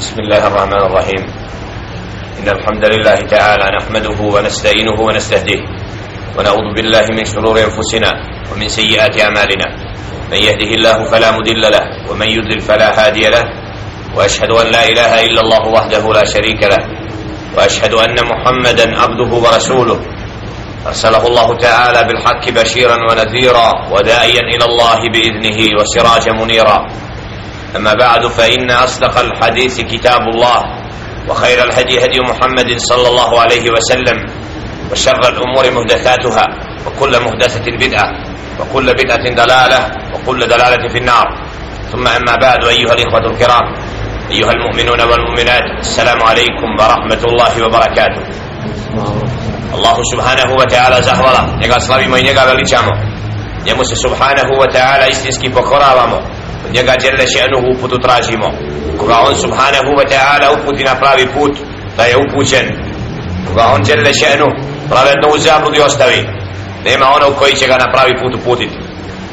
بسم 0.00 0.20
الله 0.20 0.46
الرحمن 0.46 0.82
الرحيم. 0.88 1.22
إن 2.40 2.48
الحمد 2.48 2.84
لله 2.84 3.14
تعالى 3.14 3.66
نحمده 3.76 4.18
ونستعينه 4.34 4.96
ونستهديه 5.00 5.60
ونعوذ 6.38 6.68
بالله 6.76 7.04
من 7.12 7.24
شرور 7.24 7.56
أنفسنا 7.60 8.10
ومن 8.52 8.68
سيئات 8.68 9.20
أعمالنا. 9.20 9.68
من 10.32 10.40
يهده 10.40 10.70
الله 10.78 11.04
فلا 11.12 11.30
مضل 11.36 11.62
له 11.76 11.84
ومن 12.08 12.28
يضلل 12.32 12.60
فلا 12.60 12.88
هادي 12.96 13.28
له. 13.28 13.44
وأشهد 14.16 14.50
أن 14.50 14.66
لا 14.72 14.88
إله 14.88 15.12
إلا 15.28 15.40
الله 15.40 15.68
وحده 15.68 16.04
لا 16.12 16.24
شريك 16.24 16.60
له. 16.64 16.80
وأشهد 17.56 17.92
أن 17.92 18.16
محمدا 18.32 18.86
عبده 19.00 19.30
ورسوله. 19.36 20.00
أرسله 20.86 21.26
الله 21.26 21.48
تعالى 21.56 22.00
بالحق 22.08 22.44
بشيرا 22.50 22.96
ونذيرا 23.08 23.68
وداعيا 23.92 24.42
إلى 24.54 24.64
الله 24.64 25.00
بإذنه 25.12 25.58
وسراجا 25.76 26.32
منيرا. 26.32 26.78
أما 27.76 27.94
بعد 27.94 28.26
فإن 28.26 28.70
أصدق 28.70 29.18
الحديث 29.18 29.80
كتاب 29.80 30.20
الله 30.34 30.60
وخير 31.28 31.64
الهدي 31.64 32.04
هدي 32.04 32.20
محمد 32.20 32.78
صلى 32.78 33.08
الله 33.08 33.40
عليه 33.40 33.70
وسلم 33.70 34.18
وشر 34.92 35.22
الأمور 35.28 35.70
محدثاتها 35.70 36.46
وكل 36.86 37.24
محدثة 37.24 37.66
بدعة 37.86 38.08
وكل 38.60 38.94
بدعة 38.94 39.24
دلالة 39.34 39.80
وكل 40.14 40.40
دلالة 40.40 40.88
في 40.88 40.98
النار. 40.98 41.26
ثم 41.92 42.06
أما 42.08 42.36
بعد 42.36 42.64
أيها 42.64 42.92
الإخوة 42.92 43.26
الكرام 43.32 43.74
أيها 44.30 44.52
المؤمنون 44.52 45.00
والمؤمنات 45.00 45.62
السلام 45.80 46.22
عليكم 46.22 46.68
ورحمة 46.78 47.22
الله 47.24 47.66
وبركاته. 47.66 48.22
الله 49.74 49.96
سبحانه 50.12 50.54
وتعالى 50.54 51.02
زهولا 51.02 51.42
njega 51.60 51.80
slavimo 51.80 52.16
i 52.16 52.22
njega 52.22 52.44
veličamo 52.44 52.90
njemu 53.66 53.84
se 53.84 53.96
subhanahu 53.96 54.52
wa 54.60 54.66
njega 56.74 56.94
djelle 57.00 57.26
še'nuhu 57.34 57.66
uputu 57.74 57.96
tražimo. 58.04 58.48
Koga 58.98 59.18
on 59.28 59.34
subhanahu 59.44 59.90
wa 59.98 60.06
ta'ala 60.12 60.46
uputi 60.56 60.84
na 60.84 60.94
pravi 60.94 61.26
put 61.34 61.52
da 61.96 62.02
je 62.04 62.16
upućen. 62.24 62.66
Koga 63.48 63.64
on 63.74 63.82
djelle 63.82 64.12
še'nu 64.22 64.46
pravedno 64.90 65.26
u 65.34 65.38
zabludi 65.38 65.80
ostavi. 65.80 66.20
Nema 66.84 67.06
onog 67.16 67.32
koji 67.38 67.52
će 67.54 67.66
ga 67.66 67.76
na 67.76 67.92
pravi 67.92 68.12
put 68.20 68.32
uputiti. 68.40 68.76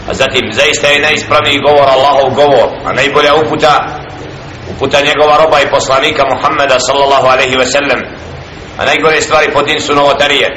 A 0.09 0.14
zatim 0.14 0.45
zaista 0.52 0.88
je 0.88 1.00
najispravniji 1.00 1.64
govor 1.67 1.88
Allahov 1.95 2.30
govor 2.42 2.67
a 2.86 2.94
najbolja 2.94 3.34
uputa 3.36 3.73
uputa 4.72 4.98
njegova 5.02 5.38
roba 5.44 5.58
i 5.61 5.72
poslanika 5.72 6.23
Muhammeda 6.33 6.80
sallallahu 6.80 7.28
alaihi 7.28 7.56
ve 7.58 7.66
sellem 7.66 8.02
a 8.78 8.86
najgore 8.86 9.22
stvari 9.22 9.54
po 9.54 9.61
din 9.61 9.80
su 9.81 9.95
novotarije. 9.95 10.48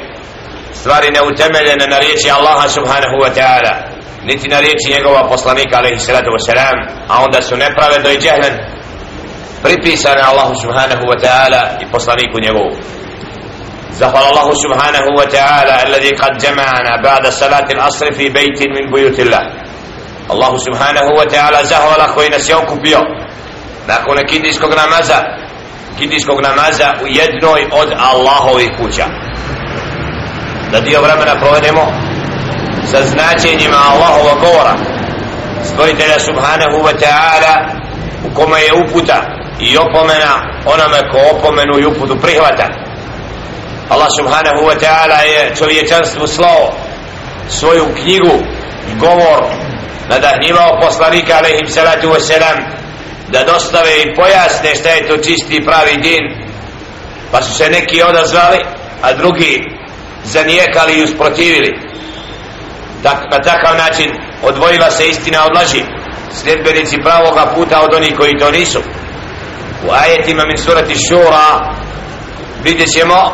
Stvari 0.73 1.11
neutemeljene 1.11 1.87
na 1.87 1.99
riječi 1.99 2.31
Allaha 2.31 2.69
subhanahu 2.69 3.17
wa 3.23 3.29
ta'ala 3.37 3.90
niti 4.24 4.48
na 4.48 4.60
riječi 4.60 4.92
njegova 4.96 5.28
poslanika 5.28 5.78
alaihi 5.78 5.98
salatu 5.98 6.30
wasalam 6.36 6.76
a 7.08 7.24
onda 7.24 7.42
su 7.42 7.56
nepravedno 7.56 8.10
i 8.10 8.18
džehlen 8.18 8.54
pripisane 9.62 10.22
Allahu 10.30 10.54
subhanahu 10.62 11.04
wa 11.10 11.18
ta'ala 11.24 11.62
i 11.82 11.90
poslaniku 11.92 12.40
njegovu 12.40 12.76
زفر 13.96 14.24
الله 14.30 14.48
سبحانه 14.64 15.04
وتعالى 15.18 15.74
الذي 15.86 16.10
قد 16.22 16.32
جمعنا 16.44 16.92
بعد 17.04 17.26
صلاة 17.28 17.68
العصر 17.70 18.12
في 18.12 18.28
بيت 18.28 18.60
من 18.68 18.84
بيوت 18.92 19.18
الله 19.20 19.44
الله 20.30 20.52
سبحانه 20.56 21.06
وتعالى 21.18 21.58
زهر 21.64 22.00
koji 22.14 22.30
nas 22.30 22.48
je 22.48 22.56
okupio 22.56 22.98
nakon 23.88 24.18
kindijskog 24.28 24.70
namaza 24.74 25.18
kindijskog 25.98 26.40
namaza 26.40 26.94
u 27.02 27.06
jednoj 27.06 27.60
od 27.72 27.92
Allahovih 27.98 28.70
kuća 28.80 29.06
da 30.72 30.80
dio 30.80 31.02
vremena 31.02 31.34
provedemo 31.40 31.92
sa 32.85 32.97
značenjima 33.07 33.77
Allahova 33.91 34.33
govora 34.39 34.75
stvoritelja 35.63 36.19
subhanahu 36.19 36.77
wa 36.87 36.93
ta'ala 37.03 37.53
u 38.25 38.35
kome 38.35 38.61
je 38.61 38.73
uputa 38.73 39.21
i 39.59 39.77
opomena 39.77 40.33
onome 40.65 40.99
ko 41.11 41.37
opomenu 41.37 41.79
i 41.79 41.85
uputu 41.85 42.15
prihvata. 42.21 42.67
Allah 43.89 44.07
subhanahu 44.19 44.61
wa 44.69 44.75
ta'ala 44.83 45.19
je 45.21 45.55
čovječanstvu 45.55 46.27
slao 46.27 46.73
svoju 47.49 47.85
knjigu 48.01 48.35
i 48.91 48.99
govor 48.99 49.43
nadahnjivao 50.09 50.79
poslanika 50.81 51.33
alaihim 51.37 51.67
salatu 51.67 52.07
wa 52.07 52.55
da 53.31 53.43
dostave 53.43 53.91
i 54.01 54.15
pojasne 54.15 54.75
šta 54.75 54.89
je 54.89 55.07
to 55.07 55.17
čisti 55.17 55.55
i 55.55 55.65
pravi 55.65 55.97
din. 56.01 56.51
Pa 57.31 57.41
su 57.41 57.53
se 57.53 57.69
neki 57.69 58.03
odazvali 58.03 58.57
a 59.01 59.13
drugi 59.13 59.63
zanijekali 60.23 60.93
i 60.93 61.03
usprotivili 61.03 61.90
tak, 63.03 63.17
na 63.31 63.41
takav 63.41 63.77
način 63.77 64.11
odvojila 64.43 64.91
se 64.91 65.07
istina 65.07 65.45
od 65.45 65.55
laži. 65.55 65.83
Sljedbenici 66.33 66.97
pravoga 67.03 67.53
puta 67.55 67.81
od 67.81 67.93
onih 67.93 68.15
koji 68.17 68.39
to 68.39 68.51
nisu. 68.51 68.79
U 69.87 69.91
ajetima 69.91 70.45
min 70.45 70.57
surati 70.57 70.95
šura 71.07 71.73
vidjet 72.63 72.89
ćemo 72.91 73.33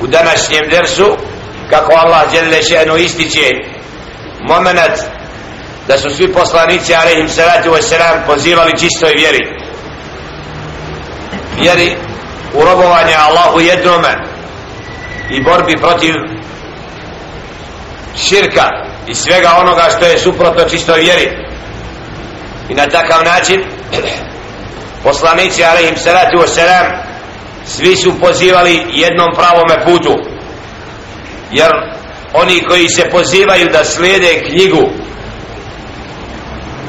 u 0.00 0.06
današnjem 0.06 0.64
dersu 0.70 1.16
kako 1.70 1.92
Allah 1.92 2.22
žele 2.32 2.62
še'nu 2.62 2.96
ističe 2.96 3.50
moment 4.48 4.98
da 5.88 5.98
su 5.98 6.10
svi 6.10 6.32
poslanici 6.32 6.94
alaihim 6.94 7.28
salatu 7.28 7.70
wasalam 7.70 8.26
pozivali 8.26 8.78
čistoj 8.78 9.12
vjeri. 9.16 9.38
Vjeri 11.60 11.96
u 12.54 12.64
robovanje 12.64 13.14
Allahu 13.14 13.60
jednome 13.60 14.16
i 15.30 15.42
borbi 15.42 15.76
protiv 15.76 16.14
širka 18.18 18.68
i 19.06 19.14
svega 19.14 19.56
onoga 19.60 19.82
što 19.96 20.04
je 20.04 20.18
suprotno 20.18 20.64
čistoj 20.64 21.00
vjeri. 21.00 21.28
I 22.68 22.74
na 22.74 22.86
takav 22.86 23.24
način 23.24 23.64
poslanici 25.04 25.64
alaihim 25.64 25.96
salatu 25.96 26.36
wasalam 26.38 27.02
svi 27.66 27.96
su 27.96 28.20
pozivali 28.20 28.86
jednom 28.92 29.28
pravome 29.34 29.84
putu. 29.84 30.14
Jer 31.52 31.70
oni 32.32 32.64
koji 32.68 32.88
se 32.88 33.10
pozivaju 33.10 33.68
da 33.72 33.84
slijede 33.84 34.42
knjigu 34.50 34.88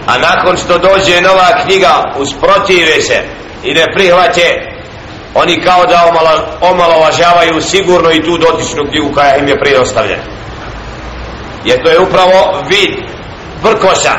a 0.09 0.17
nakon 0.17 0.57
što 0.57 0.78
dođe 0.78 1.22
nova 1.22 1.63
knjiga 1.66 2.03
usprotive 2.17 3.01
se 3.01 3.23
i 3.63 3.73
ne 3.73 3.85
prihvate 3.96 4.72
oni 5.34 5.61
kao 5.61 5.85
da 5.85 6.11
omalovažavaju 6.61 7.61
sigurno 7.61 8.11
i 8.11 8.23
tu 8.23 8.38
dotičnu 8.38 8.84
knjigu 8.90 9.13
koja 9.13 9.35
im 9.35 9.47
je 9.47 9.59
prije 9.59 9.79
ostavljena 9.79 10.39
jer 11.66 11.84
to 11.84 11.90
je 11.90 12.00
upravo 12.00 12.64
vid 12.70 12.92
vrkoša 13.64 14.16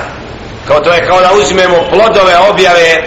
kao 0.69 0.81
to 0.81 0.93
je 0.93 1.06
kao 1.06 1.21
da 1.21 1.33
uzmemo 1.33 1.77
plodove 1.91 2.39
objave 2.51 3.03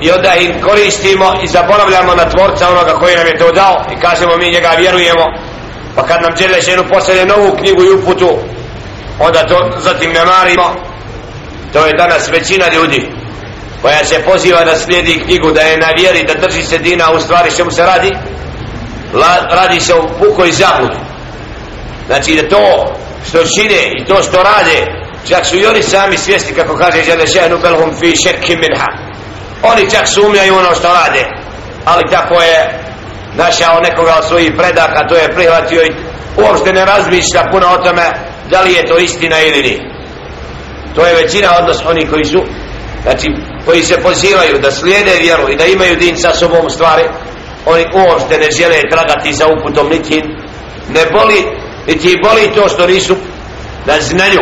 i 0.00 0.10
onda 0.10 0.34
im 0.34 0.62
koristimo 0.62 1.34
i 1.42 1.46
zaboravljamo 1.46 2.14
na 2.14 2.30
tvorca 2.30 2.68
onoga 2.68 2.92
koji 2.92 3.16
nam 3.16 3.26
je 3.26 3.38
to 3.38 3.52
dao 3.52 3.84
i 3.92 4.00
kažemo 4.00 4.36
mi 4.36 4.50
njega 4.50 4.70
vjerujemo. 4.78 5.24
Pa 5.96 6.02
kad 6.06 6.22
nam 6.22 6.36
žele 6.36 6.60
ženu 6.60 6.84
pošalje 6.92 7.26
novu 7.26 7.56
knjigu 7.56 7.82
i 7.82 7.90
uputu 7.90 8.38
onda 9.18 9.46
to 9.46 9.70
zatim 9.78 10.12
ne 10.12 10.24
marimo. 10.24 10.74
To 11.72 11.86
je 11.86 11.92
danas 11.92 12.28
većina 12.28 12.64
ljudi 12.74 13.08
koja 13.82 14.04
se 14.04 14.22
poziva 14.24 14.64
da 14.64 14.76
slijedi 14.76 15.22
knjigu 15.24 15.50
da 15.52 15.60
je 15.60 15.78
na 15.78 15.88
vjeri 15.96 16.24
da 16.24 16.34
drži 16.34 16.62
se 16.62 16.78
dina 16.78 17.10
u 17.10 17.20
stvari 17.20 17.50
što 17.50 17.64
mu 17.64 17.70
se 17.70 17.82
radi. 17.82 18.12
La, 19.14 19.36
radi 19.50 19.80
se 19.80 19.94
u 19.94 20.08
pukoj 20.18 20.52
zabudu 20.52 21.09
znači 22.10 22.34
da 22.34 22.48
to 22.48 22.94
što 23.28 23.38
čine 23.38 23.82
i 23.98 24.04
to 24.04 24.22
što 24.22 24.42
rade 24.42 24.78
čak 25.28 25.46
su 25.46 25.56
i 25.56 25.66
oni 25.66 25.82
sami 25.82 26.16
svjesni 26.16 26.54
kako 26.54 26.76
kaže 26.76 27.02
žele 27.02 27.26
šehnu 27.26 27.58
belhum 27.58 27.94
fi 28.00 28.16
šerkim 28.16 28.58
minha. 28.60 28.86
Oni 29.62 29.90
čak 29.90 30.08
sumljaju 30.08 30.54
ono 30.54 30.74
što 30.74 30.88
rade 30.88 31.24
ali 31.84 32.02
tako 32.10 32.34
je 32.34 32.80
našao 33.34 33.80
nekoga 33.80 34.14
od 34.18 34.28
svojih 34.28 34.52
predaka 34.58 35.06
to 35.08 35.14
je 35.16 35.32
prihvatio 35.34 35.82
i 35.82 35.92
uopšte 36.42 36.72
ne 36.72 36.84
razmišlja 36.84 37.42
puno 37.52 37.66
o 37.66 37.76
tome 37.76 38.02
da 38.50 38.60
li 38.60 38.72
je 38.72 38.86
to 38.86 38.98
istina 38.98 39.40
ili 39.40 39.62
nije. 39.62 39.80
To 40.94 41.06
je 41.06 41.14
većina 41.14 41.48
odnos 41.60 41.78
oni 41.86 42.06
koji 42.06 42.24
su 42.24 42.40
znači 43.02 43.26
koji 43.66 43.82
se 43.82 44.02
pozivaju 44.02 44.58
da 44.58 44.70
slijede 44.70 45.12
vjeru 45.20 45.48
i 45.48 45.56
da 45.56 45.64
imaju 45.64 45.96
din 45.96 46.16
sa 46.16 46.32
sobom 46.34 46.70
stvari 46.70 47.04
oni 47.66 47.84
uopšte 47.94 48.38
ne 48.38 48.50
žele 48.50 48.80
tragati 48.90 49.32
za 49.32 49.46
uputom 49.46 49.88
niti 49.88 50.22
ne 50.88 51.06
boli 51.12 51.69
niti 51.86 52.20
boli 52.24 52.54
to 52.54 52.68
što 52.68 52.86
nisu 52.86 53.16
da 53.86 54.00
znaju 54.00 54.40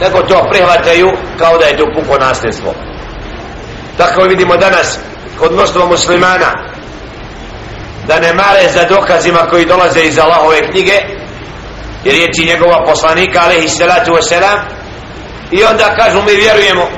nego 0.00 0.22
to 0.22 0.48
prihvataju 0.50 1.10
kao 1.38 1.58
da 1.58 1.66
je 1.66 1.76
to 1.76 1.84
puko 1.94 2.18
nasljedstvo. 2.18 2.74
Tako 3.96 4.22
vidimo 4.22 4.56
danas 4.56 4.98
kod 5.38 5.52
mnoštva 5.52 5.86
muslimana 5.86 6.70
da 8.06 8.20
ne 8.20 8.32
mare 8.32 8.68
za 8.74 8.84
dokazima 8.84 9.38
koji 9.50 9.64
dolaze 9.64 10.00
iz 10.00 10.18
Allahove 10.18 10.70
knjige 10.70 10.98
i 12.04 12.10
riječi 12.10 12.44
njegova 12.46 12.84
poslanika 12.86 13.40
alaihi 13.44 13.68
salatu 13.68 14.12
wasalam 14.12 14.58
i 15.50 15.64
onda 15.64 15.96
kažu 15.96 16.22
mi 16.22 16.32
vjerujemo. 16.32 16.88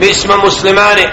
Mi 0.00 0.14
smo 0.14 0.36
muslimani. 0.36 1.08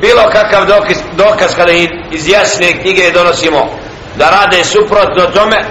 Bilo 0.00 0.22
kakav 0.32 0.66
dokaz, 0.66 0.96
dokaz 1.16 1.54
kada 1.56 1.72
iz 2.12 2.28
jasne 2.28 2.82
knjige 2.82 3.10
donosimo 3.10 3.85
da 4.18 4.30
rade 4.30 4.64
suprotno 4.64 5.24
tome 5.34 5.64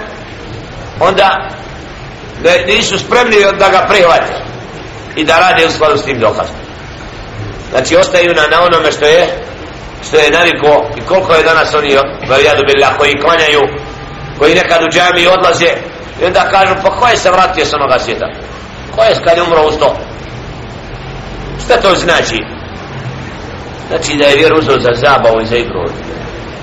onda 1.00 1.50
da 2.42 2.50
nisu 2.66 2.98
spremni 2.98 3.36
da 3.58 3.68
ga 3.68 3.86
prihvate 3.88 4.32
i 5.16 5.24
da 5.24 5.38
rade 5.38 5.66
u 5.66 5.70
skladu 5.70 5.98
s 5.98 6.04
tim 6.04 6.20
dokazom. 6.20 6.56
Znači 7.70 7.96
ostaju 7.96 8.34
na, 8.34 8.56
na 8.56 8.62
onome 8.62 8.92
što 8.92 9.04
je 9.04 9.28
što 10.08 10.16
je 10.16 10.30
naviko 10.30 10.86
i 10.96 11.00
koliko 11.00 11.34
je 11.34 11.42
danas 11.42 11.74
oni 11.74 11.96
varijadu 12.28 12.62
billah 12.66 12.96
koji 12.98 13.20
klanjaju 13.22 13.60
koji 14.38 14.54
nekad 14.54 14.82
u 14.82 14.90
džami 14.90 15.26
odlaze 15.26 15.70
i 16.22 16.24
onda 16.24 16.50
kažu 16.50 16.74
pa 16.82 16.90
ko 16.90 17.06
je 17.06 17.16
se 17.16 17.30
vratio 17.30 17.64
sa 17.64 17.76
onoga 17.76 17.98
svijeta? 17.98 18.26
Ko 18.96 19.02
je 19.02 19.20
kad 19.24 19.36
je 19.36 19.42
umro 19.42 19.66
u 19.66 19.72
sto 19.72 19.96
šta 21.64 21.80
to 21.80 21.94
znači? 21.94 22.38
Znači 23.88 24.16
da 24.16 24.24
je 24.24 24.36
vjer 24.36 24.52
uzeo 24.54 24.80
za 24.80 24.90
zabavu 24.94 25.40
i 25.40 25.46
za 25.46 25.56
igru 25.56 25.84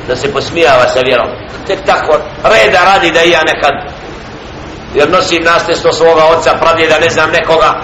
da 0.07 0.15
se 0.15 0.33
posmijava 0.33 0.87
sa 0.93 0.99
vjerom. 0.99 1.27
Tek 1.67 1.79
tako 1.85 2.17
reda 2.43 2.79
radi 2.93 3.11
da 3.11 3.23
i 3.23 3.31
ja 3.31 3.41
nekad 3.43 3.93
jer 4.95 5.09
nosim 5.09 5.43
nasljedstvo 5.43 5.91
svoga 5.91 6.23
oca 6.25 6.57
pradjeda 6.61 6.99
ne 6.99 7.09
znam 7.09 7.29
nekoga 7.31 7.81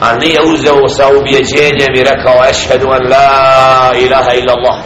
a 0.00 0.14
nije 0.14 0.40
uzeo 0.42 0.88
sa 0.88 1.08
ubjeđenjem 1.08 1.94
i 1.94 2.04
rekao 2.04 2.44
ešhedu 2.50 2.88
an 2.90 3.02
la 3.10 3.92
ilaha 3.98 4.32
illa 4.34 4.54
Allah 4.56 4.76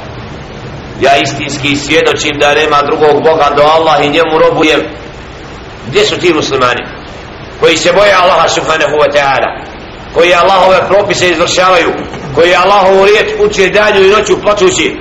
ja 1.01 1.17
istinski 1.17 1.77
svjedočim 1.77 2.39
da 2.41 2.55
nema 2.55 2.83
drugog 2.83 3.23
Boga 3.25 3.49
do 3.57 3.63
Allah 3.63 4.05
i 4.05 4.11
njemu 4.11 4.39
robujem. 4.39 4.81
Gdje 5.89 6.05
su 6.05 6.17
ti 6.19 6.35
muslimani 6.35 6.83
koji 7.61 7.77
se 7.77 7.93
boje 7.93 8.13
Allaha 8.23 8.49
subhanahu 8.49 8.97
wa 9.03 9.13
ta'ala 9.15 9.51
koji 10.15 10.35
Allahove 10.35 10.89
propise 10.89 11.31
izvršavaju 11.31 11.91
koji 12.35 12.55
Allahovu 12.55 13.05
riječ 13.05 13.29
uče 13.41 13.69
danju 13.69 14.05
i 14.05 14.11
noću 14.11 14.43
plaćući 14.43 14.97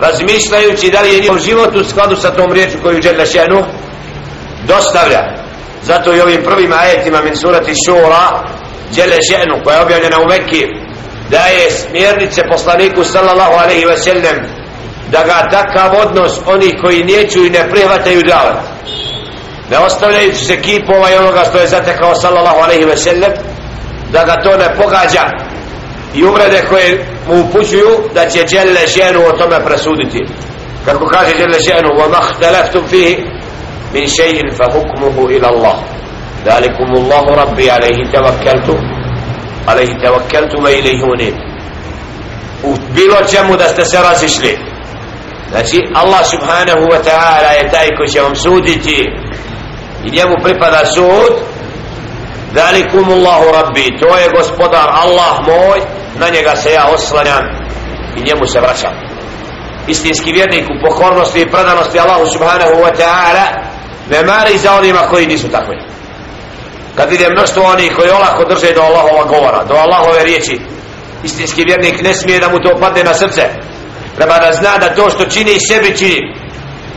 razmišljajući 0.00 0.90
da 0.90 1.00
li 1.00 1.14
je 1.14 1.20
njihov 1.20 1.38
život 1.38 1.76
u 1.76 1.84
skladu 1.84 2.16
sa 2.16 2.30
tom 2.30 2.52
riječu 2.52 2.78
koju 2.82 3.00
Đerle 3.00 3.26
Šenu 3.26 3.64
dostavlja. 4.66 5.22
Zato 5.82 6.14
i 6.14 6.20
ovim 6.20 6.42
prvim 6.44 6.72
ajetima 6.72 7.22
min 7.22 7.36
surati 7.36 7.72
šura 7.86 8.44
Đerle 8.96 9.18
Šenu 9.30 9.64
koja 9.64 9.76
je 9.76 9.82
objavljena 9.82 10.20
u 10.20 10.28
Mekki 10.28 10.66
daje 11.30 11.70
smjernice 11.70 12.42
poslaniku 12.52 13.04
sallallahu 13.04 13.52
alaihi 13.52 13.86
wa 13.86 13.96
sallam 13.96 14.36
da 15.12 15.24
ga 15.24 15.48
takav 15.50 15.90
odnos 16.02 16.32
oni 16.46 16.78
koji 16.82 17.04
neću 17.04 17.44
i 17.44 17.50
ne 17.50 17.70
prihvataju 17.70 18.22
davat. 18.22 18.56
Ne 19.70 19.78
ostavljajući 19.78 20.44
se 20.44 20.62
kipova 20.62 21.10
i 21.10 21.16
onoga 21.16 21.44
što 21.48 21.58
je 21.58 21.66
zatekao 21.66 22.14
sallallahu 22.14 22.58
alaihi 22.58 22.84
wa 22.84 22.96
sallam 22.96 23.32
da 24.12 24.24
ga 24.24 24.42
to 24.42 24.56
ne 24.56 24.74
pogađa 24.76 25.30
i 26.14 26.24
uvrede 26.24 26.62
koje 26.68 27.06
mu 27.28 27.40
upućuju 27.40 27.90
da 28.14 28.28
će 28.28 28.44
Đelle 28.44 28.86
ženu 28.86 29.20
o 29.28 29.32
tome 29.38 29.64
presuditi. 29.64 30.26
Kako 30.84 31.06
kaže 31.06 31.38
Đelle 31.38 31.58
ženu 31.68 31.88
wa 31.98 32.10
mahtalaftum 32.10 32.86
fihi 32.88 33.24
min 33.92 34.04
še'in 34.04 34.56
fa 34.56 34.66
hukmuhu 34.72 35.30
ila 35.30 35.48
Allah. 35.48 35.76
Dalikum 36.44 36.88
Allahu 36.96 37.30
rabbi 37.36 37.70
alaihi 37.70 38.12
tawakkaltu 38.12 38.74
alaihi 39.66 39.94
tawakkaltu 40.04 40.56
wa 40.64 40.70
ilaihi 40.78 41.02
unib. 41.12 41.34
U 42.62 42.74
bilo 42.94 43.16
čemu 43.30 43.56
da 43.56 43.64
ste 43.64 43.84
se 43.84 43.98
razišli. 44.02 44.58
Znači 45.50 45.78
Allah 45.94 46.22
subhanahu 46.30 46.84
wa 46.92 47.00
ta'ala 47.08 47.50
je 47.58 47.70
taj 47.70 47.88
koji 47.96 48.08
će 48.08 48.20
vam 48.20 48.34
suditi 48.34 49.08
i 50.04 50.10
njemu 50.10 50.34
pripada 50.44 50.82
sud 50.94 51.32
dalikum 52.54 53.10
Allahu 53.10 53.44
rabbi 53.52 53.98
to 54.00 54.16
je 54.18 54.28
gospodar 54.36 54.88
Allah 54.92 55.34
moj 55.46 55.80
na 56.18 56.28
njega 56.28 56.56
se 56.56 56.72
ja 56.72 56.86
oslanjam 56.94 57.44
i 58.16 58.22
njemu 58.22 58.46
se 58.46 58.60
vraćam. 58.60 58.92
Istinski 59.86 60.32
vjernik 60.32 60.64
u 60.64 60.88
pokornosti 60.88 61.40
i 61.40 61.50
predanosti 61.50 62.00
Allahu 62.00 62.26
subhanahu 62.26 62.74
wa 62.84 62.92
ta'ala 63.00 63.46
ne 64.10 64.22
mari 64.22 64.58
za 64.58 64.72
onima 64.72 64.98
koji 64.98 65.26
nisu 65.26 65.48
takvi. 65.48 65.76
Kad 66.96 67.10
vidim 67.10 67.32
mnoštvo 67.32 67.62
oni 67.62 67.88
koji 67.88 68.10
olako 68.10 68.44
drže 68.44 68.72
do 68.74 68.80
Allahova 68.80 69.24
govora 69.24 69.64
do 69.64 69.74
Allahove 69.74 70.24
riječi 70.24 70.60
istinski 71.24 71.64
vjernik 71.64 72.02
ne 72.02 72.14
smije 72.14 72.38
da 72.38 72.48
mu 72.48 72.58
to 72.60 72.76
padne 72.80 73.04
na 73.04 73.14
srce. 73.14 73.42
Treba 74.16 74.38
da 74.38 74.52
zna 74.52 74.78
da 74.78 74.94
to 74.94 75.10
što 75.10 75.24
čini 75.24 75.60
sebi 75.68 75.96
čini 75.98 76.34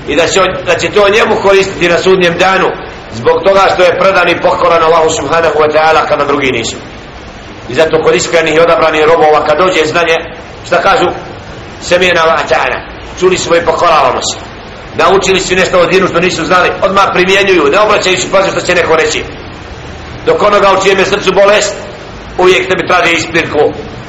i 0.08 0.16
da 0.16 0.28
će, 0.28 0.40
da 0.66 0.76
će 0.76 0.92
to 0.92 1.10
njemu 1.10 1.42
koristiti 1.42 1.90
na 1.90 1.98
sudnjem 1.98 2.38
danu 2.38 2.68
zbog 3.14 3.38
toga 3.46 3.62
što 3.74 3.84
je 3.84 4.00
predan 4.00 4.30
i 4.30 4.42
pokoran 4.42 4.84
Allahu 4.84 5.10
subhanahu 5.10 5.60
wa 5.60 5.70
ta'ala 5.76 6.08
kada 6.08 6.26
drugi 6.26 6.52
nisu. 6.52 6.76
I 7.70 7.74
zato 7.74 8.02
kod 8.04 8.16
iskrenih 8.16 8.56
i 8.56 8.60
odabranih 8.60 9.06
robova 9.06 9.46
kad 9.46 9.58
dođe 9.58 9.86
znanje 9.86 10.16
šta 10.66 10.82
kažu? 10.82 11.08
Semijena 11.82 12.22
ta'ala 12.50 12.80
čuli 13.20 13.38
smo 13.38 13.56
i 13.56 13.66
pokoravamo 13.66 14.22
se. 14.22 14.38
Naučili 14.96 15.40
su 15.42 15.56
nešto 15.56 15.80
od 15.80 15.90
dinu 15.90 16.08
što 16.08 16.20
nisu 16.20 16.46
znali. 16.46 16.70
Odmah 16.82 17.06
primjenjuju 17.14 17.72
ne 17.72 17.80
obraćajući 17.80 18.32
pazi 18.32 18.52
što 18.52 18.62
će 18.62 18.76
neko 18.76 18.96
reći. 18.96 19.24
Dok 20.26 20.44
onoga 20.44 20.72
u 20.72 20.84
čijem 20.84 21.00
je 21.00 21.06
srcu 21.06 21.32
bolest 21.34 21.76
uvijek 22.38 22.68
tebi 22.68 22.88
traže 22.88 23.14
ispirku 23.14 23.60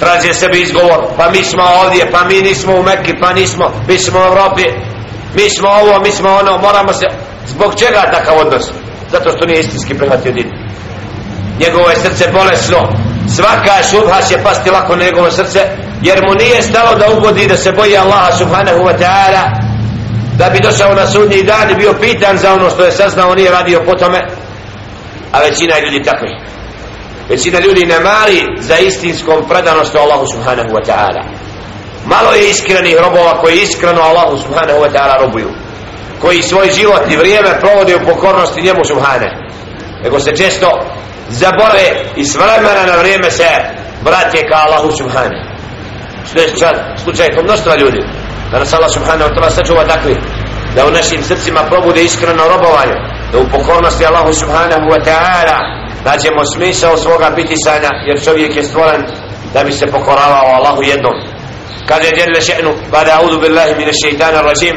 traže 0.01 0.35
sebi 0.35 0.61
izgovor. 0.61 1.01
Pa 1.17 1.31
mi 1.31 1.45
smo 1.45 1.63
ovdje 1.83 2.11
pa 2.11 2.25
mi 2.25 2.41
nismo 2.41 2.75
u 2.75 2.83
Mekki 2.83 3.13
pa 3.21 3.33
nismo. 3.33 3.71
Mi 3.89 3.99
smo 3.99 4.21
u 4.21 4.27
Evropi. 4.27 4.65
Mi 5.35 5.51
smo 5.51 5.69
ovo 5.69 6.01
mi 6.01 6.11
smo 6.11 6.31
ono. 6.31 6.59
Moramo 6.59 6.93
se 6.93 7.07
zbog 7.47 7.75
čega 7.79 8.11
takav 8.13 8.39
odnos? 8.39 8.84
Zato 9.15 9.29
što 9.37 9.47
nije 9.47 9.61
istinski 9.61 9.95
prihvatio 9.99 10.33
din. 10.33 10.49
Njegovo 11.61 11.91
je 11.91 11.97
srce 11.97 12.25
bolesno. 12.33 12.81
Svaka 13.37 13.77
šubha 13.91 14.23
će 14.29 14.37
pasti 14.43 14.71
lako 14.71 14.97
na 14.97 15.05
njegovo 15.05 15.31
srce 15.31 15.61
jer 16.03 16.19
mu 16.27 16.35
nije 16.35 16.63
stalo 16.63 16.95
da 16.95 17.07
ugodi 17.17 17.47
da 17.47 17.57
se 17.57 17.73
boji 17.73 17.97
Allaha 17.97 18.33
subhanahu 18.33 18.81
wa 18.89 18.95
ta'ala. 19.03 19.45
Da 20.39 20.51
bi 20.51 20.59
došao 20.61 20.95
na 20.95 21.07
sudnji 21.07 21.43
dan 21.43 21.71
i 21.71 21.75
bio 21.75 21.93
pitan 22.01 22.39
za 22.39 22.55
ono 22.55 22.71
što 22.71 22.85
je 22.85 22.93
saznao 22.93 23.35
nije 23.35 23.51
radio 23.51 23.83
po 23.87 23.95
tome. 23.95 24.21
A 25.33 25.41
većina 25.41 25.79
ljudi 25.79 26.03
takvi. 26.03 26.31
Većina 27.29 27.59
ljudi 27.61 27.87
ne 27.87 28.01
mari 28.01 28.41
za 28.61 28.77
istinskom 28.79 29.49
predanosti 29.49 29.99
Allahu 29.99 30.27
subhanahu 30.33 30.69
wa 30.69 30.85
ta'ala. 30.87 31.23
Malo 32.07 32.33
je 32.33 32.51
iskrenih 32.51 32.97
robova 33.01 33.41
koji 33.41 33.61
iskreno 33.61 34.03
Allahu 34.03 34.37
subhanahu 34.37 34.79
wa 34.81 34.91
ta'ala 34.93 35.21
robuju 35.21 35.64
koji 36.25 36.43
svoj 36.43 36.69
život 36.79 37.03
i 37.11 37.17
vrijeme 37.17 37.61
provode 37.61 37.97
u 37.97 38.05
pokornosti 38.07 38.63
njemu 38.63 38.85
subhane. 38.85 39.29
Nego 40.03 40.21
se 40.21 40.37
često 40.37 40.69
zabore 41.29 41.87
i 42.17 42.25
s 42.25 42.35
vremena 42.35 42.83
na 42.87 42.97
vrijeme 42.97 43.31
se 43.31 43.49
vrate 44.03 44.39
ka 44.49 44.57
Allahu 44.67 44.91
subhane. 44.97 45.39
Što 46.29 46.39
je 46.41 46.57
čad, 46.61 46.77
slučaj 47.05 47.35
kod 47.35 47.45
mnoštva 47.45 47.77
ljudi. 47.77 48.01
Da 48.51 48.59
nas 48.59 48.73
Allah 48.73 48.91
subhanahu 48.91 49.31
wa 49.31 49.35
ta'ala 49.35 49.51
sačuva 49.51 49.85
takvi 49.85 50.17
da 50.75 50.87
u 50.87 50.91
našim 50.91 51.23
srcima 51.23 51.61
probude 51.71 52.03
iskreno 52.03 52.49
robovanje 52.49 52.97
da 53.33 53.39
u 53.39 53.49
pokornosti 53.49 54.07
Allahu 54.07 54.33
subhanahu 54.33 54.87
wa 54.95 55.01
ta'ala 55.09 55.59
nađemo 56.05 56.43
smisao 56.55 56.97
svoga 56.97 57.31
bitisanja 57.37 57.91
jer 58.07 58.25
čovjek 58.25 58.57
je 58.57 58.63
stvoren 58.63 59.03
da 59.55 59.65
bi 59.65 59.73
se 59.73 59.87
pokoravao 59.87 60.47
Allahu 60.57 60.83
jednom. 60.83 61.15
Kaže 61.89 62.11
djelje 62.15 62.41
še'nu 62.41 62.73
bada 62.91 63.19
audu 63.21 63.41
billahi 63.41 63.75
mine 63.77 63.93
šeitana 64.05 64.41
rajim. 64.41 64.77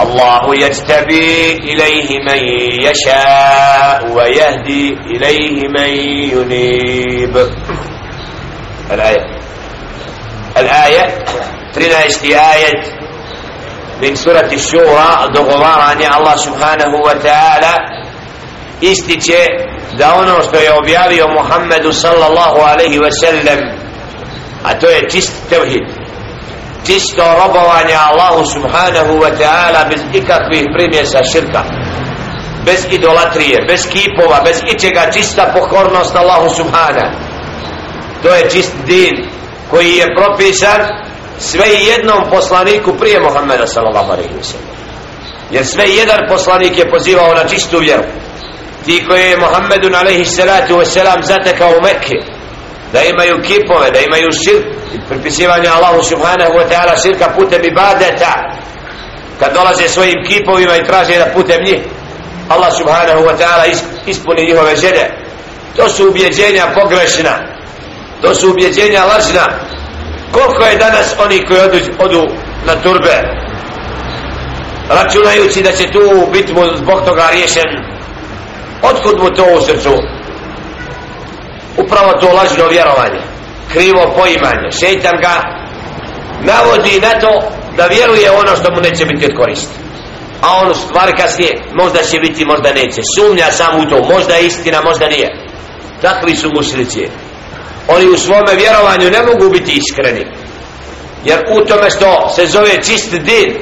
الله 0.00 0.54
يجتبي 0.66 1.52
إليه 1.52 2.18
من 2.18 2.42
يشاء 2.82 4.12
ويهدي 4.12 4.88
إليه 5.06 5.68
من 5.68 5.90
ينيب. 6.34 7.36
الآية. 8.92 9.24
الآية. 10.56 11.24
ترينا 11.72 11.98
آية؟ 12.54 12.72
من 14.02 14.14
سورة 14.14 14.50
الشورى 14.52 15.30
دوغوار 15.34 15.80
عن 15.80 16.02
الله 16.02 16.36
سبحانه 16.36 16.92
وتعالى. 17.06 17.74
Muhammedu 21.30 21.92
sallallahu 21.92 22.58
alaihi 22.60 22.98
wa 22.98 23.10
sallam 23.10 23.60
a 24.64 24.74
to 24.80 24.86
je 24.88 25.08
čist 25.08 25.32
tevhid 25.48 26.03
čisto 26.86 27.24
robovanje 27.42 27.94
Allahu 27.94 28.44
subhanahu 28.54 29.12
wa 29.22 29.30
ta'ala 29.38 29.88
bez 29.88 30.00
ikakvih 30.12 30.64
primjesa 30.76 31.20
širka. 31.32 31.62
Bez 32.64 32.86
idolatrije, 32.90 33.56
bez 33.68 33.88
kipova 33.88 34.40
bez 34.44 34.60
ičega 34.74 35.10
čista 35.12 35.52
pokornost 35.54 36.16
Allahu 36.16 36.48
subhana 36.56 37.34
to 38.24 38.34
je 38.34 38.50
čist 38.50 38.72
din 38.86 39.28
koji 39.70 39.92
je 39.92 40.14
propisan 40.16 40.80
sve 41.38 41.66
jednom 41.68 42.30
poslaniku 42.30 42.94
prije 42.96 43.20
Muhammeda 43.20 43.66
sallallahu 43.66 44.12
alaihi 44.12 44.34
wa 44.40 44.42
sallam. 44.42 44.68
Jer 45.50 45.66
sve 45.66 45.84
jedan 45.88 46.20
poslanik 46.28 46.78
je 46.78 46.90
pozivao 46.90 47.34
na 47.34 47.48
čistu 47.48 47.78
vjeru. 47.78 48.02
Ti 48.84 49.04
koji 49.08 49.22
je 49.22 49.36
Muhammedun 49.36 49.94
alaihi 49.94 50.24
salatu 50.24 50.74
wa 50.74 50.84
salam 50.84 51.22
zatekao 51.22 51.70
u 51.70 51.82
Mekke 51.82 52.16
da 52.92 53.02
imaju 53.02 53.42
kipove, 53.42 53.90
da 53.90 54.00
imaju 54.00 54.32
širk 54.32 54.83
pripisivanja 55.08 55.72
Allahu 55.72 56.02
subhanahu 56.02 56.52
wa 56.52 56.66
ta'ala 56.70 57.02
širka 57.02 57.28
putem 57.36 57.64
ibadeta. 57.64 58.32
Kad 59.40 59.54
dolaze 59.54 59.88
svojim 59.88 60.24
kipovima 60.26 60.76
i 60.76 60.84
traže 60.84 61.18
da 61.18 61.32
putem 61.34 61.64
njih 61.64 61.80
Allah 62.48 62.72
subhanahu 62.76 63.24
wa 63.24 63.34
ta'ala 63.38 63.64
ispuni 64.06 64.46
njihove 64.46 64.76
želje. 64.76 65.10
To 65.76 65.88
su 65.88 66.08
ubjeđenja 66.08 66.64
pogrešna. 66.74 67.34
To 68.22 68.34
su 68.34 68.50
ubjeđenja 68.50 69.04
lažna. 69.04 69.46
Koliko 70.32 70.64
je 70.64 70.76
danas 70.76 71.14
oni 71.24 71.46
koji 71.46 71.60
odu, 71.60 71.78
odu 71.98 72.22
na 72.66 72.74
turbe 72.82 73.22
računajući 74.88 75.62
da 75.62 75.72
će 75.72 75.90
tu 75.92 76.00
biti 76.32 76.52
mu 76.52 76.62
zbog 76.76 77.04
toga 77.04 77.28
riješen 77.32 77.84
otkud 78.82 79.18
mu 79.18 79.30
to 79.30 79.44
u 79.56 79.60
srcu? 79.60 79.92
Upravo 81.78 82.12
to 82.12 82.26
lažno 82.26 82.68
vjerovanje 82.68 83.33
krivo 83.72 84.12
poimanje. 84.16 84.68
Šeitan 84.80 85.16
ga 85.20 85.34
navodi 86.42 87.00
na 87.00 87.20
to 87.20 87.32
da 87.76 87.86
vjeruje 87.86 88.30
ono 88.30 88.56
što 88.56 88.74
mu 88.74 88.80
neće 88.80 89.04
biti 89.04 89.26
od 89.26 89.36
koristi. 89.38 89.74
A 90.40 90.46
on 90.62 90.74
stvar 90.74 91.16
kasnije 91.16 91.62
možda 91.74 92.02
će 92.02 92.18
biti, 92.18 92.44
možda 92.44 92.72
neće. 92.72 93.00
Sumnja 93.16 93.50
sam 93.50 93.80
u 93.80 93.90
to, 93.90 94.14
možda 94.14 94.34
je 94.34 94.46
istina, 94.46 94.80
možda 94.84 95.06
nije. 95.08 95.28
Takvi 96.02 96.36
su 96.36 96.50
mušlici 96.56 97.08
oni 97.88 98.06
u 98.06 98.16
svome 98.16 98.54
vjerovanju 98.56 99.10
ne 99.10 99.22
mogu 99.22 99.52
biti 99.52 99.72
iskreni. 99.72 100.26
Jer 101.24 101.38
u 101.50 101.64
tome 101.64 101.90
što 101.90 102.28
se 102.36 102.46
zove 102.46 102.82
čist 102.82 103.10
din 103.10 103.56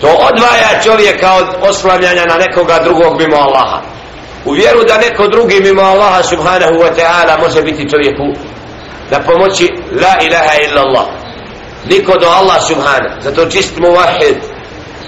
to 0.00 0.08
odvaja 0.08 0.82
čovjeka 0.84 1.32
od 1.34 1.46
oslavljanja 1.70 2.24
na 2.24 2.34
nekoga 2.34 2.80
drugog 2.84 3.20
mimo 3.20 3.36
Allaha. 3.36 3.82
U 4.44 4.52
vjeru 4.52 4.84
da 4.84 4.98
neko 4.98 5.28
drugi 5.28 5.60
mimo 5.60 5.82
Allaha 5.82 6.22
subhanahu 6.22 6.74
wa 6.74 6.90
ta'ala 6.96 7.40
može 7.40 7.62
biti 7.62 7.90
čovjeku 7.90 8.24
da 9.10 9.20
pomoći 9.20 9.68
la 9.92 10.14
ilaha 10.26 10.54
illa 10.68 10.80
Allah 10.80 11.06
niko 11.90 12.12
do 12.18 12.28
Allah 12.28 12.62
subhanahu 12.68 13.20
zato 13.20 13.46
čist 13.46 13.78
muvahid 13.78 14.36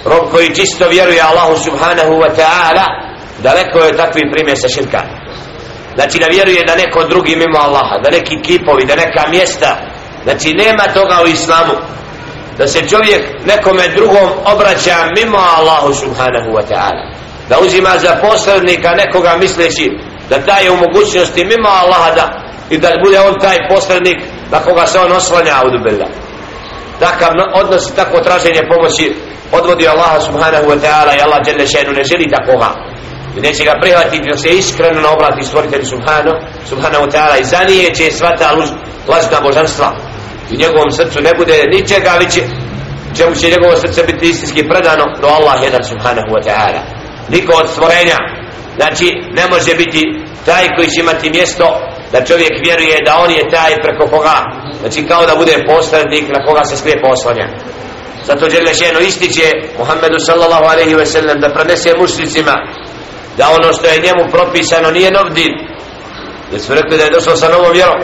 rob 0.04 0.30
koji 0.30 0.54
čisto 0.54 0.88
vjeruje 0.88 1.20
Allahu 1.20 1.56
subhanahu 1.64 2.12
wa 2.12 2.30
ta'ala 2.36 2.84
daleko 3.42 3.78
je 3.78 3.96
takvi 3.96 4.30
primjer 4.32 4.58
sa 4.58 4.68
širka. 4.68 5.02
Znači 5.94 6.18
da 6.18 6.26
vjeruje 6.26 6.64
da 6.66 6.74
neko 6.76 7.04
drugi 7.04 7.36
mimo 7.36 7.58
Allaha 7.58 7.98
da 8.04 8.10
neki 8.10 8.36
kipovi, 8.42 8.84
da 8.84 8.96
neka 8.96 9.28
mjesta. 9.30 9.76
Znači 10.24 10.54
nema 10.54 10.84
toga 10.94 11.16
u 11.24 11.26
islamu. 11.26 11.72
Da 12.58 12.66
se 12.66 12.88
čovjek 12.88 13.22
nekome 13.46 13.88
drugom 13.88 14.28
obraća 14.54 14.96
mimo 15.16 15.38
Allahu 15.56 15.94
subhanahu 15.94 16.50
wa 16.56 16.64
ta'ala. 16.70 17.14
Da 17.48 17.58
uzima 17.58 17.98
za 17.98 18.16
posrednika 18.22 18.90
nekoga 18.90 19.36
misleći 19.36 19.90
da 20.30 20.38
taj 20.46 20.64
je 20.64 20.70
u 20.70 20.76
mogućnosti 20.76 21.44
mimo 21.44 21.68
Allaha 21.68 22.10
da 22.10 22.42
i 22.72 22.78
da 22.78 22.88
bude 23.04 23.18
on 23.20 23.34
taj 23.40 23.58
posrednik 23.70 24.18
na 24.50 24.58
koga 24.58 24.86
se 24.86 24.98
on 24.98 25.12
oslanja 25.12 25.54
u 25.66 25.70
dubila 25.70 26.08
takav 27.04 27.30
odnos 27.54 27.90
i 27.90 27.96
takvo 27.96 28.18
traženje 28.20 28.62
pomoći 28.72 29.14
odvodi 29.52 29.88
Allaha 29.88 30.20
subhanahu 30.20 30.66
wa 30.72 30.78
ta'ala 30.84 31.12
i 31.14 31.22
Allah 31.24 31.40
dželle 31.44 31.66
še'nu 31.66 31.92
ne 31.98 32.04
želi 32.04 32.34
takoga. 32.36 32.70
I 33.36 33.40
neće 33.40 33.64
ga 33.64 33.74
prihvatiti 33.82 34.28
dok 34.28 34.38
se 34.38 34.48
iskreno 34.48 35.00
na 35.00 35.10
obrati 35.12 35.44
stvoritelju 35.44 35.86
subhanahu 35.94 36.36
subhanahu 36.70 37.02
wa 37.04 37.10
ta'ala 37.14 37.36
i 37.40 37.44
zanijeće 37.44 38.10
sva 38.10 38.30
ta 38.38 38.48
lažna 39.12 39.38
božanstva. 39.42 39.88
U 40.52 40.54
njegovom 40.62 40.90
srcu 40.90 41.18
ne 41.20 41.32
bude 41.38 41.56
ničega 41.74 42.12
već 42.18 42.32
čemu 43.16 43.34
će 43.34 43.50
njegovo 43.50 43.76
srce 43.76 44.02
biti 44.02 44.28
istinski 44.28 44.68
predano 44.68 45.04
do 45.20 45.26
Allah 45.26 45.56
jedan 45.62 45.84
subhanahu 45.84 46.30
wa 46.36 46.42
ta'ala. 46.46 46.82
Niko 47.28 47.52
od 47.62 47.68
stvorenja 47.68 48.18
znači 48.76 49.06
ne 49.38 49.44
može 49.52 49.74
biti 49.74 50.02
taj 50.46 50.64
koji 50.76 50.88
će 50.88 51.00
imati 51.00 51.30
mjesto 51.30 51.91
da 52.12 52.24
čovjek 52.24 52.52
vjeruje 52.64 52.96
da 53.06 53.18
on 53.24 53.30
je 53.30 53.50
taj 53.50 53.72
preko 53.82 54.06
koga 54.10 54.38
znači 54.80 55.06
kao 55.06 55.26
da 55.26 55.36
bude 55.36 55.64
posrednik 55.66 56.24
na 56.34 56.44
koga 56.46 56.64
se 56.64 56.76
smije 56.76 57.02
poslanja 57.02 57.46
zato 58.26 58.50
žele 58.50 58.72
ženo 58.74 59.00
ističe 59.00 59.50
Muhammedu 59.78 60.18
sallallahu 60.18 60.64
alaihi 60.64 60.94
ve 60.94 61.06
sellem 61.06 61.40
da 61.40 61.54
prenese 61.54 61.90
mušnicima 61.98 62.54
da 63.38 63.48
ono 63.50 63.72
što 63.72 63.86
je 63.86 64.02
njemu 64.06 64.30
propisano 64.30 64.90
nije 64.90 65.10
nov 65.10 65.28
din 65.34 65.72
jer 66.52 66.60
su 66.60 66.74
rekli 66.74 66.96
da 66.98 67.04
je 67.04 67.10
došao 67.10 67.36
sa 67.36 67.48
novom 67.48 67.72
vjerom. 67.72 68.00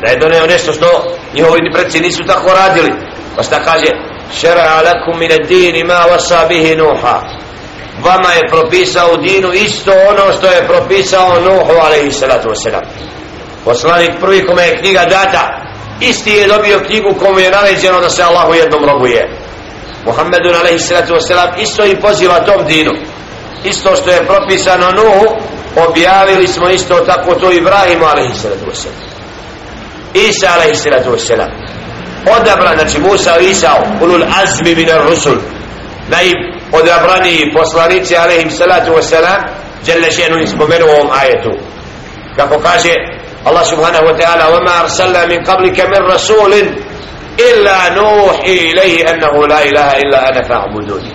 Da 0.00 0.10
je 0.10 0.18
doneo 0.18 0.46
nešto 0.46 0.72
što 0.72 1.16
njihovi 1.34 1.72
predci 1.74 2.00
nisu 2.00 2.22
tako 2.26 2.54
radili. 2.54 2.92
Pa 3.36 3.42
šta 3.42 3.64
kaže? 3.64 3.90
Šera 4.40 4.82
lakum 4.82 5.18
min 5.18 5.32
ad-din 5.32 5.86
ma 5.86 6.06
wasa 6.10 6.48
bihi 6.48 6.76
nuha 6.76 7.20
vama 8.04 8.32
je 8.32 8.48
propisao 8.50 9.12
u 9.12 9.16
dinu 9.16 9.52
isto 9.52 9.92
ono 10.10 10.32
što 10.38 10.46
je 10.46 10.66
propisao 10.68 11.40
Nuhu 11.40 11.72
alaihi 11.86 12.12
salatu 12.12 12.48
wasalam 12.48 12.84
poslanik 13.64 14.10
prvi 14.20 14.46
kome 14.46 14.62
je 14.62 14.78
knjiga 14.78 15.04
data 15.04 15.62
isti 16.00 16.30
je 16.30 16.48
dobio 16.48 16.80
knjigu 16.86 17.14
komu 17.18 17.38
je 17.38 17.50
naređeno 17.50 18.00
da 18.00 18.10
se 18.10 18.22
Allahu 18.22 18.54
jednom 18.54 18.84
robuje. 18.84 19.30
Muhammedun 20.06 20.54
alaihi 20.54 20.78
salatu 20.78 21.14
wasalam 21.14 21.62
isto 21.62 21.84
i 21.84 22.00
poziva 22.00 22.40
tom 22.40 22.66
dinu. 22.66 22.90
Isto 23.64 23.96
što 23.96 24.10
je 24.10 24.26
propisano 24.26 24.90
Nuhu 24.90 25.26
objavili 25.88 26.46
smo 26.46 26.68
isto 26.68 26.94
tako 26.94 27.34
to 27.34 27.52
Ibrahimu 27.52 28.04
alaihi 28.04 28.34
salatu 28.34 28.64
wasalam 28.64 28.98
Isa 30.14 30.48
alaihi 30.54 30.74
salatu 30.74 31.10
wasalam 31.10 31.50
odabran, 32.40 32.78
znači 32.78 32.98
Musa 33.00 33.40
i 33.40 33.50
Isa 33.50 33.70
ulul 34.00 34.22
azmi 34.42 34.74
min 34.74 34.90
ar-rusul 34.90 35.36
najodabraniji 36.71 37.51
poslanici 37.53 38.15
alaihim 38.17 38.49
salatu 38.51 38.91
wasalam 38.93 39.43
jelle 39.85 40.11
šenu 40.11 40.37
im 40.39 40.47
spomenu 40.47 40.85
ovom 40.85 41.09
ajetu 41.21 41.51
kako 42.37 42.59
kaže 42.59 42.93
Allah 43.45 43.65
subhanahu 43.65 44.05
wa 44.05 44.15
ta'ala 44.19 44.45
وما 44.49 44.81
أرسلنا 44.81 45.25
من 45.25 45.39
قبلك 45.45 45.79
من 45.81 46.01
رسول 46.11 46.53
إلا 47.39 47.89
نوحي 47.95 48.57
إليه 48.71 49.09
أنه 49.09 49.47
لا 49.47 49.63
إله 49.63 49.89
إلا 49.97 50.29
أنا 50.29 50.41
فاعبدوني 50.49 51.11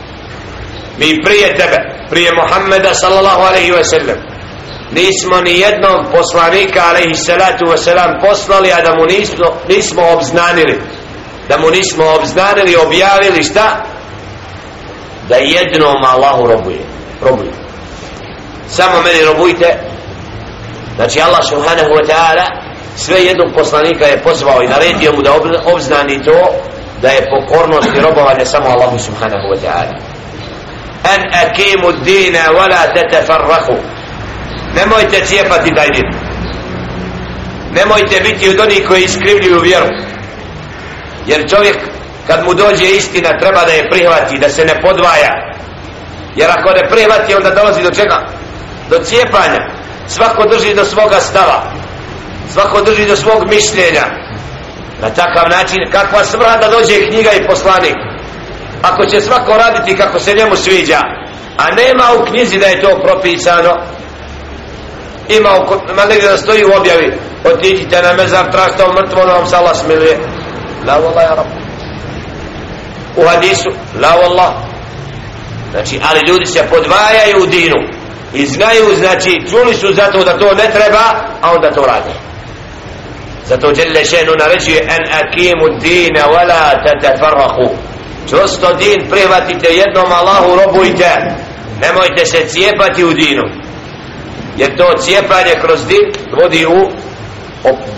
mi 0.98 1.22
prije 1.24 1.54
tebe, 1.56 1.78
prije 2.10 2.30
Muhammeda 2.32 2.94
sallallahu 2.94 3.42
alaihi 3.42 3.72
wa 3.72 3.84
sallam 3.84 4.16
nismo 4.92 5.40
ni 5.40 5.58
jednog 5.60 6.06
poslanika 6.12 6.82
alaihi 6.90 7.14
salatu 7.14 7.64
wa 7.66 7.76
sallam 7.76 8.10
poslali 8.20 8.72
a 8.72 8.80
da 8.82 8.94
mu 8.94 9.06
nismo, 9.06 9.46
nismo 9.68 10.02
obznanili 10.12 10.80
da 11.48 11.58
mu 11.58 11.70
nismo 11.70 12.04
obznanili 12.18 12.76
objavili 12.76 13.44
šta 13.44 13.84
Da 15.29 15.35
jednom 15.35 16.03
Allahu 16.03 16.47
robuje. 16.47 16.79
Robuje 17.21 17.67
samo 18.67 19.01
meni 19.01 19.25
robujte. 19.25 19.77
Znači 20.95 21.21
Allah 21.21 21.43
subhanahu 21.49 21.89
wa 21.89 22.05
ta'ala 22.07 22.45
sve 22.95 23.17
jednog 23.23 23.47
poslanika 23.55 24.05
je 24.05 24.23
pozvao 24.23 24.61
i 24.63 24.67
naredio 24.67 25.11
mu 25.13 25.21
da 25.21 25.33
obznani 25.65 26.23
to 26.23 26.39
da 27.01 27.09
je 27.09 27.27
pokornost 27.29 27.89
i 27.95 28.01
robovanje 28.01 28.45
samo 28.45 28.65
Allahu 28.69 28.99
subhanahu 28.99 29.47
wa 29.53 29.57
ta'ala. 29.63 29.93
An 31.13 31.21
akimu 31.45 31.91
dina 31.91 32.39
wala 32.39 32.93
tatafarrahu. 32.95 33.75
Nemojte 34.75 35.25
cijepati 35.25 35.75
taj 35.75 35.87
din 35.87 36.27
nemojte 37.71 38.21
biti 38.23 38.49
od 38.49 38.59
onih 38.59 38.87
koji 38.87 39.03
iskrivljuju 39.03 39.59
vjeru. 39.61 39.87
Jer 41.27 41.49
čovjek 41.49 41.77
kad 42.27 42.45
mu 42.45 42.53
dođe 42.53 42.85
istina 42.85 43.39
treba 43.39 43.65
da 43.65 43.71
je 43.71 43.89
prihvati 43.89 44.37
da 44.39 44.49
se 44.49 44.65
ne 44.65 44.81
podvaja. 44.81 45.31
Jer 46.35 46.49
ako 46.51 46.69
ne 46.69 46.89
prihvati 46.89 47.35
onda 47.35 47.49
dolazi 47.49 47.83
do 47.83 47.91
čega? 47.91 48.17
Do 48.89 48.99
cijepanja. 49.03 49.61
Svako 50.07 50.47
drži 50.49 50.73
do 50.73 50.85
svoga 50.85 51.19
stava. 51.19 51.63
Svako 52.53 52.81
drži 52.81 53.05
do 53.05 53.15
svog 53.15 53.49
mišljenja. 53.49 54.05
Na 55.01 55.09
takav 55.09 55.49
način 55.49 55.91
kakva 55.91 56.23
svrha 56.23 56.57
da 56.57 56.67
dođe 56.67 57.07
knjiga 57.09 57.31
i 57.31 57.47
poslanik? 57.47 57.95
Ako 58.81 59.05
će 59.05 59.21
svako 59.21 59.57
raditi 59.57 59.97
kako 59.97 60.19
se 60.19 60.33
njemu 60.33 60.55
sviđa 60.55 60.99
a 61.57 61.71
nema 61.71 62.03
u 62.17 62.25
knjizi 62.25 62.57
da 62.59 62.65
je 62.65 62.81
to 62.81 62.99
propisano 63.03 63.77
ima 65.29 65.49
u, 65.49 65.91
ima 65.91 66.05
negdje 66.05 66.29
da 66.29 66.37
stoji 66.37 66.65
u 66.65 66.79
objavi 66.79 67.17
otiđite 67.53 68.01
na 68.01 68.13
mezar 68.13 68.51
tražite 68.51 68.83
o 68.83 68.93
mrtvo 68.93 69.25
da 69.25 69.33
vam 69.33 69.45
se 69.45 69.55
Allah 69.55 69.77
smiluje. 69.77 70.17
La 70.87 70.97
vola 70.97 71.21
ja 71.21 71.35
rabu 71.35 71.56
u 73.17 73.27
hadisu 73.27 73.69
la 74.01 74.13
wallah. 74.21 74.51
Znači 75.71 75.99
ali 76.09 76.19
ljudi 76.27 76.45
se 76.45 76.67
podvajaju 76.69 77.43
u 77.43 77.45
dinu. 77.45 77.75
I 78.33 78.45
znaju 78.45 78.95
znači 78.97 79.41
čuli 79.49 79.73
su 79.73 79.93
zato 79.93 80.23
da 80.23 80.37
to 80.37 80.53
ne 80.55 80.69
treba 80.71 81.05
a 81.41 81.51
onda 81.55 81.71
to 81.71 81.81
rade. 81.81 82.13
Zato 83.45 83.67
Jelle 83.67 84.05
Šenu 84.05 84.33
naređuje 84.39 84.79
en 84.81 85.05
akimu 85.21 85.79
dine 85.81 86.21
wala 86.21 86.83
tatafarrahu 86.85 87.75
čosto 88.29 88.73
din 88.73 89.09
prihvatite 89.09 89.67
jednom 89.67 90.11
Allahu 90.11 90.59
robujte. 90.65 91.09
Nemojte 91.81 92.25
se 92.25 92.47
cijepati 92.47 93.03
u 93.03 93.13
dinu. 93.13 93.43
Jer 94.57 94.77
to 94.77 94.93
cijepanje 94.97 95.53
kroz 95.61 95.87
din 95.87 96.11
vodi 96.41 96.65
u 96.65 96.89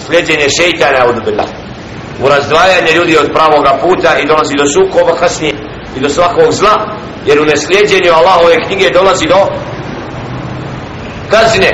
sljeđenje 0.07 0.47
šeitana 0.59 1.05
od 1.05 1.15
u 2.23 2.29
razdvajanje 2.29 2.91
ljudi 2.95 3.17
od 3.17 3.31
pravoga 3.33 3.77
puta 3.81 4.17
i 4.17 4.25
dolazi 4.25 4.55
do 4.57 4.65
sukoba 4.73 5.15
kasnije 5.15 5.53
i 5.97 5.99
do 5.99 6.09
svakog 6.09 6.51
zla 6.51 6.95
jer 7.25 7.41
u 7.41 7.45
neslijedjenju 7.45 8.11
Allahove 8.13 8.55
knjige 8.67 8.89
dolazi 8.89 9.27
do 9.27 9.47
kazne. 11.29 11.71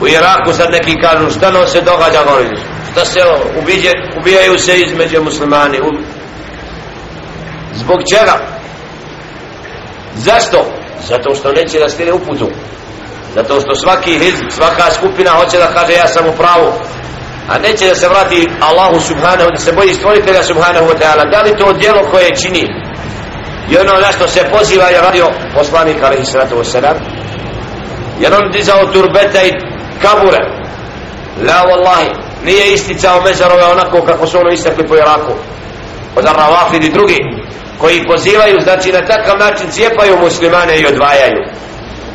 U 0.00 0.06
Iraku 0.06 0.52
sad 0.52 0.68
neki 0.72 1.00
kažu 1.02 1.30
šta 1.30 1.50
no 1.50 1.66
se 1.66 1.80
događa 1.80 2.20
šta 2.92 3.04
se 3.04 3.20
ubiđe, 3.62 3.90
ubijaju 4.20 4.58
se 4.58 4.76
između 4.76 5.22
muslimani? 5.22 5.78
Zbog 7.74 7.98
čega? 8.10 8.40
Zašto? 10.14 10.64
Zato 11.08 11.34
što 11.34 11.52
neće 11.52 11.78
da 11.78 11.88
stine 11.88 12.12
uputu. 12.12 12.48
Zato 13.34 13.60
što 13.60 13.74
svaki 13.74 14.18
hizb 14.18 14.44
svaka 14.50 14.92
skupina 14.92 15.30
hoće 15.30 15.58
da 15.58 15.66
kaže 15.66 15.92
ja 15.92 16.08
sam 16.08 16.26
u 16.26 16.36
pravu 16.36 16.72
a 17.48 17.58
neće 17.58 17.86
da 17.86 17.94
se 17.94 18.08
vrati 18.08 18.48
Allahu 18.60 19.00
subhanahu 19.00 19.50
da 19.50 19.60
se 19.60 19.72
boji 19.72 19.94
stvoritelja 19.94 20.42
subhanahu 20.42 20.86
wa 20.86 20.96
ta'ala. 21.00 21.30
Da 21.32 21.42
li 21.42 21.58
to 21.58 21.72
djelo 21.72 22.02
koje 22.10 22.36
čini? 22.36 22.64
I 23.70 23.76
ono 23.78 23.92
na 23.92 24.12
što 24.12 24.28
se 24.28 24.40
poziva 24.52 24.84
je 24.84 25.00
radio 25.00 25.26
poslanik 25.54 26.02
alaihi 26.02 26.24
sallatu 26.24 26.56
wa 26.56 26.64
sallam 26.64 26.96
jer 28.20 28.34
on 28.34 28.50
dizao 28.52 28.86
turbeta 28.92 29.42
i 29.42 29.52
kabure? 30.02 30.40
La 31.46 31.64
wallahi 31.68 32.08
nije 32.44 32.72
isticao 32.72 33.22
mezarove 33.22 33.64
onako 33.64 34.02
kako 34.02 34.26
su 34.26 34.38
ono 34.38 34.50
istakli 34.50 34.86
po 34.86 34.94
Iraku. 34.96 35.32
Od 36.16 36.26
Arravafid 36.26 36.84
i 36.84 36.92
drugi 36.92 37.18
koji 37.78 38.06
pozivaju 38.06 38.60
znači 38.60 38.92
na 38.92 39.06
takav 39.06 39.38
način 39.38 39.70
cijepaju 39.70 40.18
muslimane 40.22 40.78
i 40.78 40.86
odvajaju. 40.86 41.42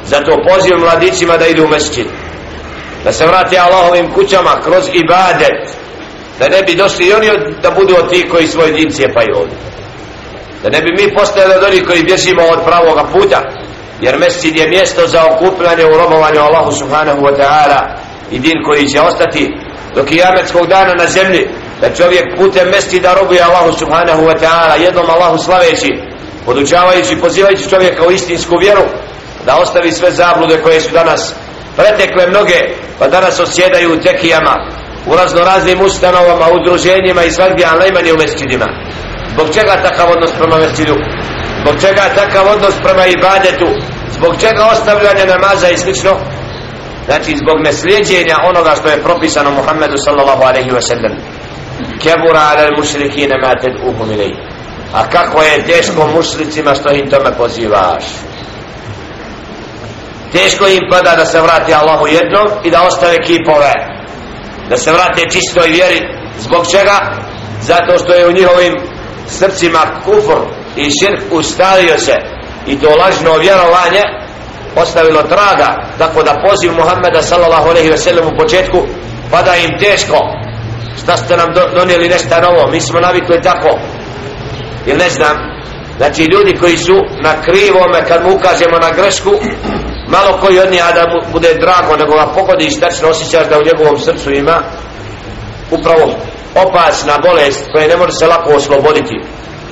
Zato 0.06 0.32
pozivam 0.50 0.80
mladićima 0.80 1.38
da 1.38 1.48
idu 1.48 1.64
u 1.64 1.68
mesčinu 1.68 2.10
da 3.06 3.12
se 3.12 3.26
vrati 3.26 3.58
Allahovim 3.58 4.12
kućama 4.12 4.62
kroz 4.64 4.86
ibadet. 4.94 5.60
Da 6.40 6.50
ne 6.50 6.62
bi 6.62 6.76
došli 6.76 7.14
oni 7.14 7.30
od, 7.30 7.42
da 7.62 7.72
budu 7.72 7.96
od 8.00 8.10
ti 8.10 8.30
koji 8.32 8.48
svoje 8.48 8.72
din 8.72 8.90
cijepaju 8.90 9.34
ovdje. 9.38 9.58
Da 10.64 10.70
ne 10.70 10.82
bi 10.82 10.92
mi 11.00 11.16
postali 11.16 11.54
od 11.58 11.64
onih 11.64 11.84
koji 11.88 12.04
bježimo 12.04 12.44
od 12.44 12.60
pravoga 12.66 13.04
puta. 13.14 13.42
Jer 14.02 14.20
mescid 14.20 14.58
je 14.58 14.70
mjesto 14.70 15.08
za 15.08 15.22
okupljanje 15.26 15.86
u 15.86 15.98
robovanju 15.98 16.40
Allahu 16.40 16.72
subhanahu 16.72 17.22
wa 17.22 17.38
ta'ala 17.40 17.82
i 18.32 18.40
din 18.40 18.64
koji 18.66 18.88
će 18.88 19.02
ostati 19.02 19.54
do 19.96 20.04
kijametskog 20.04 20.68
dana 20.68 20.94
na 20.94 21.08
zemlji. 21.08 21.48
Da 21.82 21.94
čovjek 21.94 22.38
putem 22.38 22.70
mesti 22.70 23.00
da 23.00 23.14
robuje 23.14 23.42
Allahu 23.42 23.72
subhanahu 23.80 24.22
wa 24.22 24.40
ta'ala 24.40 24.82
jednom 24.84 25.10
Allahu 25.10 25.38
slaveći 25.38 25.92
podučavajući 26.46 27.20
pozivajući 27.22 27.70
čovjeka 27.70 28.08
u 28.08 28.12
istinsku 28.12 28.58
vjeru 28.58 28.82
da 29.46 29.58
ostavi 29.58 29.92
sve 29.92 30.12
zablude 30.12 30.62
koje 30.62 30.82
su 30.82 30.94
danas 30.94 31.34
pretekle 31.76 32.28
mnoge 32.28 32.60
pa 33.00 33.08
danas 33.08 33.40
osjedaju 33.40 33.94
u 33.94 33.98
tekijama 33.98 34.56
u 35.08 35.16
razno 35.16 35.42
raznim 35.44 35.82
ustanovama, 35.82 36.46
udruženjima 36.60 37.24
i 37.24 37.32
svakdje, 37.32 37.66
a 37.66 37.80
najmanje 37.80 38.14
u 38.14 38.18
mesčidima. 38.18 38.68
Zbog 39.34 39.48
čega 39.54 39.74
takav 39.84 40.12
odnos 40.12 40.32
prema 40.38 40.58
mesčidu? 40.58 40.96
Zbog 41.62 41.76
čega 41.82 42.04
takav 42.16 42.48
odnos 42.56 42.76
prema 42.84 43.06
ibadetu? 43.06 43.70
Zbog 44.12 44.34
čega 44.42 44.64
ostavljanje 44.72 45.26
namaza 45.26 45.70
i 45.70 45.78
slično? 45.78 46.12
Znači 47.06 47.38
zbog 47.38 47.58
neslijedjenja 47.66 48.36
onoga 48.50 48.72
što 48.80 48.88
je 48.90 49.04
propisano 49.04 49.52
Muhammedu 49.52 49.98
sallallahu 49.98 50.44
alaihi 50.44 50.70
wa 50.70 50.82
sallam. 50.82 51.14
Kebura 52.02 52.42
ala 52.52 52.70
mušrikine 52.78 53.36
ma 53.44 53.56
ted 53.62 53.76
uhum 53.90 54.12
ilaj. 54.12 54.32
A 54.94 55.10
kako 55.10 55.42
je 55.42 55.66
teško 55.66 56.08
mušricima 56.16 56.76
što 56.76 56.92
im 56.92 57.10
tome 57.10 57.32
pozivaš 57.38 58.04
teško 60.36 60.68
im 60.68 60.82
pada 60.92 61.16
da 61.16 61.26
se 61.26 61.42
vrati 61.42 61.74
Allahu 61.74 62.08
jednom 62.08 62.48
i 62.64 62.72
da 62.72 62.84
ostave 62.84 63.18
kipove 63.22 63.74
da 64.70 64.78
se 64.78 64.92
vrate 64.92 65.22
čistoj 65.32 65.68
vjeri. 65.68 66.02
Zbog 66.40 66.66
čega? 66.72 67.26
zato 67.62 67.98
što 67.98 68.14
je 68.14 68.28
u 68.28 68.32
njihovim 68.32 68.74
srcima 69.28 69.80
kufr 70.06 70.40
i 70.76 70.84
širk 70.84 71.22
ustavio 71.32 71.98
se. 71.98 72.16
I 72.68 72.80
to 72.80 72.90
lažno 72.90 73.38
vjerovanje 73.38 74.04
ostavilo 74.76 75.24
traga 75.24 75.70
tako 75.98 76.24
da 76.24 76.42
poziv 76.50 76.72
Muhammeda 76.74 77.22
sallallahu 77.22 77.70
alaihi 77.70 77.90
ve 77.90 77.98
sellem 77.98 78.28
u 78.28 78.38
početku 78.40 78.78
pada 79.32 79.56
im 79.56 79.80
teško. 79.80 80.18
Šta 81.04 81.18
ste 81.18 81.38
nam 81.38 81.48
donijeli 81.76 82.10
nešto 82.10 82.42
novo? 82.42 82.72
Mi 82.72 82.82
smo 82.82 83.00
navikli 83.00 83.42
tako. 83.42 83.80
Ili 84.86 84.98
ne 84.98 85.10
znam. 85.10 85.36
Znači 85.98 86.24
ljudi 86.24 86.58
koji 86.60 86.78
su 86.78 86.96
na 87.24 87.34
krivome 87.42 88.06
kad 88.08 88.24
mu 88.24 88.36
ukažemo 88.36 88.78
na 88.80 88.92
grešku 88.92 89.32
malo 90.08 90.38
koji 90.42 90.60
od 90.60 90.72
njega 90.72 90.92
da 90.96 91.32
bude 91.32 91.54
drago 91.54 91.98
nego 91.98 92.14
ga 92.16 92.28
pogodiš 92.36 92.74
i 92.76 92.80
tačno 92.80 93.10
osjećaš 93.10 93.48
da 93.50 93.60
u 93.60 93.64
njegovom 93.64 94.00
srcu 94.00 94.32
ima 94.32 94.58
upravo 95.72 96.14
opasna 96.56 97.14
bolest 97.24 97.66
koja 97.72 97.88
ne 97.88 97.98
može 97.98 98.12
se 98.12 98.28
lako 98.28 98.50
osloboditi. 98.50 99.16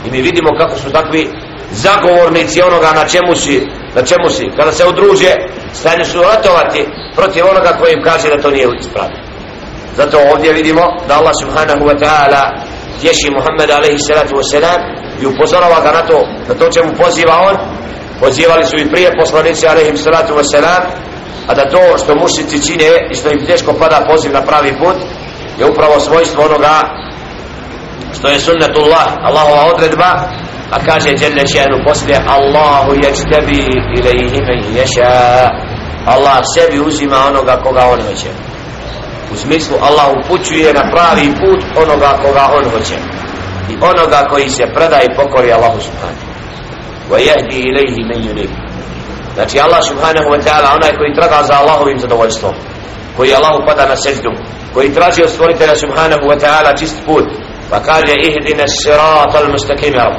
I 0.06 0.12
mi 0.12 0.22
vidimo 0.22 0.50
kako 0.60 0.76
su 0.78 0.92
takvi 0.92 1.30
zagovornici 1.72 2.62
onoga 2.62 2.92
na 2.96 3.08
čemu 3.08 3.36
si 3.36 3.68
na 3.96 4.02
čemu 4.02 4.30
si. 4.30 4.46
Kada 4.58 4.72
se 4.72 4.88
udruže 4.88 5.32
stanje 5.74 6.06
su 6.06 6.22
ratovati 6.22 6.88
protiv 7.16 7.44
onoga 7.46 7.78
koji 7.80 7.94
im 7.94 8.04
kaže 8.04 8.30
da 8.30 8.42
to 8.42 8.52
nije 8.52 8.68
ispravno. 8.80 9.18
Zato 9.96 10.18
ovdje 10.34 10.54
vidimo 10.54 10.82
da 11.08 11.18
Allah 11.18 11.34
subhanahu 11.42 11.84
wa 11.90 11.96
ta'ala 12.04 12.42
tješi 13.02 13.30
Muhammed 13.38 13.70
alaihi 13.70 14.00
salatu 14.00 14.36
wa 14.36 14.46
salam 14.52 14.82
i 15.22 15.26
upozorava 15.26 15.80
ga 15.86 15.92
na 15.92 16.02
to 16.02 16.20
na 16.48 16.54
to 16.60 16.72
čemu 16.72 16.92
poziva 17.04 17.36
on 17.50 17.56
pozivali 18.20 18.66
su 18.66 18.78
i 18.78 18.90
prije 18.90 19.12
poslanici 19.20 19.68
alaihim 19.68 19.98
salatu 19.98 20.34
wasalam 20.34 20.82
a 21.48 21.54
da 21.54 21.70
to 21.70 21.98
što 21.98 22.16
mušici 22.16 22.68
čine 22.68 22.90
i 23.12 23.16
što 23.16 23.30
im 23.32 23.46
teško 23.46 23.74
pada 23.74 24.06
poziv 24.10 24.32
na 24.32 24.42
pravi 24.42 24.74
put 24.80 24.96
je 25.60 25.66
upravo 25.66 26.00
svojstvo 26.00 26.44
onoga 26.44 26.80
što 28.18 28.28
je 28.28 28.40
sunnetullah 28.40 29.08
Allahova 29.24 29.74
odredba 29.74 30.12
a 30.72 30.78
kaže 30.86 31.10
Jelle 31.10 31.48
Čenu 31.48 31.78
poslije 31.88 32.18
Allahu 32.28 32.92
jeđtebi 33.04 33.64
ilaihi 33.98 34.40
men 34.48 34.76
ješa 34.78 35.50
Allah 36.06 36.44
sebi 36.56 36.80
uzima 36.80 37.18
onoga 37.28 37.62
koga 37.64 37.84
on 37.94 38.02
hoće. 38.02 38.30
U 39.34 39.36
smislu 39.36 39.78
Allah 39.82 40.08
upućuje 40.18 40.74
na 40.74 40.84
pravi 40.92 41.28
put 41.42 41.64
onoga 41.84 42.18
koga 42.24 42.50
on 42.58 42.66
hoće. 42.72 42.98
I 43.70 43.76
onoga 43.82 44.28
koji 44.30 44.50
se 44.50 44.64
preda 44.76 45.00
i 45.02 45.16
pokori 45.16 45.54
Allahu 45.54 45.82
subhanahu 45.82 46.23
wa 47.14 47.20
إليه 47.52 47.96
من 48.10 48.36
men 48.36 48.50
znači 49.36 49.60
Allah 49.60 49.84
subhanahu 49.84 50.30
wa 50.30 50.40
ta'ala 50.44 50.76
onaj 50.76 50.92
koji 50.98 51.14
traga 51.16 51.44
za 51.44 51.54
Allahovim 51.54 52.00
zadovoljstvom 52.00 52.54
koji 53.18 53.34
Allahu 53.34 53.64
pada 53.68 53.86
na 53.86 53.96
seždu 53.96 54.32
koji 54.74 54.94
traži 54.94 55.24
od 55.24 55.30
stvoritelja 55.30 55.76
subhanahu 55.76 56.26
wa 56.32 56.38
ta'ala 56.40 56.80
čist 56.80 56.98
put 57.06 57.26
pa 57.70 57.80
kaže 57.80 58.14
ihdina 58.16 58.68
sirata 58.68 59.38
al 59.38 59.48
mustaqima 59.54 59.98
rab 59.98 60.14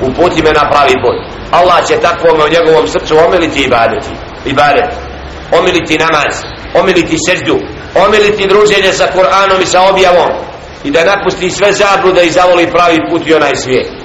uputi 0.00 0.42
me 0.42 0.52
na 0.52 0.70
pravi 0.70 0.94
put. 1.02 1.16
Allah 1.50 1.86
će 1.86 2.00
takvome 2.00 2.44
u 2.44 2.48
njegovom 2.48 2.88
srcu 2.88 3.14
omiliti 3.26 3.62
ibadeti 3.62 4.10
ibadet. 4.44 4.90
Omiliti 5.58 5.98
namaz 5.98 6.34
omiliti 6.80 7.16
seždu 7.28 7.56
omiliti 8.06 8.48
druženje 8.48 8.92
sa 8.92 9.06
Kur'anom 9.14 9.62
i 9.62 9.66
sa 9.66 9.80
objavom. 9.90 10.30
I 10.84 10.90
da 10.90 11.04
napusti 11.04 11.50
sve 11.50 11.72
zablude 11.72 12.24
i 12.24 12.30
zavoli 12.30 12.70
pravi 12.70 12.98
put 13.10 13.26
i 13.26 13.34
onaj 13.34 13.56
svijet 13.56 13.97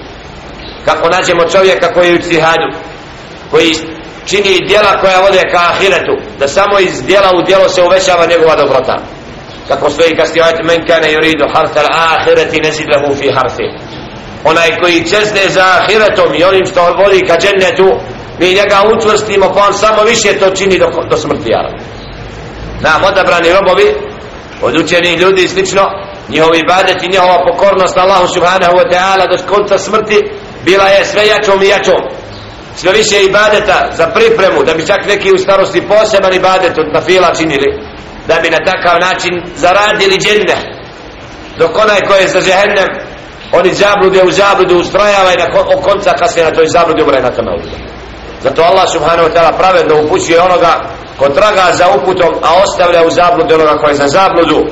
kako 0.86 1.10
nađemo 1.10 1.44
čovjeka 1.46 1.94
koji 1.94 2.08
je 2.08 2.16
u 2.16 2.22
cihadu 2.22 2.70
koji 3.52 3.76
čini 4.26 4.68
djela 4.68 5.00
koja 5.02 5.22
vode 5.22 5.42
ka 5.52 5.62
ahiretu 5.72 6.16
da 6.40 6.48
samo 6.48 6.80
iz 6.80 7.04
djela 7.04 7.30
u 7.40 7.42
djelo 7.42 7.70
se 7.70 7.84
uvećava 7.84 8.26
njegova 8.26 8.56
dobrota. 8.56 8.98
Kako 9.68 9.90
stoji 9.90 10.16
kasnije 10.16 10.44
ajte 10.44 10.64
men 10.64 10.88
kane 10.88 11.08
yuridu 11.14 11.46
harta 11.56 11.80
al-ahireti 11.82 12.64
nezid 12.64 12.88
lehu 12.90 13.16
fi 13.16 13.32
harfi 13.32 13.68
onaj 14.44 14.80
koji 14.82 15.10
čezne 15.10 15.50
za 15.50 15.64
ahiretom 15.80 16.34
i 16.36 16.44
onim 16.44 16.66
što 16.66 16.82
voli 16.82 17.28
ka 17.28 17.38
džennetu 17.38 17.90
mi 18.40 18.48
njega 18.48 18.78
učvrstimo 18.96 19.54
pa 19.54 19.66
on 19.68 19.74
samo 19.74 20.04
više 20.04 20.40
to 20.40 20.50
čini 20.50 20.80
do, 20.80 20.88
do 21.10 21.18
smrti 21.18 21.50
jara 21.52 21.72
nam 22.82 23.04
odabrani 23.04 23.54
robovi 23.54 23.96
od 24.62 24.78
učenih 24.78 25.20
ljudi 25.20 25.44
i 25.44 25.48
slično 25.48 25.82
njihovi 26.30 26.60
ibadet 26.60 27.04
i 27.04 27.12
njihova 27.12 27.40
pokornost 27.48 27.98
Allahu 27.98 28.28
subhanahu 28.28 28.74
wa 28.74 28.92
ta'ala 28.94 29.28
do 29.30 29.56
konca 29.56 29.78
smrti 29.78 30.32
bila 30.65 30.85
je 30.85 31.05
sve 31.05 31.27
jačom 31.27 31.63
i 31.63 31.69
jačom 31.69 32.03
sve 32.77 32.93
više 32.93 33.25
ibadeta 33.25 33.89
za 33.93 34.07
pripremu 34.07 34.63
da 34.65 34.75
bi 34.75 34.87
čak 34.87 35.07
neki 35.07 35.33
u 35.33 35.39
starosti 35.39 35.89
poseban 35.89 36.35
ibadet 36.35 36.79
od 36.79 36.93
nafila 36.93 37.35
činili 37.35 37.81
da 38.29 38.35
bi 38.43 38.51
na 38.51 38.59
takav 38.59 39.01
način 39.01 39.43
zaradili 39.57 40.19
dženne 40.19 40.57
dok 41.59 41.79
onaj 41.79 42.01
ko 42.01 42.15
je 42.15 42.29
za 42.29 42.41
žehennem 42.41 42.89
oni 43.53 43.75
zablude 43.75 44.23
u 44.23 44.31
zabludu 44.31 44.79
ustrajava 44.79 45.33
i 45.33 45.37
na 45.37 45.47
konca 45.83 46.13
kasnije 46.19 46.45
na 46.45 46.55
toj 46.55 46.67
zabludi 46.67 47.03
umre 47.03 47.21
na 47.21 47.31
tome 47.31 47.51
zato 48.43 48.63
Allah 48.63 48.89
subhanahu 48.93 49.29
wa 49.29 49.35
ta'ala 49.35 49.53
pravedno 49.59 50.03
upućuje 50.03 50.41
onoga 50.43 50.81
ko 51.19 51.29
traga 51.29 51.73
za 51.73 51.87
uputom 51.97 52.35
a 52.43 52.63
ostavlja 52.65 53.07
u 53.07 53.11
zabludu 53.11 53.55
onoga 53.55 53.79
ko 53.79 53.89
je 53.89 53.95
za 53.95 54.09
zabludu 54.09 54.67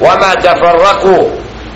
وما 0.00 0.34
تفرقوا 0.34 1.28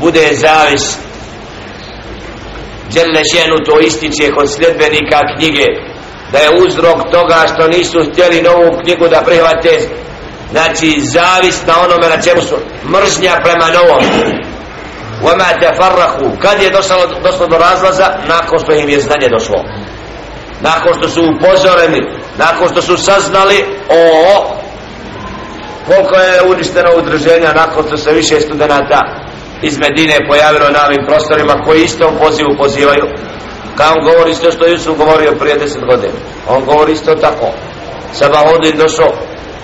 bude 0.00 0.28
zavis 0.34 0.98
Đelešenu 2.94 3.56
to 3.64 3.80
ističe 3.80 4.30
kod 4.30 4.52
sljedbenika 4.54 5.20
knjige 5.36 5.66
da 6.32 6.38
je 6.38 6.60
uzrok 6.66 7.10
toga 7.10 7.46
što 7.54 7.68
nisu 7.68 7.98
htjeli 8.10 8.42
novu 8.42 8.78
knjigu 8.82 9.08
da 9.08 9.22
prihvate 9.26 9.88
znači 10.50 11.00
zavis 11.00 11.66
na 11.66 11.74
onome 11.84 12.08
na 12.08 12.22
čemu 12.22 12.42
su 12.42 12.56
mržnja 12.84 13.40
prema 13.44 13.66
novom 13.78 14.02
وما 15.22 15.52
تفرقوا 15.52 16.36
kad 16.42 16.62
je 16.62 16.70
došlo, 16.70 16.96
došlo 17.22 17.46
do 17.46 17.58
razlaza 17.58 18.08
nakon 18.28 18.58
što 18.58 18.72
im 18.72 18.88
je 18.88 19.00
znanje 19.00 19.28
došlo 19.28 19.64
nakon 20.60 20.94
što 20.98 21.08
su 21.08 21.20
upozoreni 21.22 22.00
nakon 22.38 22.68
što 22.68 22.82
su 22.82 22.96
saznali 22.96 23.64
o 23.88 24.56
koliko 25.86 26.14
je 26.14 26.42
uništeno 26.42 26.90
udruženja 26.98 27.52
nakon 27.52 27.84
što 27.86 27.96
se 27.96 28.12
više 28.12 28.40
studenta 28.40 29.19
iz 29.61 29.77
Medine 29.77 30.27
pojavilo 30.27 30.69
na 30.69 30.85
ovim 30.87 31.05
prostorima 31.07 31.63
koji 31.65 31.81
isto 31.83 32.07
u 32.07 32.19
pozivu 32.23 32.49
pozivaju 32.57 33.05
kao 33.77 33.93
on 33.97 34.03
govori 34.03 34.31
isto 34.31 34.51
što 34.51 34.67
Jusuf 34.67 34.97
govorio 34.97 35.31
prije 35.39 35.55
deset 35.55 35.85
godina 35.85 36.13
on 36.47 36.65
govori 36.65 36.93
isto 36.93 37.15
tako 37.15 37.47
Sabahudin 38.13 38.77
došao 38.77 39.11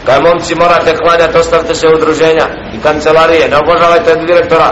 Kaj 0.08 0.20
momci 0.22 0.56
morate 0.56 0.96
klanjati, 0.96 1.38
ostavite 1.38 1.76
se 1.76 1.88
udruženja 1.88 2.46
i 2.76 2.82
kancelarije, 2.84 3.50
ne 3.50 3.58
obožavajte 3.58 4.16
direktora. 4.16 4.70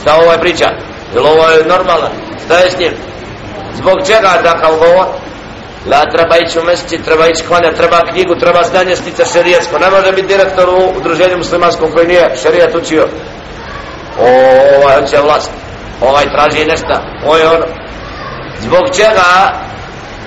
Šta 0.00 0.16
ovo 0.16 0.32
je 0.32 0.40
priča? 0.40 0.68
Jel 1.14 1.26
ovo 1.26 1.48
je 1.48 1.64
normalno? 1.64 2.08
Šta 2.44 2.58
je 2.58 2.70
s 2.70 2.78
njim? 2.78 2.92
Zbog 3.74 3.96
čega 4.06 4.42
takav 4.42 4.72
govor? 4.78 5.06
La 5.90 6.10
treba 6.14 6.36
ići 6.36 6.58
u 6.58 6.64
mjeseci, 6.64 7.04
treba 7.04 7.26
ići 7.26 7.46
klanja, 7.48 7.72
treba 7.72 8.00
knjigu, 8.10 8.34
treba 8.40 8.62
znanje 8.62 8.96
stica 8.96 9.24
šerijetsko. 9.24 9.78
Ne 9.78 9.90
može 9.90 10.12
biti 10.12 10.28
direktor 10.28 10.68
u 10.68 10.98
udruženju 10.98 11.36
muslimanskom 11.36 11.92
koji 11.92 12.06
nije 12.06 12.36
šerijat 12.42 12.74
učio. 12.74 13.08
O, 14.20 14.26
ovaj 14.82 15.00
hoće 15.00 15.16
vlast. 15.22 15.50
Ovaj 16.00 16.24
traži 16.24 16.64
nešto. 16.64 16.94
ovaj 17.26 17.40
je 17.40 17.48
ono. 17.48 17.66
Zbog 18.60 18.84
čega? 18.96 19.52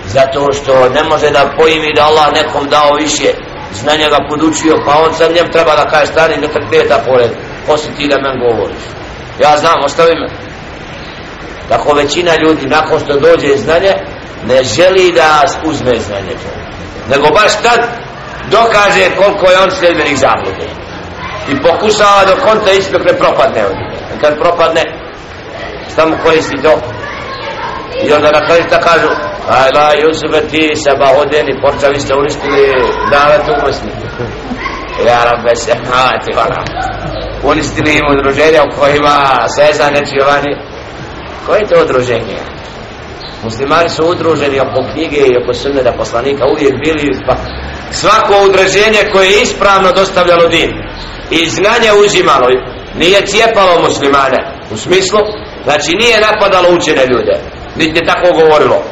Zato 0.06 0.54
što 0.54 0.90
ne 0.90 1.04
može 1.04 1.30
da 1.30 1.54
pojimi 1.58 1.94
da 1.96 2.06
Allah 2.06 2.34
nekom 2.34 2.70
dao 2.70 2.94
više 2.94 3.34
znanja 3.74 4.10
ga 4.10 4.28
podučio, 4.30 4.84
pa 4.86 4.92
on 5.06 5.14
sad 5.14 5.32
njem 5.36 5.52
treba 5.52 5.76
da 5.76 5.90
kaže 5.90 6.06
stani 6.06 6.38
ne 6.38 6.48
trpeta 6.48 6.98
pored. 7.06 7.32
Poslije 7.68 7.96
ti 7.96 8.08
da 8.08 8.18
men 8.22 8.40
govoriš. 8.40 8.84
Ja 9.40 9.58
znam, 9.58 9.84
ostavi 9.84 10.16
me. 10.16 10.28
Tako 11.70 11.94
većina 11.94 12.32
ljudi 12.36 12.66
nakon 12.66 13.00
što 13.00 13.20
dođe 13.20 13.58
znanje, 13.58 13.94
ne 14.48 14.64
želi 14.64 15.12
da 15.12 15.46
uzme 15.66 16.00
znanje 16.00 16.32
to. 16.32 16.50
Nego 17.10 17.28
baš 17.34 17.54
tad 17.64 17.80
dokaže 18.52 19.16
koliko 19.18 19.52
je 19.52 19.60
on 19.64 19.72
sljedbenih 19.72 20.18
zablude. 20.20 20.81
I 21.50 21.62
pokušava 21.62 22.22
do 22.28 22.36
konta 22.46 22.72
ići 22.72 22.92
dok 22.92 23.04
ne 23.06 23.18
propadne 23.18 23.66
od 23.66 23.76
njega. 23.76 23.96
Kad 24.22 24.40
propadne, 24.42 24.84
šta 25.92 26.06
mu 26.06 26.16
koristi 26.24 26.62
to? 26.64 26.74
I 28.06 28.14
onda 28.14 28.32
na 28.32 28.46
kraju 28.46 28.64
ta 28.70 28.80
kažu, 28.80 29.08
aj 29.50 29.70
la 29.76 29.94
Jusube 30.02 30.42
ti 30.52 30.72
se 30.84 30.92
bahodeni, 31.00 31.62
porča 31.62 31.78
počeli 31.78 32.00
ste 32.00 32.16
uništili 32.16 32.62
davet 33.12 33.42
umrstnike. 33.54 34.08
Ja 35.08 35.24
rabbe 35.24 35.56
se, 35.56 35.72
a 35.98 36.20
ti 36.24 36.32
hvala. 36.34 36.64
Uništili 37.44 37.92
im 37.94 38.06
udruženja 38.14 38.62
u 38.64 38.80
kojima 38.80 39.16
seza 39.56 39.88
nečivani. 39.90 40.52
Koje 41.46 41.60
je 41.60 41.68
to 41.68 41.76
udruženje? 41.84 42.38
muslimani 43.44 43.90
su 43.90 44.04
udruženi 44.06 44.60
oko 44.60 44.80
knjige 44.94 45.18
i 45.18 45.38
oko 45.44 45.54
sunneta 45.54 45.92
poslanika 45.92 46.44
uvijek 46.54 46.74
bili 46.86 47.20
pa 47.28 47.36
svako 47.92 48.34
udruženje 48.46 49.02
koje 49.12 49.26
je 49.26 49.42
ispravno 49.42 49.92
dostavljalo 49.92 50.48
din 50.48 50.72
i 51.32 51.50
znanje 51.50 51.92
uzimalo. 52.06 52.48
Nije 52.96 53.26
cijepalo 53.26 53.82
muslimane. 53.82 54.40
U 54.72 54.78
smislu 54.78 55.20
znači 55.64 55.92
nije 56.00 56.22
napadalo 56.22 56.76
učene 56.78 57.06
ljude. 57.06 57.36
Niti 57.76 58.00
je 58.00 58.06
tako 58.06 58.34
govorilo. 58.34 58.84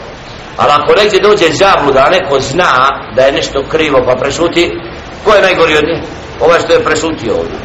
Ali 0.58 0.72
ako 0.72 0.96
negdje 0.96 1.20
dođe 1.20 1.46
zabluda 1.54 2.10
neko 2.10 2.40
zna 2.40 2.74
da 3.16 3.22
je 3.22 3.32
nešto 3.32 3.64
krivo 3.72 4.00
pa 4.06 4.16
prešuti 4.16 4.72
ko 5.24 5.36
je 5.36 5.42
najgori 5.42 5.78
od 5.78 5.84
njih? 5.84 6.04
Ovaj 6.42 6.60
što 6.60 6.74
je 6.74 6.84
prešutio 6.84 7.34
ovdje. 7.34 7.58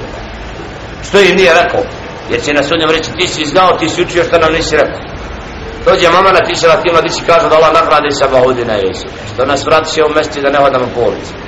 Što 1.09 1.21
im 1.21 1.37
nije 1.37 1.55
rekao? 1.63 1.83
Jer 2.31 2.43
će 2.45 2.53
na 2.53 2.63
sudnjem 2.63 2.91
reći 2.91 3.11
ti 3.19 3.29
si 3.29 3.47
znao 3.47 3.79
ti 3.79 3.89
si 3.89 4.03
učio 4.03 4.25
što 4.25 4.39
nam 4.39 4.53
nisi 4.53 4.77
rekao. 4.77 5.01
Dođe 5.87 6.09
mama 6.11 6.33
na 6.33 6.45
tiše 6.47 6.67
na 6.69 6.83
tim 6.83 6.93
mladići 6.93 7.25
kažu 7.27 7.49
da 7.49 7.57
Allah 7.57 7.73
nagradi 7.73 8.11
sa 8.11 8.27
bahudina 8.33 8.73
Jesu 8.73 9.07
što 9.35 9.47
nas 9.47 9.67
vrati 9.67 9.91
se 9.91 10.05
u 10.05 10.09
mjesti 10.15 10.41
da 10.41 10.51
ne 10.51 10.59
hodamo 10.59 10.87
po 10.95 11.01
ulici. 11.01 11.44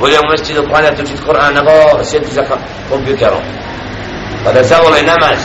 Bolje 0.00 0.18
u 0.18 0.30
mesti 0.30 0.54
da 0.54 0.62
klanjati 0.62 1.02
učit 1.02 1.20
Kur'an 1.26 1.54
nego 1.54 2.04
sjeti 2.04 2.34
za 2.34 2.42
kompjuterom. 2.90 3.42
Pa 4.44 4.52
da 4.52 4.62
zavole 4.62 5.02
namaz 5.02 5.38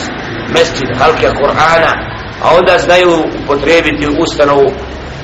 mesti 0.48 0.82
halke 0.98 1.28
Kur'ana 1.40 1.92
a 2.42 2.56
onda 2.58 2.78
znaju 2.78 3.24
upotrebiti 3.44 4.08
ustanovu 4.18 4.72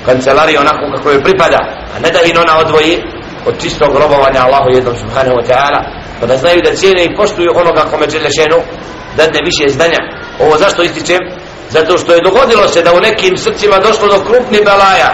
kancelariju 0.06 0.60
onako 0.60 0.96
kako 0.96 1.10
joj 1.10 1.22
pripada 1.22 1.58
a 1.96 1.98
ne 2.02 2.10
da 2.10 2.20
ih 2.20 2.38
ona 2.44 2.58
odvoji 2.58 3.02
od 3.46 3.62
čistog 3.62 3.96
robovanja 3.96 4.40
Allahu 4.46 4.68
jednom 4.74 4.96
subhanahu 4.96 5.36
wa 5.36 5.46
ta'ala 5.50 5.80
pa 6.20 6.26
da 6.26 6.36
znaju 6.36 6.60
da 6.64 6.76
cijene 6.76 7.04
i 7.04 7.16
poštuju 7.16 7.50
onoga 7.54 7.90
kome 7.90 8.10
žele 8.10 8.30
šenu 8.30 8.58
da 9.16 9.24
više 9.44 9.68
znanja 9.68 9.98
ovo 10.40 10.56
zašto 10.56 10.82
ističem? 10.82 11.18
Zato 11.70 11.98
što 11.98 12.14
je 12.14 12.22
dogodilo 12.22 12.68
se 12.68 12.82
da 12.82 12.92
u 12.92 13.00
nekim 13.00 13.36
srcima 13.36 13.78
došlo 13.78 14.08
do 14.08 14.24
krupnih 14.24 14.60
balaja 14.64 15.10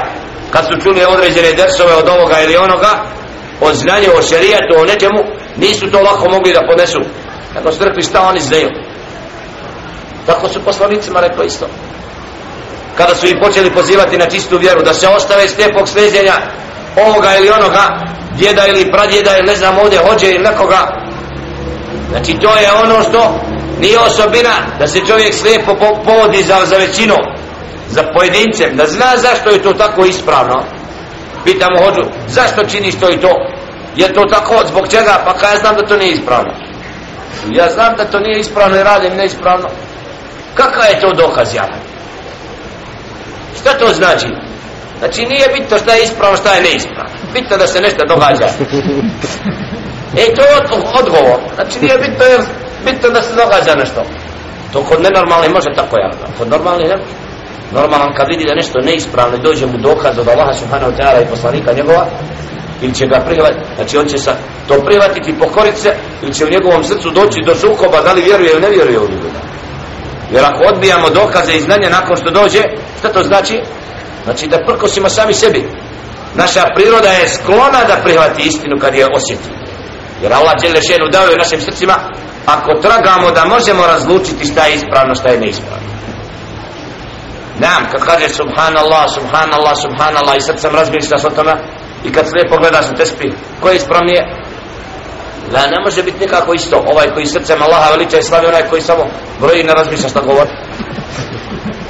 kad 0.50 0.64
su 0.66 0.80
čuli 0.82 1.04
određene 1.04 1.52
dersove 1.52 1.94
od 1.94 2.08
ovoga 2.08 2.36
ili 2.40 2.56
onoga 2.56 2.90
o 3.60 3.74
znanju, 3.74 4.08
o 4.18 4.22
šerijatu, 4.22 4.74
o 4.78 4.84
nečemu 4.84 5.20
nisu 5.56 5.90
to 5.90 6.00
lako 6.00 6.30
mogli 6.30 6.52
da 6.52 6.66
podnesu 6.68 7.00
nego 7.54 7.72
su 7.72 7.84
rekli 7.84 8.02
šta 8.02 8.28
oni 8.28 8.40
znaju? 8.40 8.68
Tako 10.26 10.48
su 10.48 10.64
poslanicima 10.64 11.20
rekli 11.20 11.46
isto. 11.46 11.66
Kada 12.96 13.14
su 13.14 13.26
ih 13.26 13.36
počeli 13.42 13.74
pozivati 13.74 14.18
na 14.18 14.26
čistu 14.26 14.58
vjeru 14.58 14.82
da 14.82 14.94
se 14.94 15.08
ostave 15.08 15.48
slijepog 15.48 15.88
sleđenja 15.88 16.34
ovoga 17.06 17.36
ili 17.38 17.50
onoga 17.50 17.88
djeda 18.36 18.66
ili 18.66 18.90
pradjeda 18.90 19.30
ili 19.36 19.46
ne 19.46 19.56
znam 19.56 19.78
ovdje 19.78 19.98
hođe 19.98 20.30
ili 20.30 20.44
nekoga. 20.44 21.04
Znači 22.10 22.38
to 22.38 22.56
je 22.56 22.72
ono 22.84 23.02
što 23.02 23.40
nije 23.80 23.98
osobina 23.98 24.54
da 24.78 24.86
se 24.86 25.00
čovjek 25.08 25.34
slijepo 25.34 25.76
povodi 26.04 26.42
za, 26.42 26.56
za 26.64 26.76
većinu 26.76 27.14
za 27.88 28.02
pojedincem 28.14 28.76
da 28.76 28.86
zna 28.86 29.16
zašto 29.16 29.50
je 29.50 29.62
to 29.62 29.72
tako 29.72 30.04
ispravno 30.04 30.64
pitamo 31.44 31.84
hođu 31.84 32.02
zašto 32.28 32.64
činiš 32.64 32.94
to 33.00 33.10
i 33.10 33.20
to? 33.20 33.32
Je 33.96 34.12
to 34.12 34.24
tako? 34.30 34.54
Zbog 34.66 34.88
čega? 34.88 35.22
Pa 35.24 35.32
kada 35.32 35.52
ja 35.52 35.58
znam 35.58 35.74
da 35.76 35.86
to 35.86 35.96
nije 35.96 36.12
ispravno. 36.12 36.52
Ja 37.50 37.70
znam 37.70 37.94
da 37.96 38.04
to 38.04 38.20
nije 38.20 38.40
ispravno 38.40 38.76
i 38.76 38.82
radim 38.82 39.16
neispravno. 39.16 39.68
Kakav 40.54 40.84
je 40.90 41.00
to 41.00 41.12
dokaz 41.12 41.54
ja? 41.54 41.68
Šta 43.60 43.78
to 43.78 43.86
znači? 43.94 44.28
Znači 44.98 45.26
nije 45.26 45.48
bitno 45.48 45.78
šta 45.78 45.92
je 45.92 46.04
ispravno 46.04 46.36
šta 46.36 46.54
je 46.54 46.62
neispravno. 46.62 47.14
Bitno 47.34 47.56
da 47.56 47.66
se 47.66 47.80
nešto 47.80 48.04
događa. 48.08 48.48
E 50.16 50.34
to 50.34 50.42
je 50.42 50.56
odgovor. 51.00 51.40
Znači 51.54 51.80
nije 51.80 51.98
bitno 51.98 52.24
bitno 52.84 53.10
da 53.10 53.22
se 53.22 53.34
događa 53.34 53.74
nešto. 53.74 54.02
To 54.72 54.82
kod 54.82 55.02
nenormalni 55.02 55.48
može 55.48 55.68
tako 55.76 55.96
ja. 55.98 56.10
Kod 56.38 56.48
normalni 56.48 56.84
ne 56.84 56.96
može 56.96 57.23
normalan 57.72 58.14
kad 58.16 58.28
vidi 58.28 58.44
da 58.44 58.54
nešto 58.54 58.78
neispravno 58.80 59.38
dođe 59.38 59.66
mu 59.66 59.78
dokaz 59.78 60.18
od 60.18 60.28
Allaha 60.28 60.52
subhanahu 60.52 60.92
wa 60.92 60.96
ta'ala 60.98 61.22
i 61.22 61.30
poslanika 61.30 61.72
njegova 61.72 62.06
ili 62.82 62.94
će 62.94 63.06
ga 63.06 63.18
prihvatiti 63.26 63.64
znači 63.76 63.98
on 63.98 64.06
će 64.06 64.18
sa 64.18 64.32
to 64.68 64.74
prihvatiti 64.86 65.30
i 65.30 65.38
pokoriti 65.38 65.80
se 65.80 65.94
ili 66.22 66.34
će 66.34 66.44
u 66.44 66.50
njegovom 66.50 66.84
srcu 66.84 67.10
doći 67.10 67.46
do 67.46 67.54
sukoba 67.54 68.00
da 68.00 68.12
li 68.12 68.22
vjeruje 68.22 68.50
ili 68.50 68.60
ne 68.60 68.70
vjeruje 68.70 68.98
u 68.98 69.08
njega. 69.08 69.40
Jer 70.32 70.44
ako 70.44 70.64
odbijamo 70.74 71.10
dokaze 71.10 71.52
i 71.52 71.60
znanje 71.60 71.90
nakon 71.90 72.16
što 72.16 72.30
dođe 72.30 72.62
šta 72.98 73.08
to 73.08 73.22
znači? 73.22 73.60
Znači 74.24 74.46
da 74.46 74.64
prkosimo 74.66 75.08
sami 75.08 75.34
sebi. 75.34 75.68
Naša 76.34 76.64
priroda 76.76 77.08
je 77.08 77.28
sklona 77.28 77.80
da 77.88 78.02
prihvati 78.04 78.42
istinu 78.42 78.76
kad 78.80 78.94
je 78.94 79.06
osjeti. 79.16 79.48
Jer 80.22 80.32
Allah 80.32 80.54
dželle 80.60 80.74
lešenu 80.74 81.08
dao 81.12 81.26
je 81.26 81.36
našim 81.36 81.60
srcima 81.60 81.94
ako 82.46 82.80
tragamo 82.82 83.30
da 83.30 83.44
možemo 83.44 83.86
razlučiti 83.86 84.46
šta 84.46 84.66
je 84.66 84.74
ispravno, 84.74 85.14
šta 85.14 85.28
je 85.28 85.40
neispravno. 85.40 85.93
Naam, 87.58 87.82
kad 87.92 88.00
kaže 88.04 88.28
subhanallah, 88.28 89.04
subhanallah, 89.14 89.74
subhanallah 89.82 90.36
i 90.36 90.40
sad 90.40 90.60
sam 90.60 90.74
razmišljaš 90.74 91.24
o 91.24 91.30
tome 91.30 91.52
i 92.04 92.12
kad 92.12 92.24
sve 92.28 92.50
pogledaš 92.50 92.86
u 92.86 92.96
koji 93.60 93.78
ko 93.78 93.94
je? 93.94 94.44
Da 95.52 95.66
ne 95.66 95.80
može 95.84 96.02
biti 96.02 96.20
nikako 96.20 96.54
isto. 96.54 96.84
Ovaj 96.92 97.10
koji 97.14 97.26
srcem 97.26 97.62
Allaha 97.62 97.90
veliča 97.90 98.18
i 98.18 98.22
slavi, 98.22 98.46
onaj 98.46 98.68
koji 98.70 98.82
samo 98.82 99.04
broji 99.40 99.60
i 99.60 99.64
ne 99.64 99.74
razmišlja 99.74 100.08
šta 100.08 100.20
govori. 100.20 100.50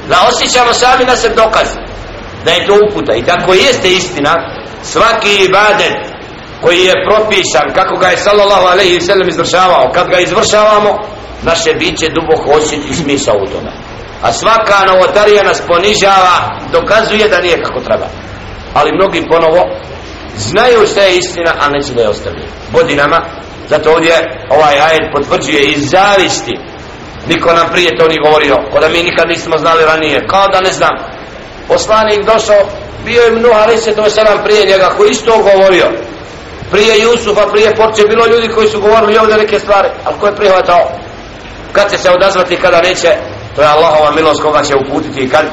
Da 0.09 0.27
osjećamo 0.29 0.73
sami 0.73 1.05
na 1.05 1.15
se 1.15 1.29
dokaz 1.29 1.67
da 2.45 2.51
je 2.51 2.65
to 2.65 2.73
uputa 2.89 3.13
i 3.13 3.23
tako 3.23 3.53
jeste 3.53 3.91
istina 3.91 4.33
svaki 4.83 5.43
ibadet 5.45 5.97
koji 6.61 6.79
je 6.79 6.93
propisan 7.07 7.73
kako 7.75 7.95
ga 7.97 8.07
je 8.07 8.17
sallallahu 8.17 8.67
alejhi 8.67 8.93
ve 8.93 9.01
sellem 9.01 9.29
izvršavao 9.29 9.91
kad 9.93 10.07
ga 10.09 10.19
izvršavamo 10.19 10.99
naše 11.43 11.73
biće 11.73 12.09
duboko 12.09 12.51
osjeti 12.51 12.93
smisao 12.93 13.35
u 13.35 13.51
tome 13.51 13.71
a 14.25 14.33
svaka 14.33 14.85
novotarija 14.85 15.43
nas 15.43 15.61
ponižava 15.67 16.59
dokazuje 16.71 17.27
da 17.29 17.41
nije 17.41 17.63
kako 17.63 17.79
treba. 17.79 18.07
Ali 18.73 18.91
mnogi 18.91 19.27
ponovo 19.29 19.67
znaju 20.37 20.87
šta 20.87 21.01
je 21.01 21.17
istina 21.17 21.51
a 21.61 21.69
neće 21.69 21.93
da 21.93 22.01
je 22.01 22.09
ostavljaju 22.09 22.47
godinama 22.71 23.21
zato 23.69 23.91
ovdje 23.91 24.13
ovaj 24.49 24.79
ajed 24.79 25.03
potvrđuje 25.13 25.65
iz 25.65 25.89
zavisti. 25.89 26.59
Niko 27.27 27.53
nam 27.53 27.67
prije 27.71 27.97
to 27.97 28.07
ni 28.07 28.23
govorio 28.25 28.55
ko 28.71 28.79
da 28.79 28.89
mi 28.89 29.03
nikad 29.03 29.27
nismo 29.27 29.57
znali 29.57 29.85
ranije. 29.85 30.27
Kao 30.27 30.47
da 30.47 30.61
ne 30.61 30.71
znam. 30.71 30.95
Poslanik 31.67 32.25
došao 32.25 32.61
bio 33.05 33.21
je 33.21 33.31
Nuh 33.31 33.55
ali 33.55 33.95
to 33.95 34.09
sedam 34.09 34.43
prije 34.43 34.65
njega 34.65 34.89
koji 34.97 35.09
isto 35.09 35.31
govorio. 35.37 35.85
Prije 36.71 37.01
Jusufa, 37.01 37.47
prije 37.51 37.75
Porče 37.75 38.03
bilo 38.09 38.27
ljudi 38.27 38.47
koji 38.47 38.67
su 38.67 38.81
govorili 38.81 39.17
ovdje 39.17 39.37
neke 39.37 39.59
stvari 39.59 39.89
ali 40.05 40.15
ko 40.19 40.27
je 40.27 40.35
prihvatao? 40.35 40.91
Kad 41.71 41.91
će 41.91 41.97
se 41.97 42.11
odazvati 42.11 42.55
kada 42.55 42.81
neće 42.81 43.15
to 43.56 43.62
je 43.62 43.68
Allahova 43.68 44.10
milost 44.10 44.42
koga 44.42 44.62
će 44.62 44.76
uputiti 44.76 45.20
i 45.20 45.28
kad 45.28 45.44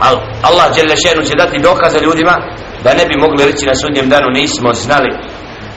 Al 0.00 0.16
Allah 0.42 0.74
Đelešenu 0.76 1.22
će 1.22 1.34
dati 1.38 1.58
dokaze 1.58 2.00
ljudima 2.00 2.36
da 2.84 2.94
ne 2.94 3.04
bi 3.06 3.20
mogli 3.20 3.44
reći 3.44 3.66
na 3.66 3.74
sudnjem 3.74 4.08
danu 4.08 4.28
nismo 4.30 4.72
znali 4.74 5.10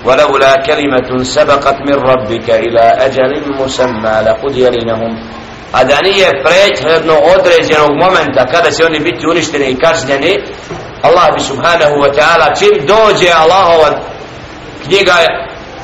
ولولا 0.05 0.55
كلمة 0.67 1.23
سبقت 1.23 1.77
من 1.87 1.95
ربك 2.11 2.49
إلى 2.49 2.79
أجل 2.79 3.31
مسمى 3.59 4.15
لقضي 4.25 4.69
بينهم 4.69 5.13
a 5.73 5.83
da 5.83 6.01
nije 6.01 6.43
prethodno 6.43 7.13
određenog 7.13 7.91
momenta 8.03 8.45
kada 8.45 8.71
će 8.71 8.85
oni 8.85 8.99
biti 8.99 9.27
uništeni 9.27 9.65
i 9.65 9.79
kažnjeni 9.79 10.37
Allah 11.01 11.33
bi 11.35 11.39
subhanahu 11.39 11.95
wa 11.95 12.11
ta'ala 12.17 12.59
čim 12.59 12.85
dođe 12.87 13.31
Allahova 13.31 13.89
knjiga 14.85 15.13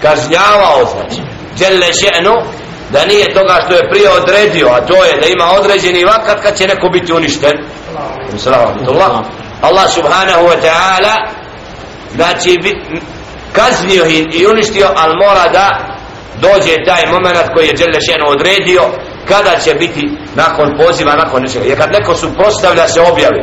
kažnjavao 0.02 0.86
znači 0.94 1.22
djelle 1.58 1.86
še'nu 1.86 2.41
da 2.92 3.05
nije 3.05 3.35
toga 3.35 3.55
što 3.64 3.74
je 3.74 3.90
prije 3.90 4.11
odredio 4.11 4.68
a 4.68 4.87
to 4.87 5.05
je 5.05 5.20
da 5.20 5.26
ima 5.26 5.44
određeni 5.61 6.05
vakat 6.05 6.42
kad 6.42 6.59
će 6.59 6.66
neko 6.66 6.88
biti 6.88 7.12
uništen. 7.12 7.53
Allah 9.62 9.90
subhanahu 9.90 10.44
wa 10.46 10.57
ta'ala 10.62 11.14
znači 12.14 12.59
kaznio 13.53 14.05
i 14.33 14.46
uništio 14.46 14.88
ali 14.96 15.14
mora 15.26 15.48
da 15.53 15.96
dođe 16.40 16.85
taj 16.87 17.07
moment 17.07 17.48
koji 17.55 17.66
je 17.66 17.72
Đelešenu 17.72 18.26
odredio 18.29 18.83
kada 19.29 19.59
će 19.64 19.74
biti 19.74 20.11
nakon 20.35 20.76
poziva 20.76 21.14
nakon 21.16 21.42
nečega. 21.42 21.64
Jer 21.64 21.79
kad 21.79 21.90
neko 21.92 22.14
suprostavlja 22.14 22.88
se 22.88 23.00
objavi 23.00 23.42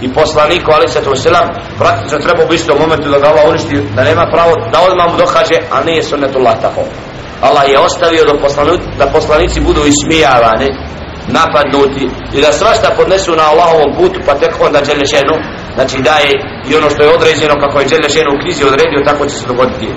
i 0.00 0.12
poslaniku 0.12 0.70
ali 0.74 0.88
se 0.88 1.04
to 1.04 1.16
selam 1.16 1.48
praktično 1.78 2.18
treba 2.18 2.44
u 2.50 2.52
istom 2.52 2.78
momentu 2.78 3.10
da 3.10 3.18
ga 3.18 3.26
Allah 3.26 3.44
uništi 3.48 3.82
da 3.96 4.04
nema 4.04 4.26
pravo 4.32 4.52
da 4.72 4.80
odmah 4.80 5.10
mu 5.10 5.16
dokaže 5.16 5.58
a 5.70 5.84
nije 5.84 6.02
sunnetullah 6.02 6.54
tako. 6.60 6.80
Allah 7.41 7.69
je 7.69 7.79
ostavio 7.79 8.25
da, 8.25 8.33
poslani, 8.41 8.71
da 8.97 9.05
poslanici 9.05 9.59
budu 9.59 9.81
ismijavani 9.85 10.69
napadnuti 11.27 12.09
i 12.33 12.41
da 12.41 12.51
svašta 12.51 12.93
podnesu 12.97 13.31
na 13.35 13.43
Allahovom 13.51 13.91
putu 13.97 14.19
pa 14.25 14.33
tek 14.33 14.53
onda 14.59 14.81
Đelešenu 14.81 15.35
znači 15.75 15.97
daje 16.01 16.31
i 16.69 16.75
ono 16.75 16.89
što 16.89 17.03
je 17.03 17.15
određeno 17.15 17.55
kako 17.63 17.79
je 17.79 17.85
Đelešenu 17.85 18.29
u 18.31 18.39
krizi 18.41 18.63
odredio 18.63 19.05
tako 19.05 19.25
će 19.25 19.35
se 19.35 19.47
dogoditi 19.47 19.89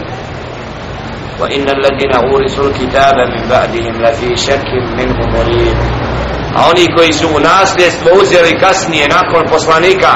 وإن 1.40 1.66
الذين 1.76 2.12
أورثوا 2.14 2.64
الكتاب 2.64 3.16
من 3.32 3.48
بعدهم 3.48 4.02
لفي 4.02 4.36
شك 4.36 4.70
منه 4.98 5.18
مريب 5.36 5.76
a 6.56 6.70
oni 6.70 6.86
koji 6.96 7.12
su 7.12 7.28
u 7.28 7.40
nasljedstvo 7.40 8.10
uzeli 8.22 8.60
kasnije 8.60 9.08
nakon 9.08 9.42
poslanika 9.48 10.12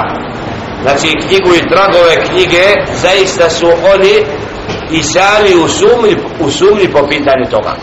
znači 0.83 1.09
knjigu 1.26 1.54
i 1.54 1.68
tragove 1.68 2.14
knjige 2.28 2.64
zaista 3.02 3.50
su 3.50 3.66
oni 3.94 4.14
i 4.91 5.04
sami 5.04 5.63
u 5.63 5.67
sumnji, 5.67 6.15
u 6.39 6.52
sumnji 6.52 6.88
po 6.93 7.08
pitanju 7.08 7.45
toga. 7.52 7.73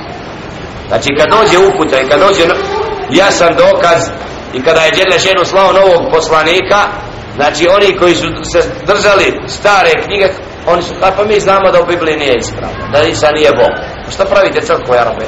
Znači 0.88 1.08
kad 1.18 1.28
dođe 1.30 1.58
uputa 1.58 2.00
i 2.00 2.08
kad 2.08 2.20
dođe 2.20 2.44
jasan 3.10 3.54
dokaz 3.56 4.00
i 4.54 4.62
kada 4.62 4.80
je 4.80 4.90
Đele 4.90 5.18
ženu 5.18 5.44
slao 5.44 5.72
novog 5.72 6.12
poslanika 6.12 6.80
znači 7.36 7.68
oni 7.76 7.98
koji 7.98 8.14
su 8.14 8.26
se 8.52 8.60
držali 8.86 9.40
stare 9.46 9.90
knjige 10.04 10.28
oni 10.66 10.82
su, 10.82 10.94
a 11.02 11.10
pa 11.16 11.24
mi 11.24 11.40
znamo 11.40 11.70
da 11.70 11.80
u 11.80 11.86
Bibliji 11.86 12.16
nije 12.16 12.34
ispravno 12.38 12.88
da 12.92 13.02
Isa 13.02 13.30
nije 13.30 13.50
Bog. 13.50 13.72
Šta 14.14 14.24
pravite 14.24 14.60
crkvo 14.60 14.94
Arabe 14.94 15.26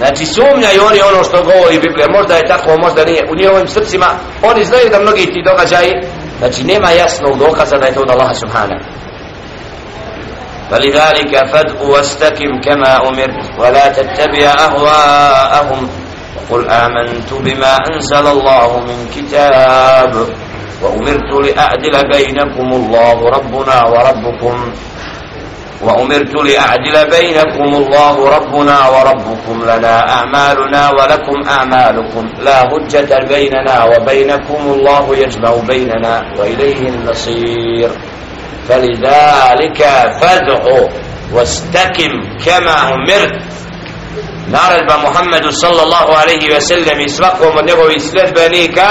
znači 0.00 0.24
sumnjaju 0.26 0.80
oni 0.90 1.00
ono 1.10 1.24
što 1.24 1.42
govori 1.42 1.84
Biblija. 1.86 2.06
Možda 2.18 2.34
je 2.36 2.50
tako, 2.52 2.70
možda 2.84 3.04
nije. 3.04 3.22
U 3.30 3.36
njihovim 3.40 3.68
srcima 3.68 4.08
oni 4.42 4.64
znaju 4.64 4.86
da 4.90 5.00
mnogi 5.00 5.26
ti 5.32 5.46
događaji 5.50 5.92
znači 6.38 6.64
nema 6.64 6.90
jasnog 6.90 7.38
dokaza 7.38 7.78
da 7.78 7.86
je 7.86 7.94
to 7.94 8.00
od 8.00 8.10
Allaha 8.10 8.34
subhanahu. 8.34 8.84
فلذلك 10.70 11.46
فادع 11.46 11.80
واستقم 11.82 12.60
كما 12.60 12.96
أمرت 13.08 13.58
ولا 13.58 13.88
تتبع 13.88 14.46
أهواءهم. 14.46 15.88
وقل 16.36 16.70
آمنت 16.70 17.32
بما 17.32 17.76
أنزل 17.76 18.26
الله 18.26 18.80
من 18.80 19.08
كتاب 19.16 20.26
وأمرت 20.82 21.30
لأعدل 21.46 22.08
بينكم 22.12 22.68
الله 22.72 23.28
ربنا 23.28 23.84
وربكم. 23.84 24.72
وأمرت 25.82 26.34
لأعدل 26.34 27.10
بينكم 27.10 27.74
الله 27.74 28.28
ربنا 28.36 28.88
وربكم. 28.88 29.62
لنا 29.64 30.10
أعمالنا 30.12 30.90
ولكم 30.90 31.48
أعمالكم. 31.48 32.28
لا 32.40 32.62
هجة 32.62 33.24
بيننا 33.28 33.84
وبينكم. 33.84 34.60
الله 34.74 35.16
يجمع 35.16 35.52
بيننا 35.68 36.22
وإليه 36.38 36.88
النصير 36.88 37.90
فلذلك 38.69 39.81
فادعوا 40.21 40.87
واستقم 41.33 42.13
كما 42.45 42.93
أمرت 42.93 43.55
naredba 44.47 44.97
Muhammedu 44.97 45.51
sallallahu 45.51 46.11
alaihi 46.13 46.49
ve 46.49 46.61
sellem 46.61 46.99
i 46.99 47.09
svakom 47.09 47.57
od 47.57 47.65
njegovih 47.67 48.01
sledbenika 48.01 48.87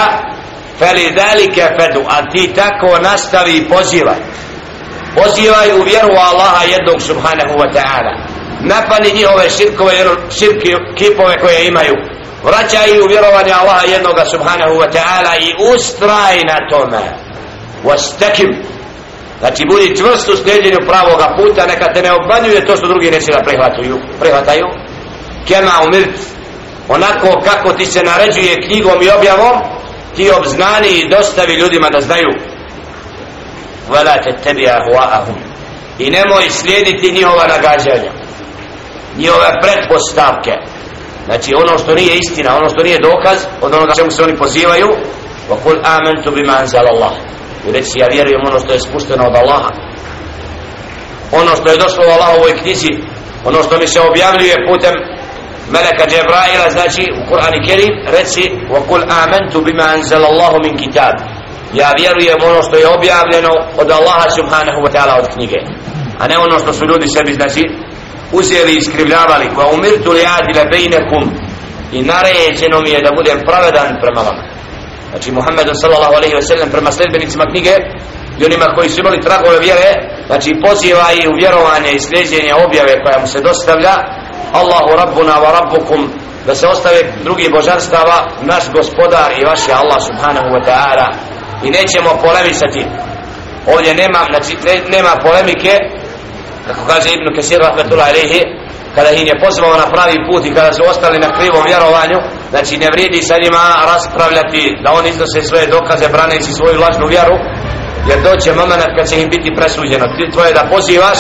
feli 0.79 1.11
dalike 1.11 1.63
fedu 1.79 2.03
a 2.09 2.31
ti 2.31 2.53
tako 2.55 2.99
nastavi 3.03 3.57
i 3.57 3.69
pozivaj 3.69 4.21
pozivaj 5.15 5.73
u 5.73 5.83
vjeru 5.83 6.15
Allaha 6.31 6.65
jednog 6.65 7.03
subhanahu 7.03 7.55
wa 7.59 7.73
ta'ala 7.77 8.13
napani 8.61 9.13
njihove 9.13 9.51
širkove 9.51 9.93
širke 10.39 10.77
kipove 10.99 11.39
koje 11.41 11.67
imaju 11.67 11.95
vraćaj 12.45 13.01
u 13.01 13.09
vjerovanje 13.09 13.53
Allaha 13.53 13.87
jednog 13.87 14.17
subhanahu 14.31 14.75
wa 14.75 14.89
ta'ala 14.93 15.33
i 15.41 15.75
ustraj 15.75 16.37
na 16.45 16.59
tome 16.71 17.03
wastakim 17.85 18.68
znači 19.40 19.66
budi 19.70 19.98
čvrst 19.98 20.30
u 20.30 20.38
sljeđenju 20.38 20.88
pravoga 20.88 21.36
puta 21.38 21.66
neka 21.66 21.94
te 21.94 22.02
ne 22.02 22.12
obmanjuje 22.12 22.66
to 22.66 22.76
što 22.78 22.88
drugi 22.88 23.12
neće 23.12 23.32
da 23.32 23.44
prehvataju, 23.44 24.00
prihvataju. 24.20 24.66
Kema 25.48 25.76
umirt 25.88 26.16
onako 26.88 27.42
kako 27.48 27.74
ti 27.74 27.86
se 27.86 28.04
naređuje 28.04 28.62
knjigom 28.68 29.02
i 29.02 29.10
objavom 29.10 29.58
ti 30.16 30.32
obznani 30.38 30.90
i 30.90 31.10
dostavi 31.10 31.54
ljudima 31.54 31.90
da 31.90 32.02
znaju. 32.02 32.30
Vala 33.90 34.22
te 34.24 34.32
tebi 34.44 34.68
ahuahum 34.70 35.36
i 36.00 36.10
nemoj 36.10 36.50
slijediti 36.50 37.12
njihova 37.12 37.48
nagađanja 37.48 38.12
njihove 39.18 39.50
pretpostavke. 39.62 40.52
Znači 41.26 41.54
ono 41.56 41.78
što 41.78 41.96
nije 41.96 42.16
istina 42.16 42.58
ono 42.58 42.70
što 42.70 42.84
nije 42.84 42.98
dokaz 43.00 43.38
od 43.62 43.74
onoga 43.74 43.94
čemu 43.96 44.12
se 44.12 44.24
oni 44.24 44.38
pozivaju 44.38 44.88
wa 45.50 45.56
kul 45.64 45.76
amantu 45.84 46.32
bima 46.32 46.54
anzal 46.60 46.86
i 47.69 47.73
reći 47.73 47.99
ja 47.99 48.07
vjerujem 48.13 48.41
ono 48.49 48.59
što 48.61 48.73
je 48.73 48.81
spušteno 48.81 49.25
od 49.27 49.37
Allaha 49.37 49.71
ono 51.33 51.57
što 51.57 51.71
je 51.71 51.83
došlo 51.85 52.03
u 52.07 52.13
Allahovoj 52.17 52.53
knjizi 52.63 52.93
ono 53.45 53.63
što 53.63 53.79
mi 53.79 53.87
se 53.87 54.01
objavljuje 54.01 54.67
putem 54.69 54.95
meleka 55.75 56.05
Džebraila 56.11 56.67
znači 56.71 57.03
u 57.19 57.23
Kur'an 57.31 57.53
i 57.57 57.65
Kerim 57.67 57.95
reci 58.17 58.45
وَقُلْ 58.73 59.03
آمَنْتُ 59.23 59.55
بِمَا 59.67 59.87
أَنزَلَ 59.97 60.23
اللَّهُ 60.31 60.53
مِنْ 60.65 60.75
كِتَابِ 60.83 61.17
ja 61.81 61.89
vjerujem 61.99 62.39
ono 62.51 62.63
što 62.63 62.77
je 62.77 62.89
objavljeno 62.89 63.53
od 63.83 63.91
Allaha 63.91 64.31
subhanahu 64.39 64.81
wa 64.85 64.91
ta'ala 64.95 65.15
od 65.23 65.27
knjige 65.35 65.59
a 66.21 66.29
ne 66.29 66.39
ono 66.39 66.59
što 66.59 66.73
su 66.73 66.85
ljudi 66.87 67.09
sebi 67.09 67.33
znači 67.33 67.63
uzeli 68.33 68.73
i 68.73 68.77
iskrivljavali 68.77 69.55
koja 69.55 69.69
umirtu 69.69 70.11
li 70.13 70.23
adile 70.39 70.65
bejnekum 70.73 71.25
i 71.93 72.03
naređeno 72.03 72.81
mi 72.81 72.91
je 72.91 73.01
da 73.07 73.11
budem 73.19 73.39
pravedan 73.49 73.91
prema 74.03 74.21
vama 74.29 74.43
znači 75.10 75.32
Muhammedu 75.32 75.72
sallallahu 75.74 76.16
alaihi 76.20 76.36
wa 76.36 76.42
sallam 76.42 76.70
prema 76.70 76.92
sledbenicima 76.92 77.46
knjige 77.52 77.76
i 78.40 78.46
onima 78.46 78.66
koji 78.76 78.90
su 78.90 79.00
imali 79.00 79.22
tragove 79.22 79.60
vjere 79.60 79.92
znači 80.28 80.50
poziva 80.66 81.08
i 81.20 81.28
u 81.28 81.38
vjerovanje 81.42 81.92
i 81.92 82.04
sljeđenje 82.08 82.54
objave 82.66 82.94
koja 83.04 83.18
mu 83.22 83.28
se 83.28 83.40
dostavlja. 83.42 83.96
Allahu 84.62 84.92
rabbuna 85.02 85.36
wa 85.44 85.52
rabbukum 85.58 86.02
da 86.48 86.56
se 86.56 86.68
ostave 86.68 87.00
drugi 87.24 87.50
božanstava 87.56 88.18
naš 88.42 88.64
gospodar 88.78 89.30
i 89.40 89.46
vaš 89.46 89.68
je 89.68 89.74
Allah 89.74 90.00
subhanahu 90.10 90.50
wa 90.56 90.62
ta'ala. 90.70 91.08
I 91.64 91.70
nećemo 91.70 92.10
polemisati. 92.26 92.86
Ovdje 93.74 93.94
nema 93.94 94.20
znači 94.32 94.54
nema 94.96 95.12
polemike 95.26 95.74
kako 96.68 96.82
kaže 96.88 97.10
Ibn 97.10 97.36
Kesir 97.36 97.60
rahmetullahi 97.60 98.10
alaihi 98.10 98.59
kada 98.96 99.10
ih 99.10 99.28
je 99.28 99.42
pozvao 99.46 99.82
na 99.84 99.88
pravi 99.94 100.18
put 100.28 100.46
i 100.46 100.54
kada 100.58 100.74
su 100.74 100.82
ostali 100.92 101.18
na 101.26 101.30
krivom 101.38 101.64
vjerovanju 101.70 102.20
znači 102.50 102.74
ne 102.78 102.90
vrijedi 102.94 103.22
sa 103.22 103.36
njima 103.44 103.64
raspravljati 103.92 104.62
da 104.84 104.90
oni 105.00 105.10
iznose 105.10 105.42
svoje 105.42 105.66
dokaze 105.68 106.08
braneći 106.16 106.58
svoju 106.58 106.80
lažnu 106.84 107.06
vjeru 107.08 107.38
jer 108.10 108.20
doće 108.28 108.54
moment 108.54 108.84
kad 108.98 109.10
će 109.10 109.22
im 109.22 109.30
biti 109.30 109.56
presuđeno. 109.58 110.06
Ti 110.16 110.32
tvoje 110.34 110.52
da 110.54 110.70
pozivaš 110.74 111.20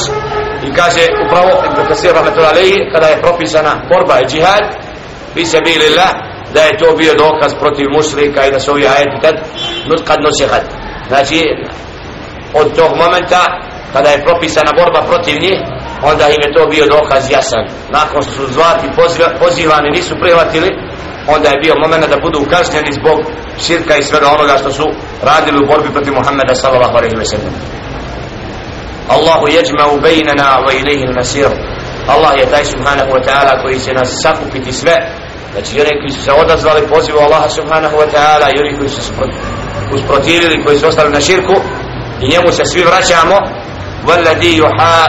i 0.67 0.69
kaže 0.79 1.03
upravo 1.25 1.51
Ibn 1.67 1.87
Kasir 1.87 2.13
rahmetullahi 2.13 2.89
kada 2.93 3.07
je 3.07 3.21
propisana 3.21 3.73
borba 3.89 4.15
i 4.19 4.27
džihad 4.31 4.63
bi 5.35 5.45
se 5.45 5.59
bili 5.61 5.89
la 5.97 6.09
da 6.53 6.61
je 6.61 6.77
to 6.77 6.95
bio 6.97 7.13
dokaz 7.13 7.51
protiv 7.59 7.85
mušlika 7.97 8.45
i 8.45 8.51
da 8.51 8.59
su 8.59 8.71
ovi 8.71 8.87
ajeti 8.87 9.17
tad 9.21 9.35
kad 10.07 10.17
nosihat 10.27 10.63
znači 11.07 11.39
od 12.53 12.75
tog 12.75 12.91
momenta 12.95 13.41
kada 13.93 14.09
je 14.09 14.23
propisana 14.27 14.71
borba 14.79 15.01
protiv 15.09 15.35
njih 15.45 15.59
onda 16.03 16.25
im 16.29 16.41
je 16.45 16.53
to 16.55 16.63
bio 16.73 16.85
dokaz 16.95 17.23
jasan. 17.31 17.65
Nakon 17.97 18.21
što 18.23 18.31
su 18.31 18.53
zvati 18.57 18.87
pozivani 19.39 19.89
nisu 19.97 20.13
prihvatili 20.21 20.69
onda 21.35 21.47
je 21.49 21.61
bio 21.63 21.73
moment 21.83 22.05
da 22.09 22.23
budu 22.25 22.39
kažnjeni 22.53 22.97
zbog 22.99 23.17
širka 23.65 23.93
i 23.97 24.03
svega 24.03 24.27
onoga 24.37 24.57
što 24.61 24.71
su 24.71 24.85
radili 25.29 25.57
u 25.59 25.67
borbi 25.67 25.89
protiv 25.95 26.13
Muhammeda 26.13 26.55
sallallahu 26.55 26.97
alaihi 26.97 27.15
wa 27.15 27.29
sallam. 27.33 27.53
Allahu 29.15 29.45
jeđma'u 29.47 30.01
bejnana 30.01 30.49
wa 30.65 30.71
ilaihi 30.79 31.05
nasir 31.19 31.49
Allah 32.07 32.33
je 32.39 32.45
taj 32.45 32.65
subhanahu 32.65 33.11
wa 33.15 33.21
ta'ala 33.27 33.61
koji 33.61 33.79
će 33.79 33.93
nas 33.93 34.09
sakupiti 34.23 34.71
sve. 34.73 34.95
Znači 35.53 35.81
oni 35.81 35.99
koji 36.01 36.11
su 36.15 36.21
se 36.23 36.31
odazvali 36.31 36.87
pozivu 36.87 37.19
Allaha 37.19 37.49
subhanahu 37.49 37.95
wa 37.97 38.07
ta'ala 38.13 38.47
i 38.49 38.59
oni 38.63 38.77
koji 38.77 38.89
su 38.89 39.01
se 39.01 39.11
usprotivili 39.93 40.63
koji 40.65 40.79
su 40.79 40.87
ostali 40.87 41.11
na 41.11 41.21
širku 41.21 41.55
i 42.21 42.29
njemu 42.29 42.51
se 42.51 42.65
svi 42.65 42.83
vraćamo 42.83 43.35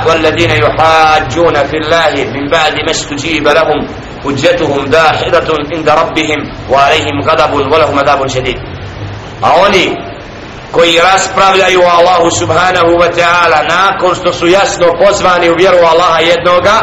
والذين 0.08 0.52
يحاجون 0.52 1.54
في 1.54 1.78
الله 1.78 2.13
من 2.36 2.48
بعد 2.52 2.74
ما 2.74 2.91
استجيب 2.91 3.48
لهم 3.48 3.88
حجتهم 4.24 4.86
داحضة 4.86 5.54
عند 5.74 5.89
ربهم 5.89 6.39
وعليهم 6.70 7.22
غضب 7.24 7.54
ولهم 7.54 8.00
عذاب 8.00 8.28
شديد 8.28 8.58
أوني 9.44 10.15
koji 10.72 11.00
raspravljaju 11.00 11.82
o 11.82 11.89
Allahu 11.98 12.32
subhanahu 12.39 12.91
wa 13.02 13.10
ta'ala 13.18 13.60
nakon 13.70 14.15
što 14.15 14.34
su 14.34 14.48
jasno 14.48 14.88
pozvani 15.06 15.50
u 15.50 15.56
vjeru 15.58 15.78
Allaha 15.78 16.20
jednoga 16.20 16.78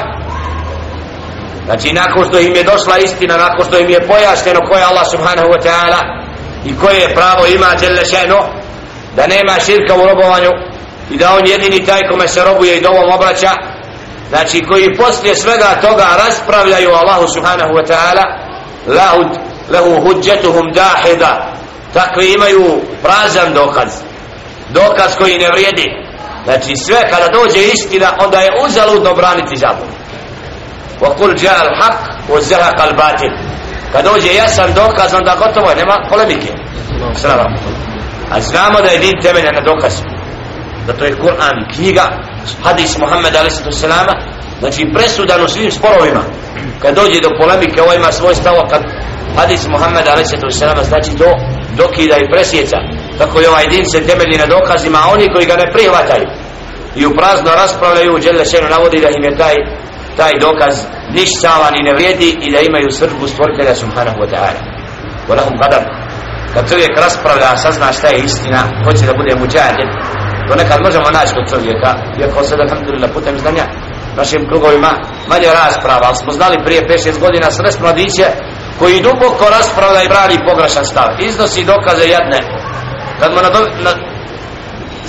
znači 1.66 1.92
nakon 1.92 2.24
što 2.28 2.38
im 2.38 2.54
je 2.56 2.62
došla 2.62 2.98
istina 2.98 3.36
nakon 3.36 3.64
što 3.64 3.78
im 3.78 3.90
je 3.90 4.06
pojašnjeno 4.06 4.60
ko 4.68 4.76
je 4.76 4.84
Allah 4.84 5.06
subhanahu 5.10 5.48
wa 5.48 5.60
ta'ala 5.66 6.00
i 6.64 6.76
koje 6.76 6.98
je 7.00 7.14
pravo 7.14 7.46
ima 7.46 7.66
djelešeno 7.78 8.38
da 9.16 9.26
nema 9.26 9.60
širka 9.66 9.94
u 9.94 10.06
robovanju 10.06 10.50
i 11.11 11.17
da 11.17 11.33
on 11.33 11.47
jedini 11.47 11.85
taj 11.85 12.01
kome 12.11 12.27
se 12.27 12.43
robuje 12.43 12.77
i 12.77 12.81
dovom 12.81 13.13
obraća. 13.13 13.51
Znači 14.29 14.63
koji 14.69 14.95
poslije 14.95 15.35
svega 15.35 15.75
toga 15.81 16.05
raspravljaju 16.25 16.89
Allahu 16.89 17.27
subhanahu 17.33 17.73
wa 17.73 17.85
ta'ala 17.87 18.23
lahud 18.87 19.27
lahu 19.69 20.01
hudjetuhum 20.01 20.73
dahida. 20.73 21.53
Takvi 21.93 22.33
imaju 22.33 22.81
prazan 23.01 23.53
dokaz. 23.53 23.89
Dokaz 24.69 25.17
koji 25.17 25.37
ne 25.37 25.51
vrijedi. 25.51 25.85
Znači 26.43 26.75
sve 26.75 27.09
kada 27.09 27.27
dođe 27.27 27.59
istina 27.59 28.13
onda 28.25 28.39
je 28.39 28.51
uzaludno 28.65 29.13
braniti 29.13 29.55
zabun. 29.55 29.87
Wa 31.01 31.15
kul 31.17 31.33
ja'a 31.35 31.61
al-haq 31.65 31.95
wa 32.29 32.41
zahaqa 32.41 32.83
al-batil. 32.83 33.31
Kad 33.91 34.05
dođe 34.05 34.33
jasan 34.33 34.73
dokaz 34.73 35.13
onda 35.13 35.35
gotovo 35.39 35.73
nema 35.75 36.07
polemike. 36.09 36.53
A 38.31 38.41
znamo 38.41 38.81
da 38.81 38.89
je 38.89 38.99
din 38.99 39.21
temelja 39.21 39.51
na 39.51 39.61
dokazu 39.61 40.16
da 40.87 40.93
to 40.93 41.05
je 41.05 41.15
Kur'an 41.15 41.57
knjiga 41.75 42.05
hadis 42.63 42.97
Muhammed 42.97 43.35
a.s. 43.35 43.61
znači 44.59 44.81
presudan 44.93 45.43
u 45.43 45.47
svim 45.47 45.71
sporovima 45.71 46.23
kad 46.81 46.95
dođe 46.95 47.21
do 47.21 47.29
polemike 47.39 47.81
ovo 47.81 47.93
ima 47.93 48.11
svoj 48.11 48.35
stav 48.35 48.53
kad 48.69 48.81
hadis 49.37 49.67
Muhammed 49.67 50.07
a.s. 50.07 50.87
znači 50.87 51.11
to 51.17 51.29
dokida 51.77 52.15
i 52.17 52.29
presjeca 52.31 52.77
tako 53.17 53.39
je 53.39 53.49
ovaj 53.49 53.67
din 53.67 53.85
se 53.85 54.07
temelji 54.07 54.37
na 54.37 54.45
dokazima 54.45 54.97
a 55.03 55.11
oni 55.13 55.33
koji 55.33 55.45
ga 55.45 55.55
ne 55.55 55.71
prihvataju 55.73 56.27
i 56.95 57.05
u 57.05 57.15
prazno 57.17 57.51
raspravljaju 57.61 58.15
u 58.15 58.19
Đele 58.19 58.45
Šenu 58.45 58.69
navodi 58.69 59.01
da 59.01 59.09
im 59.09 59.23
je 59.23 59.37
taj 59.37 59.55
taj 60.17 60.31
dokaz 60.41 60.75
ništavan 61.17 61.73
i 61.75 61.85
ne 61.87 61.93
vrijedi 61.93 62.29
i 62.41 62.51
da 62.51 62.59
imaju 62.59 62.89
srđbu 62.91 63.27
stvoritelja 63.27 63.75
subhanahu 63.75 64.19
wa 64.21 64.27
ta'ala 64.33 64.61
wa 65.29 65.35
qadar. 65.61 65.83
kad 66.53 66.69
čovjek 66.69 66.93
raspravlja 66.97 67.57
sazna 67.57 67.91
šta 67.91 68.07
je 68.07 68.19
istina 68.19 68.61
hoće 68.85 69.05
da 69.05 69.13
bude 69.13 69.35
muđahid 69.35 69.89
to 70.47 70.55
nekad 70.61 70.79
možemo 70.87 71.07
naći 71.17 71.33
kod 71.35 71.45
čovjeka 71.53 71.89
iako 72.19 72.43
se 72.43 72.55
da 72.55 72.63
alhamdulillah 72.63 73.11
putem 73.13 73.35
znanja 73.43 73.65
našim 74.19 74.41
krugovima 74.49 74.91
manje 75.31 75.49
rasprava 75.61 76.05
ali 76.09 76.21
smo 76.21 76.31
znali 76.31 76.63
prije 76.65 76.81
5-6 76.81 77.19
godina 77.19 77.51
sres 77.51 77.79
mladiće 77.79 78.25
koji 78.79 79.03
duboko 79.07 79.45
raspravlja 79.57 80.01
i 80.03 80.11
brani 80.13 80.45
pogrešan 80.49 80.85
stav. 80.85 81.07
Iznosi 81.19 81.69
dokaze 81.71 82.05
jedne 82.15 82.39
kad 83.19 83.29
mu 83.33 83.41
na, 83.41 83.49
do, 83.49 83.59
na 83.85 83.91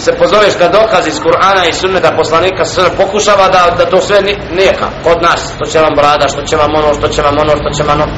se 0.05 0.13
pozoveš 0.19 0.55
na 0.61 0.69
dokaz 0.69 1.07
iz 1.07 1.19
Kur'ana 1.21 1.69
i 1.69 1.73
sunneta 1.73 2.11
poslanika 2.17 2.65
se 2.65 2.83
pokušava 2.97 3.49
da, 3.49 3.77
da 3.79 3.91
to 3.91 4.01
sve 4.01 4.21
neka 4.51 4.89
kod 5.05 5.23
nas. 5.23 5.41
Što 5.57 5.65
će 5.73 5.79
vam 5.79 5.95
brada, 5.97 6.29
što 6.29 6.43
će 6.43 6.57
vam 6.57 6.71
ono, 6.75 6.95
što 6.95 7.09
će 7.09 7.23
vam 7.23 7.35
ono, 7.41 7.53
što 7.61 7.71
će 7.77 7.83
vam 7.89 8.01
ono. 8.01 8.13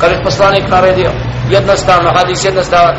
Kaže 0.00 0.22
poslanik 0.24 0.64
naredio. 0.68 1.10
Jednostavno, 1.50 2.10
hadis 2.16 2.44
jednostavan 2.44 2.94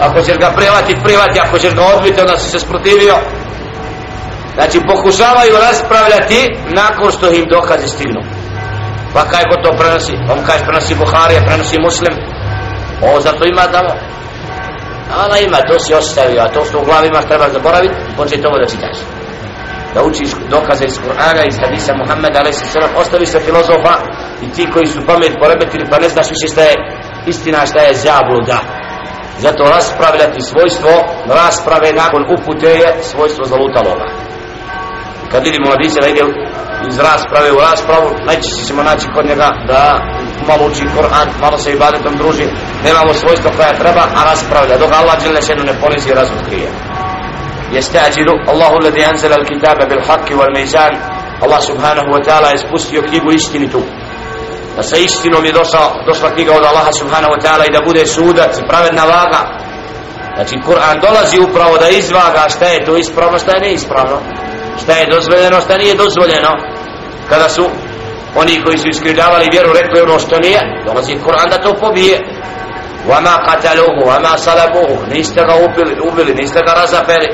ako 0.00 0.22
ćeš 0.22 0.36
ga 0.38 0.50
prevati, 0.56 0.96
prevati, 1.04 1.40
ako 1.40 1.58
ćeš 1.58 1.74
ga 1.74 1.82
odbiti, 1.94 2.20
onda 2.20 2.36
si 2.38 2.50
se 2.50 2.58
sprotivio. 2.58 3.14
Znači 4.54 4.80
pokušavaju 4.88 5.54
raspravljati 5.66 6.56
nakon 6.74 7.12
što 7.12 7.26
im 7.30 7.44
dokazi 7.48 7.88
stignu 7.88 8.20
pa 9.14 9.22
kaj 9.30 9.44
ko 9.50 9.56
to 9.64 9.70
prenosi? 9.80 10.14
On 10.32 10.38
kaže 10.46 10.62
prenosi 10.68 10.94
Buharija, 10.94 11.46
prenosi 11.48 11.76
Muslim. 11.86 12.14
Ovo 13.06 13.20
zato 13.20 13.42
ima 13.44 13.64
tamo. 13.76 13.92
Ona 15.24 15.38
ima, 15.38 15.58
to 15.68 15.78
si 15.78 15.94
ostavio, 15.94 16.40
a 16.42 16.52
to 16.54 16.64
što 16.64 16.78
u 16.78 16.84
glavi 16.84 17.06
imaš 17.08 17.24
treba 17.24 17.48
zaboraviti, 17.48 17.94
početi 18.16 18.46
ovo 18.46 18.58
da 18.58 18.66
čitaš. 18.72 18.98
Da 19.94 20.02
učiš 20.08 20.30
dokaze 20.50 20.84
iz 20.84 20.96
Kur'ana, 21.04 21.42
iz 21.48 21.56
hadisa 21.62 21.92
Muhammeda, 22.00 22.38
ali 22.42 22.52
se 22.52 22.64
sallam, 22.66 22.90
ostavi 22.96 23.26
se 23.26 23.40
filozofa 23.40 23.94
i 24.44 24.46
ti 24.54 24.68
koji 24.72 24.86
su 24.86 25.06
pamet 25.06 25.32
poremetili, 25.42 25.84
pa 25.90 25.98
ne 25.98 26.08
znaš 26.08 26.28
više 26.30 26.46
šta 26.52 26.62
je 26.62 26.74
istina, 27.26 27.66
šta 27.66 27.80
je 27.80 27.94
zabluda. 27.94 28.58
Zato 29.38 29.64
raspravljati 29.64 30.40
svojstvo, 30.50 30.90
rasprave 31.40 31.92
nakon 31.92 32.22
upute 32.34 32.70
je 32.82 32.88
svojstvo 33.02 33.44
zalutaloga. 33.44 34.06
Kad 35.30 35.44
vidimo 35.44 35.66
mladice 35.66 36.00
da 36.00 36.08
ide 36.08 36.22
iz 36.88 36.98
rasprave 36.98 37.52
u 37.52 37.60
raspravu, 37.68 38.08
najčešće 38.26 38.62
ćemo 38.68 38.82
naći 38.82 39.06
kod 39.14 39.26
njega 39.26 39.48
da 39.70 39.82
malo 40.48 40.62
uči 40.70 40.84
Koran, 40.94 41.28
malo 41.40 41.58
se 41.58 41.72
ibadetom 41.72 42.16
druži, 42.16 42.46
nemamo 42.84 43.12
svojstvo 43.14 43.50
koja 43.56 43.78
treba, 43.82 44.04
a 44.18 44.20
raspravlja, 44.30 44.78
dok 44.78 44.92
Allah 44.92 45.16
dželle 45.22 45.42
šenu 45.42 45.62
ne 45.64 45.74
ponizi 45.80 46.08
i 46.10 46.18
razotkrije. 46.20 46.68
Jestađilu, 47.72 48.34
Allahu 48.52 48.76
ladi 48.84 49.04
anzela 49.04 49.36
al 49.38 49.46
kitaba 49.50 49.84
bil 49.90 50.02
haqqi 50.08 50.34
wal 50.38 50.52
mizan, 50.58 50.94
Allah 51.44 51.60
subhanahu 51.70 52.08
wa 52.14 52.20
ta'ala 52.26 52.48
je 52.50 52.58
spustio 52.58 53.02
knjigu 53.08 53.32
istinitu 53.32 53.80
Da 54.77 54.83
sa 54.83 54.97
istinom 54.97 55.45
je 55.45 55.51
došla, 55.51 56.03
došla 56.07 56.29
knjiga 56.35 56.51
od 56.53 56.63
Allaha 56.63 56.91
subhanahu 56.91 57.33
wa 57.33 57.41
ta'ala 57.43 57.63
i 57.67 57.73
da 57.73 57.85
bude 57.85 58.05
sudac 58.05 58.57
i 58.59 58.67
pravedna 58.67 59.03
vaga. 59.05 59.41
Znači, 60.35 60.55
Kur'an 60.67 61.01
dolazi 61.01 61.39
upravo 61.39 61.77
da 61.77 61.89
izvaga 61.89 62.49
šta 62.49 62.65
je 62.65 62.85
to 62.85 62.97
ispravno, 62.97 63.39
šta 63.39 63.51
je 63.55 63.61
neispravno. 63.61 64.17
Šta 64.83 64.93
je 64.93 65.07
dozvoljeno, 65.15 65.61
šta 65.61 65.77
nije 65.77 65.95
dozvoljeno. 65.95 66.51
Kada 67.29 67.49
su 67.49 67.69
oni 68.35 68.63
koji 68.63 68.77
su 68.77 68.87
iskrivljavali 68.89 69.49
vjeru 69.51 69.73
rekli 69.73 70.01
ono 70.01 70.19
što 70.19 70.39
nije 70.39 70.61
dolazi 70.85 71.21
Kur'an 71.25 71.49
da 71.49 71.61
to 71.61 71.73
pobije 71.73 72.19
وَمَا 73.09 73.35
قَتَلُوهُ 73.47 73.97
وَمَا 74.09 74.33
صَلَبُوهُ 74.37 74.97
niste 75.13 75.41
ga 75.45 75.55
ubili, 75.65 75.95
ubili 76.11 76.33
niste 76.35 76.59
ga 76.67 76.73
razapeli 76.73 77.27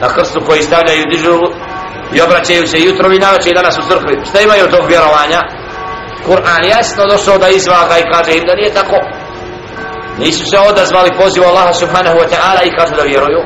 na 0.00 0.08
krstu 0.08 0.40
koji 0.46 0.62
stavljaju 0.62 1.04
dižu 1.10 1.38
i 2.14 2.20
obraćaju 2.20 2.66
se 2.66 2.80
jutro 2.80 3.12
i 3.12 3.18
navečer 3.18 3.52
i 3.52 3.54
danas 3.54 3.78
u 3.78 3.88
crkvi 3.88 4.20
šta 4.28 4.40
imaju 4.40 4.70
tog 4.70 4.86
vjerovanja 4.88 5.40
Kur'an 6.25 6.63
jasno 6.69 7.05
došao 7.05 7.37
da 7.37 7.49
izvaga 7.49 7.97
i 7.97 8.11
kaže 8.13 8.37
im 8.37 8.45
da 8.47 8.55
nije 8.55 8.73
tako. 8.73 8.97
Nisu 10.19 10.45
se 10.45 10.57
odazvali 10.59 11.17
pozivu 11.17 11.45
Allaha 11.45 11.73
subhanahu 11.73 12.17
wa 12.17 12.27
ta'ala 12.31 12.61
i 12.63 12.75
kažu 12.77 12.95
da 12.95 13.03
vjeruju. 13.03 13.41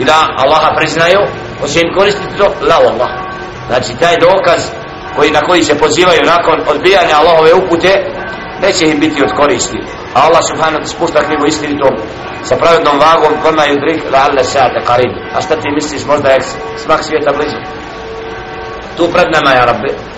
I 0.00 0.04
da 0.04 0.26
Allaha 0.36 0.70
priznaju 0.76 1.20
hoće 1.60 1.80
im 1.80 1.94
koristiti 1.98 2.36
to 2.38 2.44
la 2.68 2.76
Allah 2.76 3.10
znači 3.68 3.92
taj 4.00 4.16
dokaz 4.20 4.60
koji 5.16 5.30
na 5.30 5.40
koji 5.40 5.64
se 5.64 5.78
pozivaju 5.78 6.22
nakon 6.24 6.56
odbijanja 6.68 7.14
Allahove 7.20 7.54
upute 7.54 7.92
neće 8.62 8.88
im 8.88 9.00
biti 9.00 9.22
od 9.22 9.32
koristi. 9.36 9.78
A 10.14 10.18
Allah 10.26 10.42
subhanahu 10.50 10.84
spušta 10.84 11.20
knjigu 11.26 11.46
istinitom 11.46 11.94
sa 12.42 12.56
pravednom 12.56 12.96
vagom 12.98 13.34
koma 13.42 13.66
i 13.66 13.72
udrik 13.72 14.02
la 14.12 14.18
alle 14.26 14.42
qarib. 14.88 15.12
A 15.34 15.40
šta 15.40 15.56
ti 15.56 15.70
misliš 15.70 16.04
možda 16.06 16.28
je 16.28 16.40
smak 16.76 17.04
svijeta 17.04 17.32
blizu? 17.32 17.56
Tu 18.96 19.12
pred 19.12 19.26
nama 19.32 19.50
ja 19.50 19.64
rabbi 19.64 20.09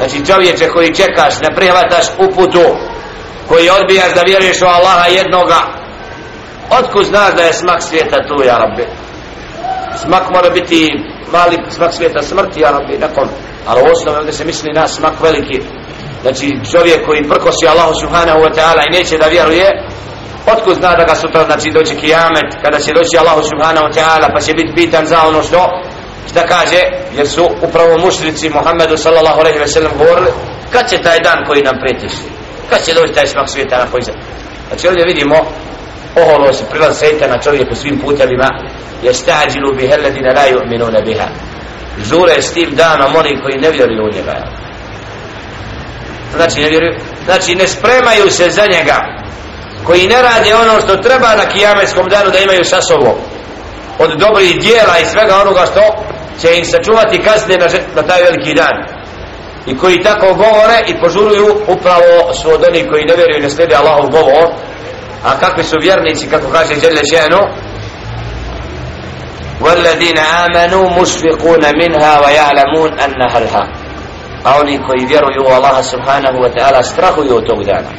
znači 0.00 0.26
čovječe 0.26 0.68
koji 0.68 0.94
čekaš 0.94 1.34
ne 1.40 1.54
prihvataš 1.56 2.06
uputu 2.18 2.66
koji 3.48 3.70
odbijaš 3.70 4.14
da 4.14 4.22
vjeruješ 4.22 4.62
u 4.62 4.66
Allaha 4.66 5.06
jednoga 5.08 5.60
otkud 6.78 7.04
znaš 7.04 7.34
da 7.36 7.42
je 7.42 7.52
smak 7.52 7.82
svijeta 7.82 8.16
tu 8.28 8.44
ja 8.44 8.58
rabbi? 8.58 8.86
Smak 10.02 10.30
mora 10.34 10.50
biti 10.50 10.88
mali 11.32 11.56
smak 11.68 11.94
svijeta 11.94 12.22
smrti 12.22 12.60
ja 12.60 12.70
rabbi 12.70 12.98
nakon. 12.98 13.28
Ali 13.66 13.80
u 13.82 14.10
ovdje 14.16 14.32
se 14.32 14.44
misli 14.44 14.72
na 14.72 14.88
smak 14.88 15.20
veliki. 15.22 15.60
Znači 16.22 16.58
čovjek 16.72 17.06
koji 17.06 17.28
prkosi 17.28 17.68
Allahu 17.68 17.94
subhanahu 18.00 18.40
wa 18.40 18.52
ta'ala 18.54 18.82
i 18.86 18.96
neće 18.98 19.18
da 19.18 19.26
vjeruje 19.26 19.68
otkud 20.56 20.74
zna 20.74 20.94
da 20.94 21.04
ga 21.04 21.14
sutra 21.14 21.44
znači 21.44 21.70
doći 21.70 21.96
kijamet 21.96 22.48
kada 22.64 22.78
će 22.78 22.92
doći 22.92 23.18
Allahu 23.18 23.42
subhanahu 23.42 23.86
wa 23.86 23.94
ta'ala 23.98 24.32
pa 24.34 24.40
će 24.40 24.54
biti 24.54 24.74
pitan 24.74 25.06
za 25.06 25.18
ono 25.28 25.42
što 25.42 25.60
šta 26.30 26.46
kaže? 26.46 26.80
Jer 27.16 27.28
su 27.28 27.48
upravo 27.62 27.98
mušrici 27.98 28.50
Muhammedu 28.50 28.96
sallallahu 28.96 29.40
alejhi 29.40 29.58
ve 29.58 29.66
sellem 29.66 29.92
govorili 29.98 30.30
kad 30.72 30.90
će 30.90 31.02
taj 31.02 31.18
dan 31.20 31.44
koji 31.46 31.62
nam 31.62 31.76
pretiš 31.80 32.12
kad 32.70 32.84
će 32.84 32.94
doći 32.94 33.12
taj 33.12 33.26
smak 33.26 33.48
svijeta 33.48 33.78
na 33.78 33.90
koji 33.90 34.02
se 34.02 34.12
znači 34.68 34.88
ovdje 34.88 35.04
vidimo 35.04 35.36
oholo 36.16 36.52
se 36.52 36.64
prilaz 36.70 36.98
sejta 36.98 37.26
na 37.28 37.38
čovjeku 37.38 37.74
svim 37.74 37.98
putevima 37.98 38.48
je 39.02 39.14
stađilu 39.14 39.74
bihe 39.74 39.96
ladina 39.96 40.32
la 40.32 40.44
yu'minuna 40.52 41.04
biha. 41.04 41.28
Žure 42.10 42.42
s 42.42 42.52
tim 42.52 42.70
danom 42.76 43.16
oni 43.16 43.40
koji 43.42 43.58
ne 43.58 43.70
vjeruju 43.70 44.04
u 44.04 44.14
njega. 44.16 44.36
Znači 46.36 46.60
ne 46.60 46.68
vjeruju 46.68 46.92
znači 47.24 47.54
ne 47.54 47.68
spremaju 47.68 48.30
se 48.30 48.50
za 48.50 48.66
njega 48.66 48.96
koji 49.84 50.06
ne 50.06 50.22
rade 50.22 50.54
ono 50.54 50.80
što 50.80 50.96
treba 50.96 51.34
na 51.34 51.48
kijametskom 51.48 52.08
danu 52.08 52.30
da 52.30 52.38
imaju 52.38 52.64
sa 52.64 52.82
sobom. 52.82 53.14
Od 53.98 54.18
dobrih 54.18 54.60
dijela 54.60 54.98
i 54.98 55.04
svega 55.04 55.36
onoga 55.36 55.66
što 55.66 55.80
će 56.41 56.57
im 56.57 56.65
sačuvati 56.65 57.23
kasne 57.23 57.57
na, 57.57 57.67
na 57.95 58.01
taj 58.07 58.21
veliki 58.21 58.53
dan 58.53 58.75
i 59.65 59.77
koji 59.77 60.03
tako 60.03 60.33
govore 60.33 60.77
i 60.87 60.99
požuruju 60.99 61.55
upravo 61.67 62.33
su 62.41 62.49
od 62.49 62.63
onih 62.67 62.85
koji 62.89 63.05
ne 63.05 63.15
vjeruju 63.15 63.37
i 63.37 63.41
ne 63.41 63.49
slijede 63.49 63.75
Allahov 63.75 64.09
govor 64.09 64.47
a 65.23 65.39
kakvi 65.39 65.63
su 65.63 65.77
vjernici 65.81 66.29
kako 66.29 66.47
kaže 66.51 66.75
Žele 66.75 67.01
Ženu 67.13 67.41
والذين 69.61 70.17
آمنوا 70.17 70.89
مشفقون 71.01 71.63
منها 71.81 72.19
ويعلمون 72.19 72.99
أنها 72.99 73.37
الحق 73.37 73.85
a 74.45 74.59
oni 74.59 74.79
koji 74.87 75.05
vjeruju 75.05 75.41
u 75.47 75.53
Allaha 75.53 75.83
subhanahu 75.83 76.37
wa 76.37 76.49
ta'ala 76.55 76.83
strahuju 76.83 77.37
od 77.37 77.45
tog 77.45 77.63
dana 77.63 77.89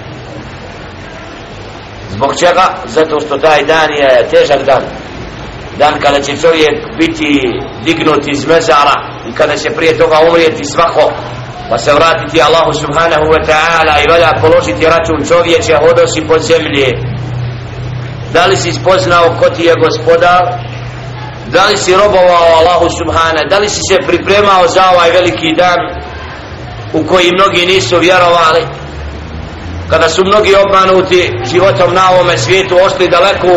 zbog 2.11 2.39
čega? 2.39 2.75
zato 2.85 3.21
što 3.21 3.39
taj 3.39 3.65
dan 3.65 3.91
je 3.93 4.27
težak 4.31 4.63
dan 4.63 4.83
dan 5.82 5.94
kada 6.04 6.20
će 6.22 6.38
čovjek 6.38 6.76
biti 7.00 7.30
dignut 7.86 8.24
iz 8.28 8.46
mezara 8.48 8.98
i 9.30 9.32
kada 9.32 9.58
će 9.58 9.70
prije 9.70 9.98
toga 9.98 10.18
umrijeti 10.30 10.66
svako 10.66 11.12
pa 11.70 11.78
se 11.78 11.94
vratiti 11.94 12.42
Allahu 12.42 12.74
subhanahu 12.74 13.26
wa 13.34 13.42
ta'ala 13.50 13.94
i 14.04 14.10
valja 14.12 14.32
položiti 14.42 14.86
račun 14.86 15.20
čovječe 15.28 15.74
hodosi 15.84 16.22
po 16.28 16.40
zemlji. 16.40 16.88
Da 18.34 18.46
li 18.46 18.56
si 18.58 18.72
spoznao 18.72 19.36
ko 19.40 19.50
ti 19.50 19.64
je 19.64 19.74
gospodar? 19.86 20.44
Da 21.48 21.66
li 21.66 21.78
si 21.78 21.96
robovao 21.96 22.48
Allahu 22.60 22.88
subhanahu? 23.00 23.50
Da 23.50 23.58
li 23.60 23.70
si 23.70 23.82
se 23.90 23.98
pripremao 24.08 24.68
za 24.68 24.84
ovaj 24.94 25.12
veliki 25.12 25.50
dan 25.58 25.80
u 26.94 27.04
koji 27.10 27.32
mnogi 27.38 27.66
nisu 27.66 27.98
vjerovali? 28.00 28.64
Kada 29.90 30.10
su 30.10 30.22
mnogi 30.26 30.56
obmanuti 30.56 31.32
životom 31.52 31.94
na 31.94 32.12
ovome 32.12 32.38
svijetu 32.38 32.76
ostali 32.86 33.10
daleko 33.10 33.48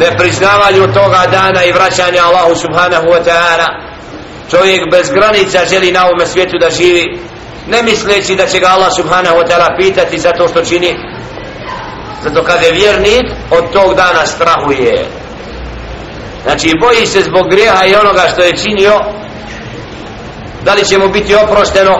nepriznavanju 0.00 0.92
toga 0.94 1.22
dana 1.30 1.64
i 1.64 1.72
vraćanja 1.72 2.22
Allahu 2.24 2.54
subhanahu 2.54 3.06
wa 3.06 3.24
ta'ala. 3.24 3.68
Čovjek 4.50 4.90
bez 4.90 5.10
granica 5.10 5.58
želi 5.70 5.92
na 5.92 6.06
ovome 6.06 6.26
svijetu 6.26 6.58
da 6.60 6.70
živi 6.70 7.20
ne 7.66 7.82
misleći 7.82 8.36
da 8.36 8.46
će 8.46 8.60
ga 8.60 8.66
Allah 8.66 8.92
subhanahu 8.96 9.36
wa 9.36 9.46
ta'ala 9.48 9.76
pitati 9.76 10.18
za 10.18 10.32
to 10.32 10.48
što 10.48 10.64
čini. 10.64 10.96
Zato 12.22 12.42
kada 12.42 12.66
je 12.66 12.72
vjernik 12.72 13.24
od 13.50 13.72
tog 13.72 13.94
dana 13.94 14.26
strahuje. 14.26 15.06
Znači 16.42 16.72
boji 16.80 17.06
se 17.06 17.22
zbog 17.22 17.50
grijeha 17.50 17.84
i 17.86 17.94
onoga 17.94 18.22
što 18.32 18.42
je 18.42 18.56
činio. 18.56 19.00
Da 20.64 20.74
li 20.74 20.84
će 20.84 20.98
mu 20.98 21.08
biti 21.08 21.34
oprošteno? 21.34 21.96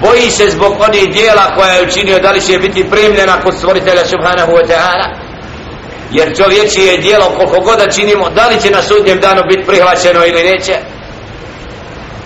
Boji 0.00 0.30
se 0.30 0.50
zbog 0.50 0.76
onih 0.80 1.12
dijela 1.12 1.54
koja 1.56 1.72
je 1.72 1.82
učinio. 1.82 2.18
Da 2.18 2.30
li 2.30 2.40
će 2.40 2.58
biti 2.58 2.90
primljena 2.90 3.40
kod 3.40 3.54
stvoritelja 3.58 4.04
subhanahu 4.04 4.52
wa 4.52 4.66
ta'ala? 4.68 5.21
Jer 6.12 6.36
čovječije 6.36 6.98
dijelo 6.98 7.24
koliko 7.24 7.60
god 7.60 7.78
da 7.78 7.90
činimo 7.90 8.30
da 8.30 8.48
li 8.48 8.60
će 8.60 8.70
na 8.70 8.82
sudnjem 8.82 9.20
danu 9.20 9.42
biti 9.48 9.66
prihvaćeno 9.66 10.26
ili 10.26 10.42
neće? 10.42 10.74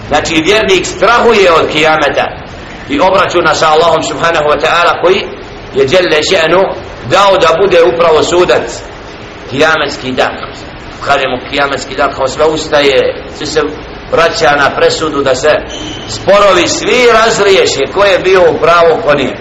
Znači 0.09 0.43
vjernik 0.45 0.87
strahuje 0.87 1.53
od 1.53 1.68
kijameta 1.72 2.26
i 2.89 3.01
obračuna 3.01 3.55
sa 3.55 3.68
Allahom 3.68 4.03
subhanahu 4.03 4.45
wa 4.45 4.59
ta'ala 4.64 5.03
koji 5.03 5.20
je 5.74 5.84
djelje 5.84 6.20
še'nu 6.30 6.62
dao 7.11 7.39
da 7.39 7.49
bude 7.62 7.82
upravo 7.82 8.22
sudac. 8.22 8.82
Kijametski 9.51 10.12
dan. 10.12 10.34
Kažemo 11.05 11.37
kijametski 11.51 11.95
dan 11.97 12.12
kao 12.16 12.28
sve 12.28 12.45
ustaje 12.45 13.24
sve 13.37 13.47
se 13.47 13.61
vraća 14.12 14.51
na 14.57 14.70
presudu 14.76 15.22
da 15.22 15.34
se 15.34 15.53
sporovi 16.09 16.68
svi 16.68 17.07
razriješe 17.12 17.93
ko 17.95 18.05
je 18.05 18.18
bio 18.18 18.41
u 18.51 18.59
pravu 18.61 19.03
ko 19.03 19.14
nije 19.14 19.37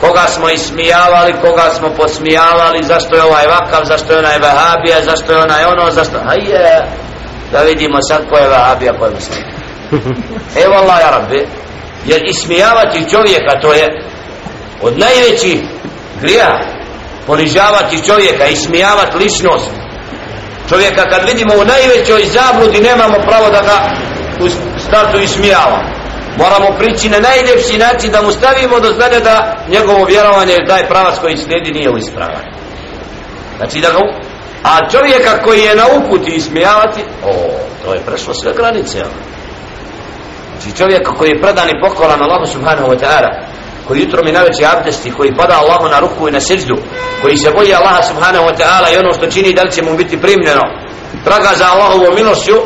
koga 0.00 0.24
smo 0.28 0.48
ismijavali, 0.48 1.32
koga 1.40 1.70
smo 1.78 1.88
posmijavali 1.90 2.82
zašto 2.82 3.16
je 3.16 3.22
ovaj 3.22 3.46
vakav, 3.46 3.84
zašto 3.84 4.12
je 4.12 4.18
onaj 4.18 4.38
vahabija 4.38 5.02
zašto 5.02 5.32
je 5.32 5.42
onaj 5.42 5.64
ono, 5.64 5.90
zašto 5.90 6.18
hajde 6.26 6.84
da 7.52 7.58
vidimo 7.58 7.98
sad 8.08 8.28
ko 8.30 8.38
je 8.38 8.48
vahabija 8.48 8.92
ko 8.98 9.04
je 9.04 9.10
muslim. 9.10 9.44
Evo 10.64 10.74
Allah 10.74 11.00
ja 11.00 11.10
rabbi. 11.10 11.46
Jer 12.06 12.22
ismijavati 12.24 13.10
čovjeka 13.10 13.60
to 13.62 13.72
je 13.72 13.86
od 14.82 14.98
najvećih 14.98 15.60
grija. 16.20 16.60
Ponižavati 17.26 18.04
čovjeka 18.06 18.46
ismijavati 18.46 19.16
ličnost. 19.16 19.70
Čovjeka 20.68 21.02
kad 21.10 21.24
vidimo 21.24 21.54
u 21.54 21.64
najvećoj 21.64 22.24
zabludi 22.24 22.80
nemamo 22.80 23.14
pravo 23.26 23.50
da 23.50 23.60
ga 23.60 23.76
u 24.44 24.48
startu 24.88 25.18
ismijava 25.18 25.97
moramo 26.38 26.78
prići 26.78 27.08
na 27.08 27.18
najljepši 27.20 27.78
način 27.78 28.10
da 28.10 28.22
mu 28.22 28.32
stavimo 28.32 28.80
do 28.80 28.88
znanja 28.88 29.20
da 29.20 29.56
njegovo 29.68 30.04
vjerovanje 30.04 30.52
je 30.52 30.66
taj 30.66 30.88
pravac 30.88 31.18
koji 31.20 31.36
slijedi 31.36 31.72
nije 31.72 31.90
u 31.90 31.98
ispravan. 31.98 32.44
Znači 33.56 33.80
da 33.80 33.88
ga 33.90 33.98
a 34.62 34.90
čovjeka 34.90 35.42
koji 35.44 35.60
je 35.60 35.76
na 35.76 35.84
uputi 35.98 36.30
ismijavati 36.30 37.00
o, 37.24 37.32
to 37.84 37.94
je 37.94 38.00
prešlo 38.00 38.34
sve 38.34 38.52
granice 38.56 38.98
znači 40.52 40.76
čovjeka 40.78 41.12
koji 41.14 41.28
je 41.30 41.40
predan 41.42 41.68
i 41.68 41.80
pokoran 41.80 42.22
Allahu 42.22 42.46
subhanahu 42.46 42.88
wa 42.88 42.98
ta'ala 42.98 43.30
koji 43.88 44.00
jutro 44.00 44.22
mi 44.24 44.32
naveće 44.32 44.66
abdesti, 44.66 45.10
koji 45.10 45.36
pada 45.36 45.54
Allahu 45.58 45.88
na 45.88 46.00
ruku 46.00 46.28
i 46.28 46.30
na 46.30 46.40
seždu, 46.40 46.76
koji 47.22 47.36
se 47.36 47.50
boji 47.50 47.74
Allaha 47.74 48.02
subhanahu 48.02 48.44
wa 48.44 48.54
ta'ala 48.58 48.94
i 48.94 48.98
ono 48.98 49.12
što 49.14 49.26
čini, 49.26 49.52
da 49.54 49.62
li 49.62 49.72
će 49.72 49.82
mu 49.82 49.96
biti 49.96 50.20
primljeno, 50.20 50.62
traga 51.24 51.50
za 51.54 51.66
Allahovu 51.72 52.14
milošću, 52.14 52.56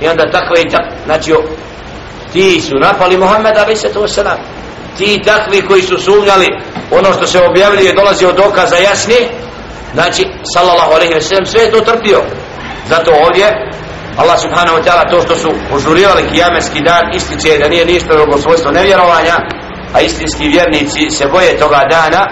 i 0.00 0.08
onda 0.08 0.30
takve 0.30 0.62
i 0.62 0.70
tak, 0.70 0.86
znači, 1.04 1.34
ti 2.34 2.60
su 2.60 2.74
napali 2.78 3.16
Muhammed 3.16 3.56
a.s. 3.56 3.80
se 3.80 3.88
to 3.92 4.08
selam, 4.08 4.38
ti 4.98 5.22
takvi 5.24 5.62
koji 5.62 5.82
su 5.82 5.96
sumnjali, 5.98 6.48
ono 6.90 7.12
što 7.12 7.26
se 7.26 7.38
objavljuje 7.50 7.92
dolazi 7.92 8.26
od 8.26 8.36
dokaza 8.36 8.76
jasni, 8.76 9.20
znači, 9.94 10.22
sallallahu 10.54 10.92
alaihi 10.92 11.14
wa 11.14 11.46
sve 11.46 11.62
je 11.62 11.70
to 11.70 11.80
trpio, 11.80 12.20
zato 12.88 13.10
ovdje, 13.26 13.46
Allah 14.16 14.38
subhanahu 14.38 14.78
wa 14.78 14.82
ta'ala 14.86 15.10
to 15.10 15.20
što 15.20 15.34
su 15.36 15.50
požurivali 15.70 16.22
kijametski 16.32 16.80
dan 16.80 17.14
ističe 17.14 17.58
da 17.58 17.68
nije 17.68 17.84
ništa 17.84 18.14
drugo 18.14 18.38
svojstvo 18.38 18.70
nevjerovanja 18.70 19.36
a 19.94 20.00
istinski 20.00 20.48
vjernici 20.48 21.10
se 21.10 21.26
boje 21.26 21.58
toga 21.58 21.80
dana 21.90 22.22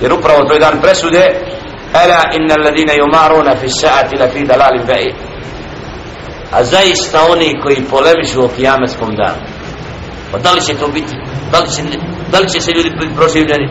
jer 0.00 0.12
upravo 0.12 0.44
to 0.44 0.52
je 0.52 0.58
dan 0.60 0.80
presude. 0.80 1.24
Ala 1.92 2.22
inna 2.36 2.54
alladine 2.58 2.94
yumaruna 3.02 3.54
fi 3.60 3.68
sa'ati 3.68 4.16
la 4.20 4.28
fi 4.28 4.44
dalalin 4.44 4.86
ba'i 4.86 5.29
a 6.52 6.64
zaista 6.64 7.26
oni 7.30 7.60
koji 7.62 7.84
polemišu 7.90 8.44
o 8.44 8.48
kijametskom 8.56 9.16
danu. 9.16 9.42
Pa 10.32 10.38
da 10.38 10.52
li 10.52 10.60
će 10.60 10.74
to 10.74 10.88
biti 10.88 11.14
da 11.52 11.58
li 11.58 11.70
će, 11.70 11.82
da 12.32 12.38
li 12.38 12.48
će 12.48 12.60
se 12.60 12.70
ljudi 12.70 12.90
biti 12.90 13.14
proživljeni? 13.16 13.68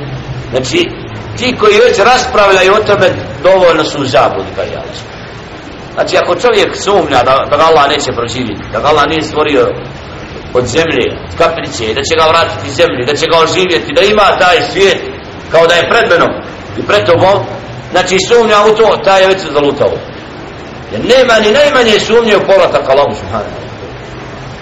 Znači 0.49 0.89
ti 1.37 1.55
koji 1.59 1.73
već 1.87 1.97
raspravljaju 1.99 2.73
o 2.73 2.83
tome 2.87 3.09
dovoljno 3.43 3.83
su 3.83 4.01
u 4.01 4.05
zabludi 4.05 4.49
pa 4.55 4.61
kaj 4.61 4.73
ja 4.73 4.83
znači 5.93 6.17
ako 6.17 6.35
čovjek 6.35 6.71
sumnja 6.75 7.23
da, 7.23 7.35
da 7.49 7.65
Allah 7.69 7.89
neće 7.89 8.11
proživjeti 8.19 8.63
da 8.71 8.87
Allah 8.89 9.05
nije 9.09 9.21
stvorio 9.21 9.63
od 10.53 10.65
zemlje, 10.65 11.05
od 11.25 11.37
kaplice, 11.37 11.93
da 11.97 12.01
će 12.07 12.13
ga 12.19 12.25
vratiti 12.33 12.75
zemlji, 12.79 13.05
da 13.09 13.15
će 13.15 13.25
ga 13.31 13.37
oživjeti, 13.45 13.93
da 13.97 14.01
ima 14.01 14.37
taj 14.39 14.57
svijet 14.71 14.99
kao 15.51 15.67
da 15.67 15.73
je 15.75 15.89
pred 15.91 16.05
menom 16.11 16.31
i 16.79 16.81
pred 16.89 17.05
tobom, 17.05 17.37
znači 17.91 18.17
sumnja 18.27 18.57
u 18.69 18.75
to, 18.75 18.87
taj 19.03 19.21
je 19.21 19.27
već 19.27 19.39
zalutao. 19.53 19.93
Jer 20.91 21.01
nema 21.01 21.39
ni 21.39 21.51
najmanje 21.51 21.99
sumnje 21.99 22.37
u 22.37 22.45
povratak 22.47 22.89
Allahu 22.89 23.15
subhanahu. 23.19 23.59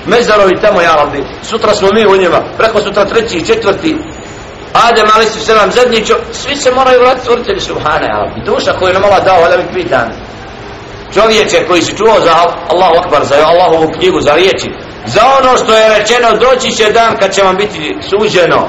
Mezarovi 0.06 0.62
tamo 0.62 0.82
ja 0.82 0.96
rabbi, 0.96 1.24
sutra 1.44 1.74
smo 1.74 1.88
mi 1.94 2.06
u 2.06 2.18
njima, 2.18 2.40
preko 2.58 2.82
sutra 2.82 3.06
treći 3.06 3.38
i 3.38 3.46
četvrti, 3.46 3.98
Adem 4.74 5.08
ali 5.16 5.26
su 5.26 5.40
se 5.40 5.56
nam 5.56 5.72
zadnji 5.72 6.06
čo, 6.06 6.16
svi 6.32 6.56
se 6.56 6.72
moraju 6.72 7.00
vratiti 7.00 7.24
stvoritelju 7.24 7.62
subhanahu 7.62 8.04
ja 8.04 8.18
rabbi. 8.18 8.46
Duša 8.46 8.74
koju 8.80 8.94
nam 8.94 9.04
Allah 9.04 9.24
dao, 9.26 9.40
ali 9.44 9.64
mi 9.64 9.74
pitan. 9.74 10.12
Čovječe 11.14 11.68
koji 11.68 11.82
si 11.82 11.98
čuo 11.98 12.16
za 12.24 12.34
Allahu 12.70 12.96
akbar, 13.04 13.26
za 13.26 13.36
Allahovu 13.36 13.92
knjigu, 13.98 14.22
za 14.22 14.34
riječi, 14.34 14.70
za 15.08 15.22
ono 15.40 15.58
što 15.58 15.78
je 15.78 16.00
rečeno 16.00 16.30
doći 16.38 16.72
će 16.72 16.92
dan 16.92 17.18
kad 17.20 17.36
će 17.36 17.42
vam 17.44 17.56
biti 17.56 17.98
suđeno 18.10 18.68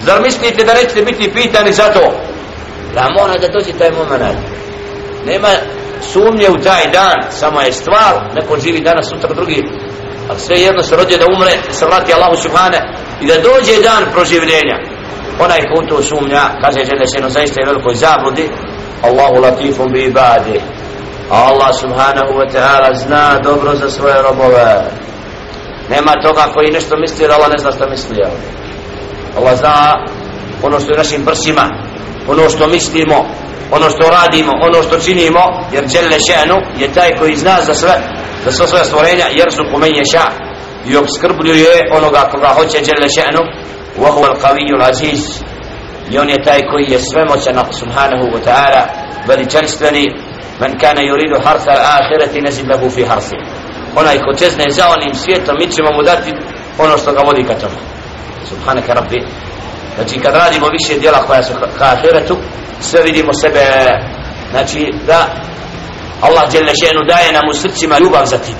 zar 0.00 0.22
mislite 0.22 0.64
da 0.64 0.74
nećete 0.74 1.02
biti 1.02 1.32
pitani 1.32 1.72
za 1.72 1.92
to 1.92 2.12
da 2.94 3.08
mora 3.20 3.38
da 3.38 3.48
doći 3.48 3.72
taj 3.72 3.90
moment 3.90 4.38
nema 5.26 5.48
sumnje 6.00 6.48
u 6.50 6.62
taj 6.64 6.90
dan 6.92 7.16
samo 7.30 7.60
je 7.60 7.72
stvar 7.72 8.14
neko 8.34 8.60
živi 8.60 8.80
danas 8.80 9.08
sutra 9.08 9.34
drugi 9.34 9.62
ali 10.28 10.38
sve 10.38 10.56
jedno 10.56 10.82
se 10.82 10.96
rodio 10.96 11.18
da 11.18 11.24
umre 11.36 11.52
se 11.70 11.86
vrati 11.86 12.12
Allahu 12.14 12.36
Subhane 12.36 12.78
i 13.20 13.26
da 13.26 13.34
dođe 13.34 13.82
dan 13.82 14.02
proživljenja. 14.12 14.78
Onaj 15.40 15.60
ko 15.60 15.82
to 15.88 16.02
sumnja 16.02 16.42
kaže 16.62 16.80
žele 16.84 17.06
se 17.06 17.20
no 17.20 17.28
zaista 17.28 17.60
je 17.60 17.66
velikoj 17.66 17.94
zabludi. 17.94 18.50
Allahu 19.02 19.42
latifum 19.42 19.92
bi 19.92 20.04
ibadi. 20.04 20.60
Allah 21.30 21.70
subhanahu 21.80 22.32
wa 22.40 22.48
ta'ala 22.54 22.94
zna 22.94 23.38
dobro 23.42 23.74
za 23.74 23.90
svoje 23.90 24.22
robove. 24.22 24.90
Nema 25.90 26.12
toga 26.22 26.42
koji 26.54 26.70
nešto 26.70 26.96
misli 26.96 27.24
jer 27.24 27.32
Allah 27.32 27.48
ne 27.50 27.58
zna 27.58 27.72
što 27.72 27.88
misli 27.88 28.16
Allah 29.36 29.58
zna 29.58 29.92
ono 30.62 30.80
što 30.80 30.92
je 30.92 30.98
našim 30.98 31.24
prsima 31.24 31.68
ono 32.28 32.50
što 32.50 32.66
mislimo 32.66 33.26
ono 33.70 33.90
što 33.90 34.10
radimo 34.10 34.52
ono 34.62 34.82
što 34.82 35.00
činimo 35.00 35.40
jer 35.72 35.84
Đelle 35.86 36.18
še'nu 36.28 36.56
je 36.78 36.92
taj 36.92 37.10
koji 37.18 37.36
zna 37.36 37.56
za 37.66 37.74
sve 37.74 37.94
da 38.44 38.52
sva 38.52 38.66
svoja 38.66 38.84
stvorenja 38.84 39.26
jer 39.30 39.52
su 39.52 39.62
kumenje 39.72 40.04
ša 40.12 40.26
i 40.86 40.96
obskrbljuje 40.96 41.74
onoga 41.96 42.28
koga 42.32 42.48
hoće 42.48 42.78
djele 42.80 43.08
še'nu 43.16 43.42
wa 44.02 44.10
huwa 44.14 44.28
al-qawiyyu 44.32 44.74
al-aziz. 44.78 45.22
I 46.10 46.18
on 46.18 46.28
je 46.30 46.42
taj 46.44 46.60
koji 46.70 46.86
je 46.92 46.98
svemoćan 46.98 47.56
subhanahu 47.80 48.24
wa 48.34 48.40
ta'ala 48.46 48.82
veličanstveni. 49.28 50.06
Man 50.60 50.78
kana 50.80 51.00
yuridu 51.00 51.44
harsa 51.44 51.70
al-akhirati 51.70 52.40
nazid 52.44 52.68
lahu 52.68 52.90
fi 52.90 53.04
harsi 53.04 53.36
onaj 53.96 54.18
ko 54.18 54.30
čezne 54.38 54.64
za 54.70 54.84
onim 54.88 55.14
svijetom 55.14 55.56
mi 55.60 55.72
ćemo 55.72 55.90
mu 55.96 56.02
dati 56.02 56.30
ono 56.78 56.98
što 56.98 57.12
ga 57.12 57.22
vodi 57.26 57.44
ka 57.44 57.54
tomu 57.54 57.78
subhanaka 58.48 58.92
rabbi. 58.94 59.20
Znači 59.96 60.20
kad 60.20 60.34
radimo 60.34 60.66
više 60.68 61.00
djela 61.00 61.18
koja 61.26 61.42
su 61.42 61.52
ka 61.78 61.84
ahiretu 61.84 62.36
sve 62.80 63.02
vidimo 63.02 63.32
sebe 63.32 63.60
znači 64.50 64.92
da 65.06 65.26
Allah 66.20 66.50
djelne 66.50 66.72
daje 67.08 67.32
nam 67.32 67.48
u 67.50 67.54
srcima 67.54 67.98
ljubav 67.98 68.26
za 68.26 68.38
tim. 68.38 68.54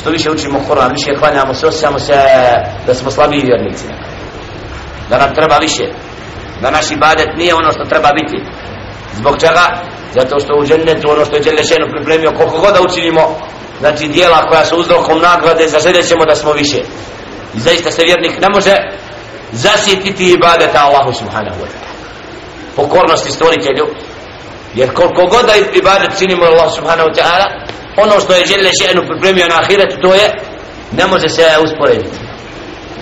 Što 0.00 0.10
više 0.10 0.30
učimo 0.30 0.64
Koran, 0.68 0.92
više 0.92 1.18
hvaljamo 1.18 1.54
se, 1.54 1.66
osjećamo 1.66 1.98
se 1.98 2.14
da 2.86 2.94
smo 2.94 3.10
slabiji 3.10 3.42
vjernici. 3.44 3.84
Da 5.10 5.18
nam 5.18 5.34
treba 5.34 5.56
više. 5.56 5.84
Da 6.62 6.70
naš 6.70 6.90
ibadet 6.90 7.28
nije 7.36 7.54
ono 7.54 7.72
što 7.72 7.84
treba 7.84 8.10
biti. 8.12 8.36
Zbog 9.16 9.40
čega? 9.40 9.94
zato 10.18 10.40
što 10.40 10.54
u 10.54 10.66
džennetu 10.66 11.10
ono 11.10 11.24
što 11.24 11.36
je 11.36 11.42
djelne 11.42 11.62
pripremio 11.96 12.32
koliko 12.38 12.58
god 12.58 12.74
da 12.74 12.82
učinimo 12.82 13.22
znači 13.80 14.08
dijela 14.08 14.46
koja 14.48 14.64
su 14.64 14.76
uzrokom 14.76 15.18
nagrade 15.20 15.68
zaželjet 15.68 16.08
ćemo 16.08 16.24
da 16.24 16.34
smo 16.34 16.52
više. 16.52 16.80
I 17.54 17.60
zaista 17.60 17.90
se 17.90 18.02
vjernik 18.04 18.40
ne 18.40 18.48
može 18.54 18.74
zasjetiti 19.52 20.32
ibadeta 20.32 20.84
Allahu 20.86 21.12
subhanahu 21.12 21.60
wa 21.62 21.68
ta'ala 21.72 21.93
pokornosti 22.76 23.30
stvoritelju. 23.30 23.86
Jer 24.74 24.92
koliko 24.92 25.26
god 25.26 25.46
da 25.46 25.52
ibadet 25.74 26.18
činimo 26.18 26.44
Allah 26.44 26.74
subhanahu 26.74 27.08
wa 27.08 27.14
ta'ala 27.18 27.46
ono 27.96 28.20
što 28.20 28.32
je 28.32 28.46
žele 28.46 28.70
še'nu 28.80 29.06
pripremio 29.08 29.46
na 29.48 29.58
ahiretu 29.58 29.96
to 30.02 30.14
je 30.14 30.34
ne 30.92 31.06
može 31.06 31.28
se 31.28 31.44
usporediti. 31.64 32.18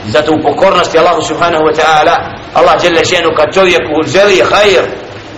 Zato 0.06 0.32
u 0.32 0.42
pokornosti 0.42 0.98
Allahu 0.98 1.22
subhanahu 1.22 1.64
wa 1.64 1.74
ta'ala 1.80 2.16
Allah 2.54 2.82
žele 2.82 3.00
še'nu 3.04 3.36
kad 3.36 3.54
čovjeku 3.54 3.94
želi 4.06 4.42
hajr 4.50 4.84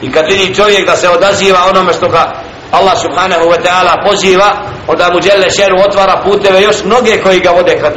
i 0.03 0.13
kad 0.13 0.27
vidi 0.27 0.55
čovjek 0.55 0.87
da 0.87 0.97
se 0.97 1.09
odaziva 1.09 1.59
onome 1.71 1.93
što 1.93 2.09
ga 2.09 2.33
Allah 2.71 2.99
subhanahu 3.03 3.45
wa 3.45 3.59
ta'ala 3.65 4.09
poziva 4.09 4.51
onda 4.87 5.11
mu 5.13 5.23
žele 5.23 5.47
še'nu 5.51 5.85
otvara 5.89 6.23
puteve 6.25 6.63
još 6.63 6.85
mnoge 6.85 7.23
koji 7.23 7.41
ga 7.41 7.51
vode 7.51 7.79
kad 7.81 7.93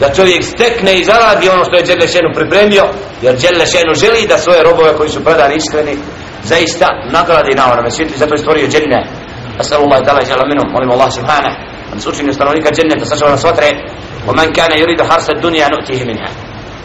da 0.00 0.14
čovjek 0.14 0.44
stekne 0.44 0.92
i 0.94 1.04
zaradi 1.04 1.48
ono 1.48 1.64
što 1.64 1.76
je 1.76 1.82
Đelešenu 1.82 2.30
pripremio 2.34 2.84
jer 3.22 3.34
Đelešenu 3.42 3.94
želi 3.94 4.26
da 4.28 4.38
svoje 4.38 4.62
robove 4.62 4.96
koji 4.96 5.10
su 5.10 5.24
predani 5.24 5.54
iskreni 5.56 5.96
zaista 6.44 6.86
nagradi 7.10 7.54
na 7.54 7.72
onome 7.72 7.90
svijetu 7.90 8.14
zato 8.16 8.34
je 8.34 8.38
stvorio 8.38 8.68
dženne. 8.68 9.00
Asalu 9.58 9.84
Allah 9.84 10.00
dala 10.06 10.20
i 10.22 10.48
minum 10.48 10.72
molim 10.72 10.90
Allah 10.90 11.10
subhana 11.14 11.50
da 11.88 11.94
nas 11.94 12.06
učini 12.06 12.32
stanovnika 12.34 12.70
dženneta 12.70 13.04
sačeva 13.04 13.30
nas 13.30 13.44
vatre. 13.44 13.70
O 14.28 14.32
man 14.32 14.48
kana 14.56 14.74
yuridu 14.76 15.04
harsa 15.10 15.32
dunija 15.42 15.68
nu'tihi 15.68 16.04
minha. 16.04 16.28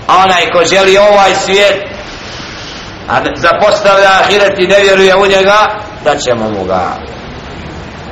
Onaj 0.07 0.43
ko 0.53 0.66
želi 0.66 0.97
ovaj 0.97 1.36
svijet 1.45 1.78
a 3.07 3.16
zapostavlja 3.36 4.09
ahiret 4.22 4.59
i 4.59 4.68
ne 4.68 4.80
vjeruje 4.80 5.16
u 5.16 5.28
njega 5.28 5.57
da 6.03 6.18
ćemo 6.18 6.49
mu 6.49 6.63
ga. 6.66 6.97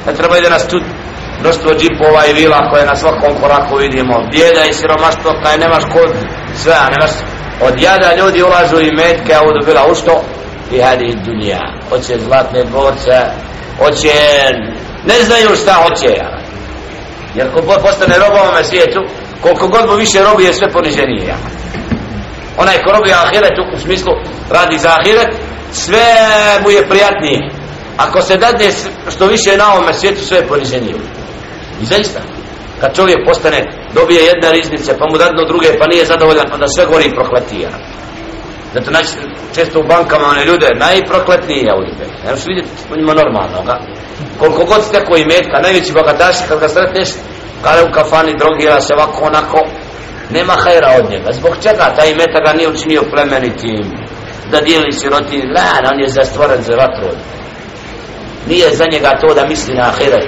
Ne 0.05 0.13
treba 0.13 0.39
da 0.39 0.49
nas 0.49 0.67
tu 0.67 0.79
mnoštvo 1.39 1.71
džipova 1.79 2.25
i 2.25 2.33
vila 2.33 2.69
koje 2.69 2.85
na 2.85 2.95
svakom 2.95 3.33
koraku 3.41 3.75
vidimo. 3.75 4.27
Bijeda 4.31 4.65
i 4.65 4.73
siromaštvo 4.73 5.31
kaj 5.43 5.57
nemaš 5.57 5.83
kod 5.93 6.09
sve 6.55 6.73
a 6.73 6.89
nemaš 6.89 7.11
od 7.61 7.81
jada 7.81 8.15
ljudi 8.15 8.43
ulažu 8.43 8.79
i 8.79 8.95
metke 8.95 9.33
a 9.35 9.41
ovdje 9.41 9.65
bila 9.65 9.87
u 9.91 9.95
što? 9.95 10.23
I 10.71 10.81
hadi 10.81 11.17
dunija. 11.25 11.73
Hoće 11.89 12.19
zlatne 12.19 12.63
dvorce 12.63 13.15
hoće 13.77 14.13
ne 15.05 15.23
znaju 15.23 15.55
šta 15.55 15.73
hoće. 15.73 16.21
Jer 17.35 17.53
ko 17.53 17.61
god 17.61 17.81
postane 17.81 18.17
robovome 18.17 18.63
svijetu 18.63 18.99
koliko 19.41 19.67
god 19.67 19.89
mu 19.89 19.95
više 19.95 20.23
robije 20.23 20.53
sve 20.53 20.71
poniženije. 20.71 21.27
Ja. 21.27 21.37
onaj 22.57 22.83
ko 22.83 22.91
robije 22.91 23.15
ahiret 23.15 23.57
u 23.75 23.79
smislu 23.79 24.13
radi 24.49 24.77
za 24.79 24.89
ahiret 24.99 25.35
sve 25.71 26.05
mu 26.63 26.71
je 26.71 26.87
prijatnije. 26.89 27.49
Ako 27.97 28.21
se 28.21 28.37
dadne 28.37 28.69
što 29.15 29.25
više 29.25 29.57
na 29.57 29.73
ovome 29.73 29.93
svijetu 29.93 30.25
sve 30.25 30.37
je 30.37 30.47
poniženije. 30.47 30.95
I 31.81 31.85
zaista, 31.85 32.19
kad 32.81 32.95
čovjek 32.95 33.17
postane, 33.27 33.59
dobije 33.93 34.21
jedna 34.23 34.51
riznice, 34.51 34.97
pa 34.97 35.05
mu 35.09 35.17
dadno 35.17 35.45
druge, 35.47 35.67
pa 35.79 35.87
nije 35.87 36.05
zadovoljan, 36.05 36.53
onda 36.53 36.67
sve 36.67 36.85
gori 36.85 37.15
prokletija. 37.15 37.69
Zato 38.73 38.91
naći 38.91 39.13
često 39.55 39.79
u 39.79 39.87
bankama 39.87 40.25
one 40.27 40.45
ljude, 40.45 40.67
najprokletnije 40.75 41.73
u 41.77 41.81
ljude. 41.87 42.05
Ne 42.23 42.29
možeš 42.31 42.45
vidjeti 42.47 42.69
u 42.91 42.95
njima 42.97 43.13
normalno, 43.13 43.63
ga? 43.65 43.75
Koliko 44.39 44.65
god 44.65 44.83
ste 44.83 45.05
koji 45.05 45.25
metka, 45.25 45.61
najveći 45.63 45.93
bogataši, 45.93 46.43
kad 46.47 46.59
ga 46.59 46.69
sretneš, 46.69 47.09
kada 47.63 47.83
u 47.83 47.91
kafani 47.91 48.37
drogira 48.37 48.81
se 48.81 48.93
ovako, 48.93 49.25
onako, 49.25 49.59
nema 50.29 50.53
hajra 50.53 50.89
od 50.99 51.11
njega. 51.11 51.31
Zbog 51.31 51.53
čega 51.63 51.93
taj 51.95 52.15
meta 52.15 52.39
ga 52.45 52.53
nije 52.53 52.69
učinio 52.69 53.03
plemenitim, 53.11 53.85
da 54.51 54.61
dijeli 54.61 54.91
sirotini, 54.91 55.53
la, 55.55 55.91
on 55.93 55.99
je 55.99 56.09
zastvoren 56.09 56.61
za 56.61 56.73
vatru. 56.75 57.09
Nije 58.47 58.75
za 58.75 58.85
njega 58.91 59.19
to 59.21 59.33
da 59.33 59.47
misli 59.47 59.73
na 59.73 59.83
ahiret 59.83 60.27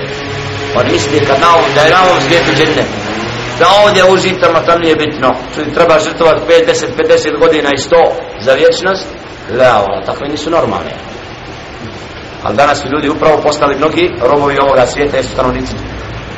on 0.78 0.86
misli 0.92 1.26
kad 1.26 1.40
na 1.40 1.48
ovom, 1.54 1.70
da 1.74 1.80
je 1.80 1.90
na 1.90 2.00
ovom 2.06 2.20
svijetu 2.26 2.50
džene 2.58 2.84
da 3.58 3.66
ovdje 3.84 4.10
užitama 4.12 4.60
tam 4.60 4.80
nije 4.80 4.96
bitno 4.96 5.28
što 5.52 5.62
treba 5.74 5.98
žrtovati 5.98 6.40
5, 6.48 6.66
10, 6.70 6.86
50 6.96 7.38
godina 7.38 7.68
i 7.72 7.78
100 7.78 8.10
za 8.40 8.52
vječnost 8.52 9.06
da, 9.58 9.84
ono, 9.86 10.06
takve 10.06 10.28
nisu 10.28 10.50
normalne 10.50 10.94
ali 12.42 12.56
danas 12.56 12.82
su 12.82 12.88
ljudi 12.88 13.08
upravo 13.08 13.36
postali 13.42 13.76
mnogi 13.76 14.10
robovi 14.22 14.56
ovoga 14.58 14.86
svijeta 14.86 15.16
jesu 15.16 15.28
stanovnici 15.28 15.74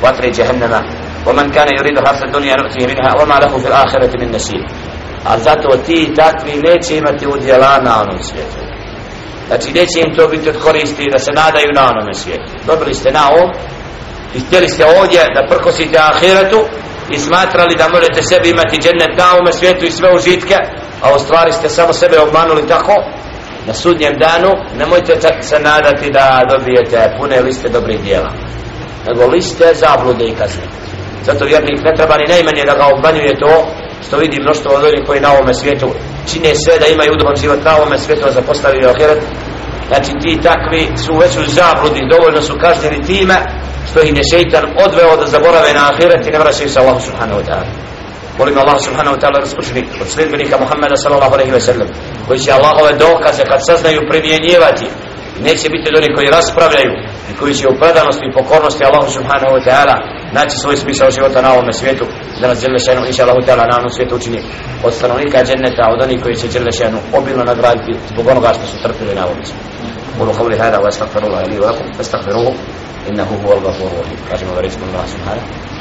vatre 0.03 0.31
džehennema 0.31 0.83
ومن 1.27 1.51
كان 1.51 1.68
يريد 1.79 2.07
حرث 2.07 2.23
الدنيا 2.23 2.57
نؤتيه 2.57 2.87
منها 2.87 3.23
وما 3.23 3.35
له 3.35 3.59
في 3.59 3.68
الآخرة 3.68 4.11
من 4.20 4.35
نصيب 4.35 4.64
a 5.25 5.39
zato 5.39 5.77
ti 5.87 6.12
takvi 6.16 6.53
neće 6.62 6.97
imati 6.97 7.27
udjela 7.27 7.79
na 7.83 8.03
onom 8.03 8.23
svijetu 8.23 8.59
znači 9.47 9.73
neće 9.73 10.01
im 10.01 10.14
to 10.16 10.29
biti 10.29 10.49
od 10.49 10.59
koristi 10.62 11.11
da 11.12 11.18
se 11.18 11.33
nadaju 11.33 11.68
na 11.75 11.83
onome 11.91 12.14
svijetu 12.14 12.51
dobili 12.66 12.95
ste 12.95 13.11
na 13.11 13.31
ovom 13.31 13.51
i 14.36 14.40
htjeli 14.40 14.70
ste 14.70 14.86
ovdje 14.86 15.22
da 15.36 15.56
prkosite 15.56 15.98
ahiretu 15.98 16.60
i 17.10 17.20
smatrali 17.20 17.76
da 17.76 17.90
možete 17.90 18.22
sebi 18.24 18.50
imati 18.50 18.82
džennet 18.82 19.18
na 19.18 19.34
ovome 19.34 19.54
svijetu 19.54 19.86
i 19.86 19.92
sve 19.92 20.16
užitke 20.16 20.56
a 21.02 21.16
u 21.16 21.20
stvari 21.20 21.52
ste 21.52 21.70
samo 21.70 21.94
sebe 21.94 22.20
obmanuli 22.20 22.68
tako 22.68 22.96
na 23.68 23.74
sudnjem 23.74 24.14
danu. 24.20 24.52
Nemojte 24.78 25.14
se 25.42 25.60
nadati 25.60 26.12
da 26.12 26.46
dobijete 26.50 27.16
pune 27.20 27.42
liste 27.42 27.70
dobrih 27.70 28.04
dijela 28.04 28.32
nego 29.08 29.28
liste 29.28 29.74
zablude 29.74 30.26
i 30.26 30.36
kazne. 30.36 30.64
Zato 31.26 31.46
vjernik 31.46 31.84
ne 31.84 31.96
treba 31.96 32.16
ni 32.18 32.32
najmanje 32.34 32.64
da 32.66 32.74
ga 32.80 32.86
obmanjuje 32.94 33.40
to 33.40 33.54
što 34.08 34.18
vidi 34.18 34.42
mnoštvo 34.42 34.72
od 34.76 34.84
onih 34.84 35.04
koji 35.08 35.20
na 35.20 35.32
ovome 35.34 35.54
svijetu 35.54 35.88
čine 36.32 36.56
sve 36.56 36.80
da 36.80 36.88
imaju 36.88 37.14
udoban 37.14 37.36
život 37.36 37.60
na 37.64 37.78
ovome 37.78 37.98
svijetu 37.98 38.28
a 38.28 38.32
zapostavili 38.32 38.86
ahiret. 38.86 39.22
Znači 39.88 40.12
ti 40.22 40.40
takvi 40.44 40.88
su 41.06 41.14
već 41.22 41.38
u 41.38 41.52
zabludi 41.58 42.10
dovoljno 42.12 42.42
su 42.42 42.54
kažnjeni 42.62 43.04
time 43.04 43.38
što 43.89 44.01
ih 44.01 44.16
je 44.18 44.25
šeitan 44.33 44.64
odveo 44.87 45.16
da 45.16 45.27
zaborave 45.27 45.73
na 45.75 45.83
ahiret 45.91 46.27
i 46.27 46.31
ne 46.31 46.39
vraćaju 46.39 46.68
se 46.68 46.81
Allahu 46.81 47.01
subhanahu 47.01 47.41
wa 47.41 47.47
ta'ala 47.49 47.66
molim 48.39 48.59
Allah 48.59 48.79
subhanahu 48.87 49.16
wa 49.16 49.20
ta'ala 49.23 49.39
raspučni 49.41 49.83
od 50.03 50.09
sljedbenika 50.09 50.57
Muhammeda 50.59 50.97
sallallahu 50.97 51.35
alaihi 51.35 51.53
wa 51.53 51.61
sallam 51.61 51.89
koji 52.27 52.39
će 52.39 52.53
Allahove 52.53 52.93
dokaze 52.93 53.43
kad 53.45 53.61
saznaju 53.66 54.01
primjenjivati 54.11 54.87
neće 55.47 55.66
biti 55.75 55.93
oni 55.99 56.14
koji 56.16 56.35
raspravljaju 56.39 56.93
i 57.31 57.33
koji 57.41 57.55
će 57.55 57.68
u 57.68 57.79
predanosti 57.81 58.25
i 58.27 58.35
pokornosti 58.39 58.85
Allahu 58.85 59.11
subhanahu 59.18 59.53
wa 59.57 59.62
ta'ala 59.66 59.95
naći 60.33 60.57
svoj 60.62 60.77
smisao 60.77 61.11
života 61.11 61.43
na 61.43 61.53
ovome 61.53 61.73
svijetu 61.73 62.05
da 62.41 62.49
nas 62.49 62.59
djelje 62.61 62.79
šenu 62.87 63.07
inša 63.07 63.23
Allahu 63.23 63.43
ta'ala 63.47 63.64
na 63.70 63.77
ovom 63.79 63.91
svijetu 63.91 64.16
učini 64.16 64.41
od 64.87 64.95
stanovnika 64.95 65.45
dženneta 65.45 65.85
od 65.93 66.03
onih 66.03 66.23
koji 66.23 66.35
će 66.37 66.49
djelje 66.49 66.73
šenu 66.73 66.99
obilno 67.18 67.45
nagraditi 67.45 67.99
zbog 68.12 68.27
onoga 68.27 68.49
što 68.57 68.66
su 68.66 68.83
trpili 68.83 69.14
na 69.14 69.25
ovom 69.27 69.45
svijetu 69.45 69.73
قولوا 70.18 70.35
قولي 70.35 70.57
هذا 70.57 70.79
واستغفر 70.79 71.23
الله 71.27 71.43
لي 71.43 71.59
ولكم 71.61 71.93
فاستغفروه 71.93 72.55
inna 73.08 73.24
huwa 73.24 73.53
al-ghafur 73.55 73.91
rahim. 74.03 74.20
Kažemo 74.30 74.55
da 74.55 74.62
rečimo 74.62 74.86
na 74.86 75.77